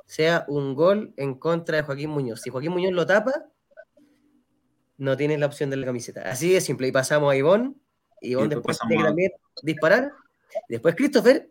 [0.06, 2.42] sea un gol en contra de Joaquín Muñoz.
[2.42, 3.46] Si Joaquín Muñoz lo tapa,
[4.98, 6.30] no tienes la opción de la camiseta.
[6.30, 6.86] Así de simple.
[6.86, 7.74] Y pasamos a Ivonne.
[8.20, 9.32] Ivonne Y después después tiene que también
[9.62, 10.12] disparar.
[10.68, 11.50] Después Christopher.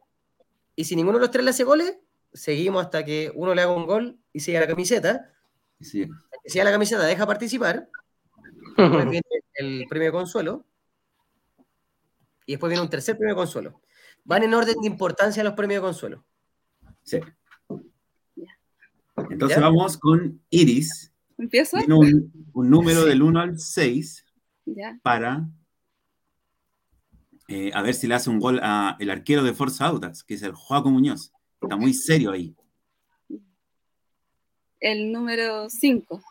[0.75, 1.97] Y si ninguno de los tres le hace goles,
[2.31, 5.33] seguimos hasta que uno le haga un gol y siga la camiseta.
[5.81, 6.07] Sí.
[6.45, 7.89] Si ya la camiseta deja participar,
[8.77, 10.65] Después viene el premio de consuelo.
[12.45, 13.81] Y después viene un tercer premio de consuelo.
[14.29, 16.23] Van en orden de importancia los premios de consuelo.
[17.03, 17.19] sí.
[19.31, 19.63] Entonces ¿Ya?
[19.63, 21.11] vamos con Iris.
[21.37, 21.77] ¿Empiezo?
[21.77, 24.23] Tiene un, un número del 1 al 6
[24.65, 24.97] Ya.
[25.01, 25.45] para
[27.47, 30.35] eh, a ver si le hace un gol a el arquero de Forza Audax, que
[30.35, 31.33] es el Joaco Muñoz.
[31.59, 32.55] Está muy serio ahí.
[34.79, 36.21] El número 5.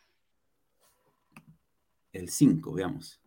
[2.12, 3.20] El 5, veamos.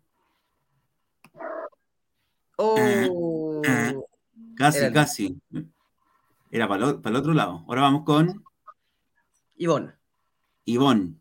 [2.58, 3.94] Oh, Ah.
[4.56, 5.42] Casi, Era el- casi.
[6.52, 7.64] Era para, el- para el otro lado.
[7.68, 8.44] Ahora vamos con
[9.56, 9.94] Ivonne.
[10.66, 11.16] Ivonne.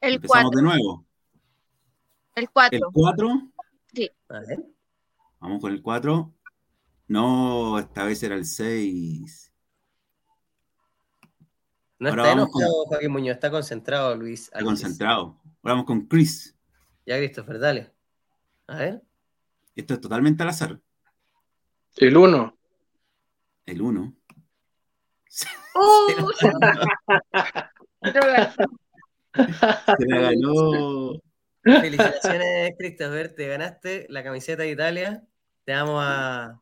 [0.00, 0.56] El Empezamos 4.
[0.58, 1.06] de nuevo.
[2.34, 2.90] El El 4.
[2.92, 3.28] 4.
[4.28, 4.64] A ver.
[5.40, 6.32] Vamos con el 4.
[7.08, 9.52] No, esta vez era el 6.
[11.98, 14.44] No Ahora está vamos con- enojado Joaquín Muñoz, está concentrado Luis.
[14.44, 15.38] Está concentrado.
[15.62, 16.56] Ahora vamos con Chris.
[17.06, 17.92] Ya, Christopher, dale.
[18.66, 19.02] A ver.
[19.76, 20.80] Esto es totalmente al azar.
[21.96, 22.56] El 1.
[23.66, 24.14] El 1.
[25.74, 26.30] ¡Uh!
[29.98, 31.12] Se la ganó.
[31.62, 33.34] Felicitaciones, Christopher.
[33.34, 35.24] Te ganaste la camiseta de Italia.
[35.64, 36.60] Te vamos a,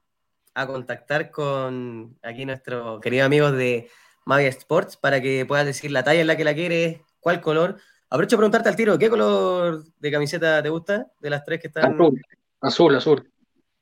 [0.54, 3.88] a contactar con aquí nuestros queridos amigos de
[4.26, 7.80] Magia Sports para que puedas decir la talla en la que la quieres, cuál color.
[8.10, 11.10] Aprovecho a preguntarte al tiro, ¿qué color de camiseta te gusta?
[11.20, 11.94] De las tres que están.
[11.94, 12.20] Azul.
[12.60, 13.32] Azul, azul.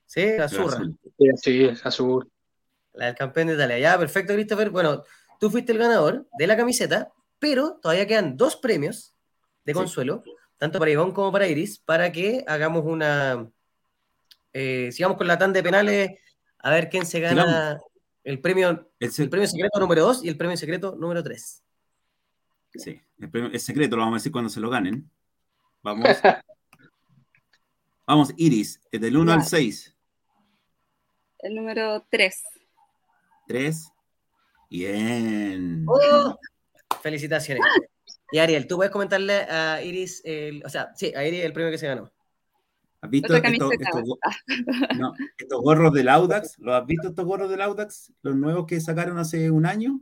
[0.05, 0.25] Sí.
[0.39, 0.97] Azul.
[1.17, 2.31] Sí, Sí, es azul.
[2.99, 3.79] La del campeón de Italia.
[3.79, 4.69] Ya, perfecto, Christopher.
[4.71, 5.03] Bueno,
[5.39, 9.15] tú fuiste el ganador de la camiseta, pero todavía quedan dos premios
[9.63, 9.79] de Sí.
[9.79, 10.21] consuelo,
[10.57, 13.49] tanto para Ivonne como para Iris, para que hagamos una.
[14.51, 16.09] eh, sigamos con la tanda de penales,
[16.57, 17.79] a ver quién se gana
[18.23, 21.63] el premio, El, el premio secreto número 2 y el premio secreto número 3.
[22.73, 25.09] sí, el premio- el secreto lo vamos a decir cuando se lo ganen.
[25.83, 26.03] Vamos.
[28.07, 29.45] Vamos, Iris, del 1 al Ya.
[29.45, 29.95] 6.
[31.39, 32.43] El número 3.
[33.53, 33.91] 3.
[34.69, 35.83] Bien.
[35.87, 36.37] ¡Oh!
[37.01, 37.63] Felicitaciones.
[38.31, 41.71] Y Ariel, tú puedes comentarle a Iris, el- o sea, sí, a Iris el premio
[41.71, 42.11] que se ganó.
[43.01, 43.83] ¿Has visto estos, camiseta.
[43.89, 44.19] estos go-
[44.99, 46.59] no, estos gorros del Audax?
[46.59, 48.13] ¿Los has visto estos gorros del Audax?
[48.21, 49.99] Los nuevos que sacaron hace un año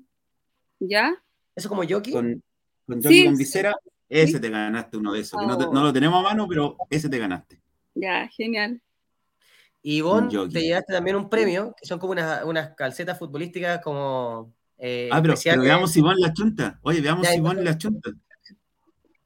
[0.80, 1.16] ¿Ya?
[1.56, 2.12] ¿Eso como Yoki?
[2.12, 2.44] con,
[2.86, 3.44] con Sí, Johnny con sí.
[3.44, 3.76] visera.
[4.10, 5.40] Ese te ganaste uno de esos.
[5.40, 5.74] que no, te- Oh.
[5.74, 7.62] no lo tenemos a mano, pero ese te ganaste.
[7.96, 8.82] Ya, genial.
[9.88, 14.54] Y Ivonne, te llevaste también un premio, que son como unas, unas calcetas futbolísticas como
[14.78, 16.78] eh, Ah, pero, pero veamos si Ivonne la chunta.
[16.82, 18.12] Oye, veamos Ya, si Ivonne la chunta.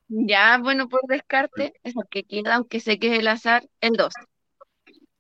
[0.08, 3.94] Ya, bueno, por descarte, es el que queda, aunque sé que es el azar, el
[3.94, 4.14] 2.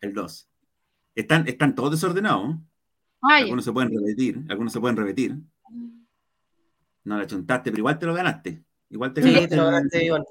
[0.01, 0.47] El 2.
[1.15, 2.57] Están, están todos desordenados.
[3.21, 5.37] Algunos se pueden repetir, algunos se pueden repetir.
[7.03, 8.63] No la chuntaste, pero igual te lo ganaste.
[8.89, 9.47] Igual te Sí, ganaste.
[9.49, 10.25] te lo ganaste, Ivonne.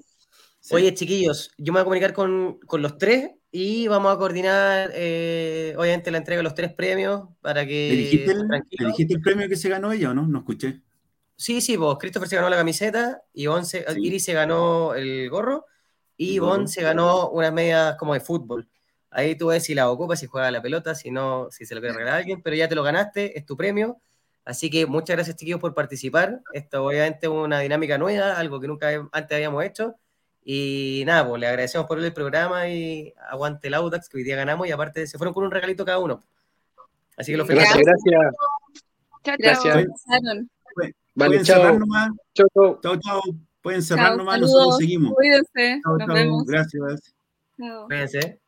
[0.61, 0.75] Sí.
[0.75, 4.91] Oye, chiquillos, yo me voy a comunicar con, con los tres y vamos a coordinar,
[4.95, 7.89] eh, obviamente, la entrega de los tres premios para que.
[7.91, 8.81] ¿Le dijiste, el, tranquilos.
[8.81, 10.27] le dijiste el premio que se ganó ella o no?
[10.27, 10.83] No escuché.
[11.35, 13.23] Sí, sí, vos, Christopher se ganó la camiseta,
[13.63, 14.01] se- Sí.
[14.07, 15.65] Iris se ganó el gorro
[16.19, 16.69] y El Ivonne gorro.
[16.69, 18.69] se ganó unas medias como de fútbol.
[19.09, 21.81] Ahí tú ves si la ocupa, si juega la pelota, si no, si se lo
[21.81, 24.01] quiere regalar a alguien, pero ya te lo ganaste, es tu premio.
[24.45, 26.43] Así que muchas gracias, chiquillos, por participar.
[26.53, 29.95] Esto obviamente es una dinámica nueva, algo que nunca antes habíamos hecho.
[30.45, 34.37] Y nada, pues le agradecemos por el programa y aguante el Audax, que hoy día
[34.37, 36.23] ganamos y aparte se fueron con un regalito cada uno.
[37.17, 37.93] Así que los Gracias, felicito.
[38.03, 38.35] gracias.
[39.23, 39.73] chao, chao.
[39.73, 39.87] Gracias.
[40.07, 40.51] Pasaron.
[41.15, 41.79] Vale, Pueden cerrar chao.
[41.79, 42.09] nomás.
[42.35, 42.81] Chao, chao.
[42.83, 43.21] Chao, chao.
[43.61, 44.53] Pueden cerrar Chao, nomás, saludos.
[44.55, 45.15] nosotros seguimos.
[45.15, 45.81] Cuídense.
[45.85, 46.15] Chao, Nos chao.
[46.15, 46.45] vemos.
[46.47, 47.15] Gracias.
[47.59, 47.85] Chao.
[47.87, 48.41] Cuídense.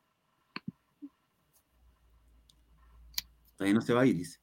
[3.57, 4.41] Todavía no se va Iris.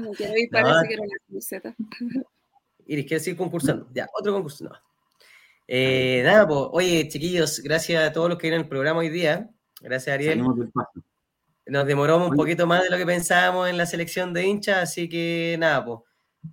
[0.00, 0.60] No quiero ir, No.
[0.62, 1.74] parece que era una camiseta.
[2.86, 3.88] Iris, ¿quieres seguir concursando?
[3.92, 4.64] Ya, otro concurso.
[4.64, 4.70] No.
[5.74, 9.48] Eh, nada, pues, oye, chiquillos, gracias a todos los que vienen al programa hoy día.
[9.80, 10.44] Gracias, Ariel.
[11.64, 15.08] Nos demoramos un poquito más de lo que pensábamos en la selección de hinchas, así
[15.08, 16.00] que nada, pues,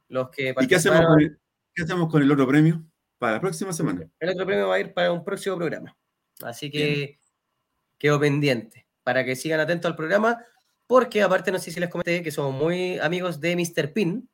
[0.07, 1.39] los que ¿Y qué hacemos, participaron, con el,
[1.75, 2.81] qué hacemos con el otro premio?
[3.17, 4.09] Para la próxima semana.
[4.21, 5.97] el otro premio va a ir para un próximo programa.
[6.41, 7.19] Así que
[7.97, 10.45] quedo pendiente para que sigan atentos al programa,
[10.87, 13.91] porque aparte, no sé si les comenté que somos muy amigos de Mr.
[13.91, 14.28] Pin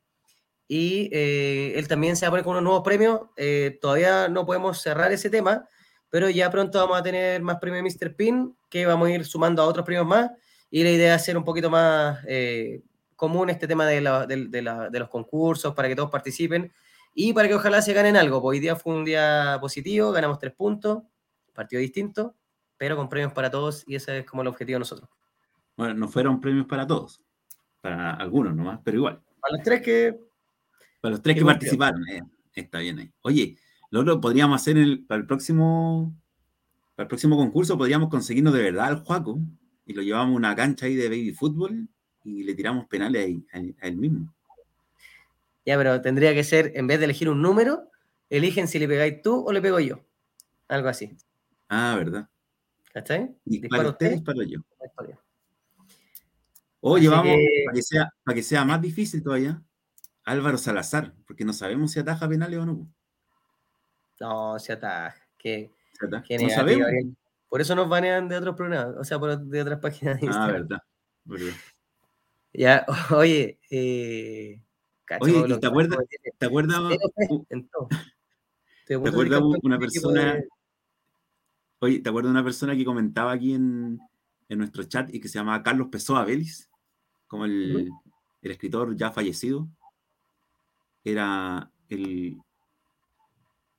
[0.68, 3.20] y eh, él también se va a poner con unos nuevos premios.
[3.36, 5.68] Eh, todavía no podemos cerrar ese tema,
[6.10, 8.16] pero ya pronto vamos a tener más premios de Mr.
[8.16, 10.30] Pin que vamos a ir sumando a otros premios más.
[10.70, 12.82] Y la idea es hacer un poquito más eh,
[13.14, 16.72] común este tema de, la- de- de la- de los concursos para que todos participen
[17.14, 18.42] y para que ojalá se ganen algo.
[18.42, 21.02] Pues hoy día fue un día positivo, ganamos tres puntos,
[21.54, 22.34] partido distinto,
[22.76, 25.08] pero con premios para todos y ese es como el objetivo de nosotros.
[25.76, 27.22] Bueno, no fueron premios para todos.
[27.80, 29.22] Para algunos nomás, pero igual.
[29.40, 30.18] Para los tres que
[31.06, 32.08] Para los tres Qué que participaron.
[32.08, 32.20] eh,
[32.52, 33.12] está bien ahí.
[33.22, 33.56] Oye,
[33.90, 36.12] lo otro podríamos hacer el- para el próximo
[36.96, 39.38] para el próximo concurso, podríamos conseguirnos de verdad al Juaco
[39.84, 41.88] y lo llevamos a una cancha ahí de baby fútbol
[42.24, 44.34] y le tiramos penales ahí, a, a él mismo.
[45.64, 47.88] Ya, pero tendría que ser, en vez de elegir un número,
[48.30, 50.00] eligen si le pegáis tú o le pego yo.
[50.66, 51.16] Algo así.
[51.68, 52.28] Ah, ¿verdad?
[52.92, 53.32] ¿Cachai?
[53.44, 54.58] Dispara usted, disparo yo.
[54.82, 55.16] disparo yo.
[56.80, 59.62] O Así llevamos, que- para, que sea, para que sea más difícil todavía,
[60.26, 62.86] Álvaro Salazar, porque no sabemos si ataja penales o no.
[64.20, 65.16] No, se ataja.
[65.38, 66.24] Que, ¿Se ataja?
[66.24, 66.86] que No sabemos.
[67.48, 70.30] Por eso nos banean de otros programas, o sea, por, de otras páginas de Ah,
[70.30, 70.52] Instagram.
[70.68, 70.82] verdad.
[71.24, 71.54] verdad.
[72.52, 72.84] Ya,
[73.16, 74.60] oye, eh,
[75.04, 75.98] cacho, Oye, ¿y Pablo, te acuerdas-
[76.38, 76.78] ¿Te acuerdas?
[78.86, 80.40] ¿Te acuerdas una persona,
[81.80, 84.00] oye, ¿te acuerdas de una persona que comentaba aquí en,
[84.48, 86.68] en nuestro chat y que se llamaba Carlos Pessoa Vélez?
[87.28, 87.90] Como el,
[88.42, 89.68] el escritor ya fallecido.
[91.06, 92.36] Era el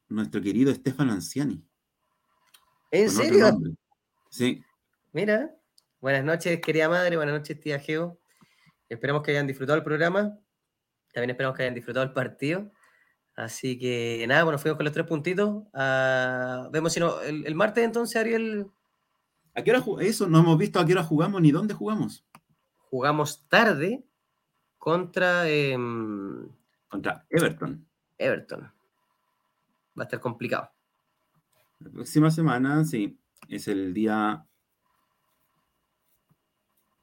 [0.07, 1.61] nuestro querido Stefano Anciani.
[2.89, 3.59] ¿En serio?
[4.29, 4.63] Sí,
[5.11, 5.53] Mira,
[5.99, 8.17] buenas noches, querida madre, buenas noches, tía Geo.
[8.87, 10.39] Esperamos que hayan disfrutado el programa.
[11.11, 12.71] También esperamos que hayan disfrutado el partido.
[13.35, 15.65] Así que nada, bueno, fuimos con los tres puntitos.
[15.73, 17.19] Ah, vemos si no.
[17.19, 18.71] El, el martes entonces, Ariel,
[19.53, 22.25] ¿A qué hora Eso, no hemos visto a qué hora jugamos ni dónde jugamos.
[22.89, 24.05] jugamos tarde
[24.77, 26.47] contra em,
[26.87, 27.85] Contra Everton.
[28.17, 28.61] Everton.
[28.61, 30.69] Va a estar complicado.
[31.79, 33.19] La próxima semana, sí,
[33.49, 34.45] es el día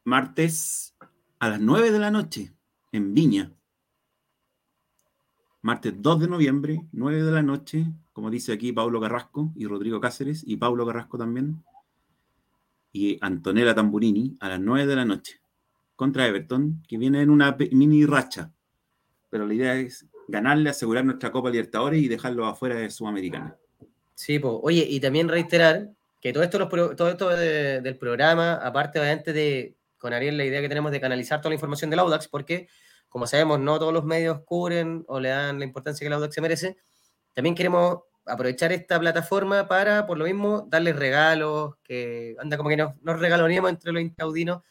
[0.05, 0.97] martes
[1.39, 2.53] a las 9 de la noche
[2.93, 3.53] en Viña.
[5.63, 10.01] Martes 2 de noviembre, 9 de la noche, como dice aquí Paulo Carrasco y Rodrigo
[10.01, 11.65] Cáceres, y Paulo Carrasco también,
[12.93, 15.41] y Antonella Tamburini a las 9 de la noche
[15.97, 18.53] contra Everton, que viene en una mini racha.
[19.35, 23.57] Pero la idea es ganarle, asegurar nuestra Copa Libertadores y dejarlo afuera de Sudamericana.
[24.15, 24.55] Sí, pues.
[24.63, 25.89] Oye, y también reiterar
[26.21, 30.45] que todo esto, los todo esto de- del programa, aparte obviamente de con Ariel la
[30.45, 32.69] idea que tenemos de canalizar toda la información del Audax, porque
[33.09, 36.33] como sabemos, no todos los medios cubren o le dan la importancia que el Audax
[36.33, 36.77] se merece.
[37.33, 42.77] También queremos aprovechar esta plataforma para, por lo mismo, darles regalos, que anda como que
[42.77, 44.63] nos, nos regaloneamos entre los incaudinos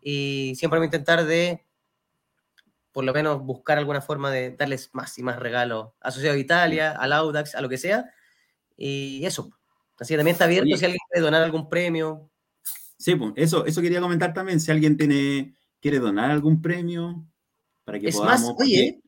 [0.00, 1.63] y siempre vamos a intentar de,
[2.94, 6.92] por lo menos, buscar alguna forma de darles más y más regalos a Sociedad Italia,
[6.92, 8.08] al Audax, a lo que sea.
[8.76, 9.50] Y eso.
[9.98, 10.78] Así que también está abierto Oye.
[10.78, 12.30] si alguien quiere donar algún premio.
[12.96, 14.60] Sí, pues eso, eso quería comentar también.
[14.60, 17.26] Si alguien tiene, quiere donar algún premio
[17.84, 18.42] para que Es podamos.
[18.42, 19.02] más, oye,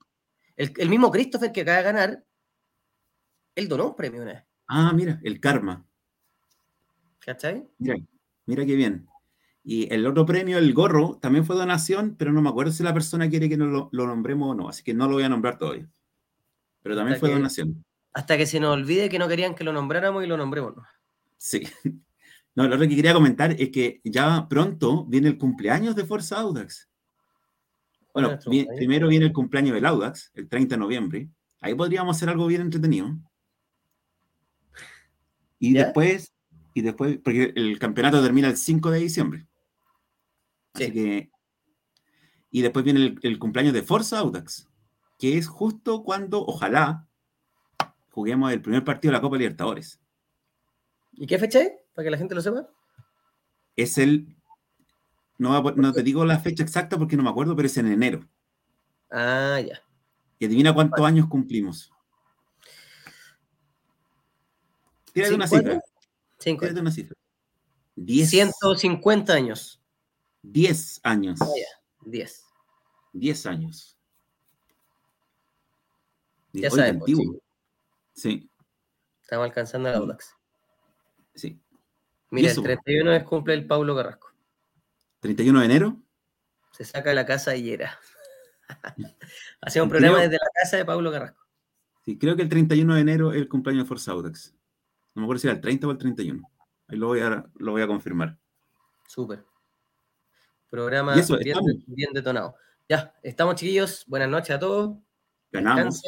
[0.57, 2.25] el, el mismo Christopher que acaba de ganar,
[3.55, 4.43] él donó un premio una vez.
[4.67, 5.87] Ah, mira, el karma.
[7.21, 7.69] ¿Cachai?
[7.79, 7.97] Mira,
[8.47, 9.09] mira qué bien.
[9.69, 12.95] Y el otro premio, el gorro, también fue donación, pero no me acuerdo si la
[12.95, 15.29] persona quiere que nos lo, lo nombremos o no, así que no lo voy a
[15.29, 15.89] nombrar todavía.
[16.83, 17.85] Pero también Hasta fue que- donación.
[18.13, 20.77] Hasta que se nos olvide que no querían que lo nombráramos y lo nombremos.
[20.77, 20.85] ¿no?
[21.37, 21.63] Sí.
[22.55, 26.39] No, lo otro que quería comentar es que ya pronto viene el cumpleaños de Forza
[26.41, 26.89] Audax.
[28.15, 28.39] Bueno,
[28.79, 31.29] primero viene el cumpleaños del Audax, el 30 de noviembre.
[31.61, 33.15] Ahí podríamos hacer algo bien entretenido.
[35.59, 35.85] Y ¿Ya?
[35.85, 36.33] después,
[36.73, 39.47] y después, porque el campeonato termina el 5 de diciembre.
[40.77, 40.93] Así Sí.
[40.93, 41.31] que.
[42.51, 44.69] Y después viene el, el cumpleaños de Forza Audax,
[45.19, 47.07] que es justo cuando, ojalá,
[48.11, 50.01] juguemos el primer partido de la Copa Libertadores.
[51.13, 51.73] ¿Y qué fecha es?
[51.95, 52.69] Para que la gente lo sepa.
[53.75, 54.37] Es el.
[55.39, 58.27] No, te digo la fecha exacta porque no me acuerdo, pero es en enero.
[59.11, 59.83] Ah, ya.
[60.39, 61.91] Y adivina cuántos años cumplimos.
[65.13, 65.81] Tírate una cifra.
[66.39, 67.17] Tírate una cifra.
[67.97, 69.76] 10, 150 años.
[70.53, 71.39] 10 años.
[71.43, 72.11] Ah, ya.
[72.11, 72.45] 10.
[73.13, 73.99] 10 años.
[76.53, 77.25] Ya Oye, sabemos, antiguo.
[77.25, 77.43] chicos.
[78.15, 78.51] Sí,
[79.23, 80.35] Estamos alcanzando el Audax.
[81.35, 81.61] sí.
[82.31, 84.33] Mira, el 31 es cumple el Paulo Carrasco.
[85.21, 85.97] 31 de enero.
[86.73, 87.99] Se saca de la casa y era.
[89.61, 91.43] Hacemos un Creo- programa desde la casa de Paulo Carrasco.
[92.05, 94.55] Sí, creo que el 31 de enero es el cumpleaños de Forza Audax.
[95.15, 96.43] No me acuerdo si era el 30 o el 31.
[96.89, 98.37] Ahí lo voy a, lo voy a confirmar.
[99.09, 99.45] Súper.
[100.77, 102.55] Programa eso, bien, bien detonado.
[102.87, 104.05] Ya, estamos chiquillos.
[104.07, 104.99] Buenas noches a todos.
[105.51, 106.03] Ganamos.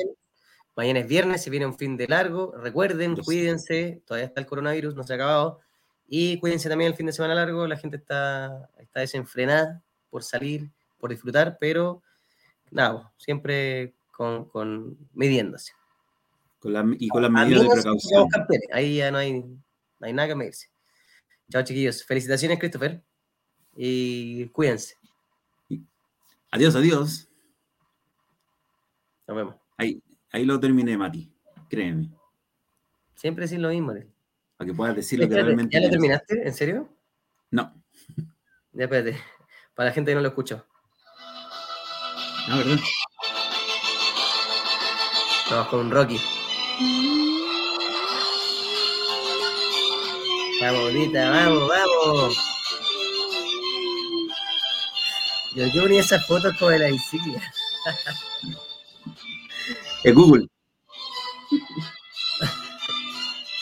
[0.77, 2.53] Mañana es viernes, se viene un fin de largo.
[2.55, 3.24] Recuerden, Yo sé.
[3.24, 4.03] cuídense.
[4.05, 5.61] Todavía está el coronavirus, no se ha acabado.
[6.07, 7.66] Y cuídense también el fin de semana largo.
[7.66, 12.03] La gente está, está desenfrenada por salir, por disfrutar, pero
[12.70, 15.73] nada, siempre con, con midiéndose.
[16.59, 18.28] Con la- y con las medidas de precaución.
[18.73, 19.59] Ahí ya no hay, no
[20.07, 20.69] hay nada que medirse.
[21.51, 22.05] Chao, chiquillos.
[22.05, 23.03] Felicitaciones, Christopher.
[23.80, 24.96] Y cuídense.
[26.50, 27.28] Adiós, adiós.
[29.28, 29.55] Nos vemos.
[29.76, 30.02] Ahí,
[30.32, 31.30] ahí lo terminé, Mati.
[31.70, 32.10] Créeme.
[33.14, 33.92] Siempre decir lo mismo.
[33.92, 34.10] Ariel.
[34.56, 36.44] Para que puedas decir lo que realmente ¿Ya lo terminaste?
[36.44, 36.88] ¿En serio?
[37.52, 37.72] No.
[38.72, 39.16] Ya, espérate.
[39.76, 40.66] Para la gente que no lo escuchó.
[42.48, 42.78] Ah, ¿verdad?
[45.50, 46.20] Vamos con Rocky.
[50.60, 52.57] Vamos, bonita, vamos, vamos.
[55.59, 57.43] Yo, yo esas fotos como de la insignia.
[60.05, 60.47] Es Google.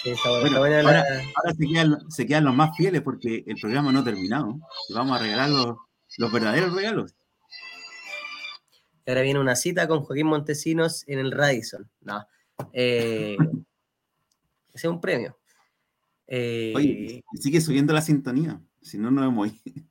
[0.02, 2.76] Sí, está bueno, Bueno, está buena ahora- la- Ahora se quedan, se quedan los más
[2.76, 4.60] fieles porque el programa no ha terminado.
[4.94, 5.76] Vamos a regalar los,
[6.18, 7.16] los verdaderos regalos.
[9.04, 11.90] Ahora viene una cita con Joaquín Montesinos en el Radisson.
[12.02, 12.24] No.
[12.72, 13.36] Eh,
[14.74, 15.36] ese es un premio.
[16.28, 18.60] Eh, Oye, sigue subiendo la sintonía.
[18.82, 19.82] Si no, no hemos ido.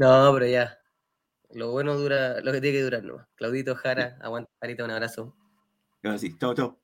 [0.00, 0.78] No, pero ya.
[1.50, 3.28] Lo bueno dura lo que tiene que durar, ¿no?
[3.34, 5.36] Claudito Jara, aguanta, Jarita, un abrazo.
[6.02, 6.80] Ahora sí, chao, chao.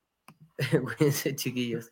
[0.98, 1.84] Cuídense, chiquillos.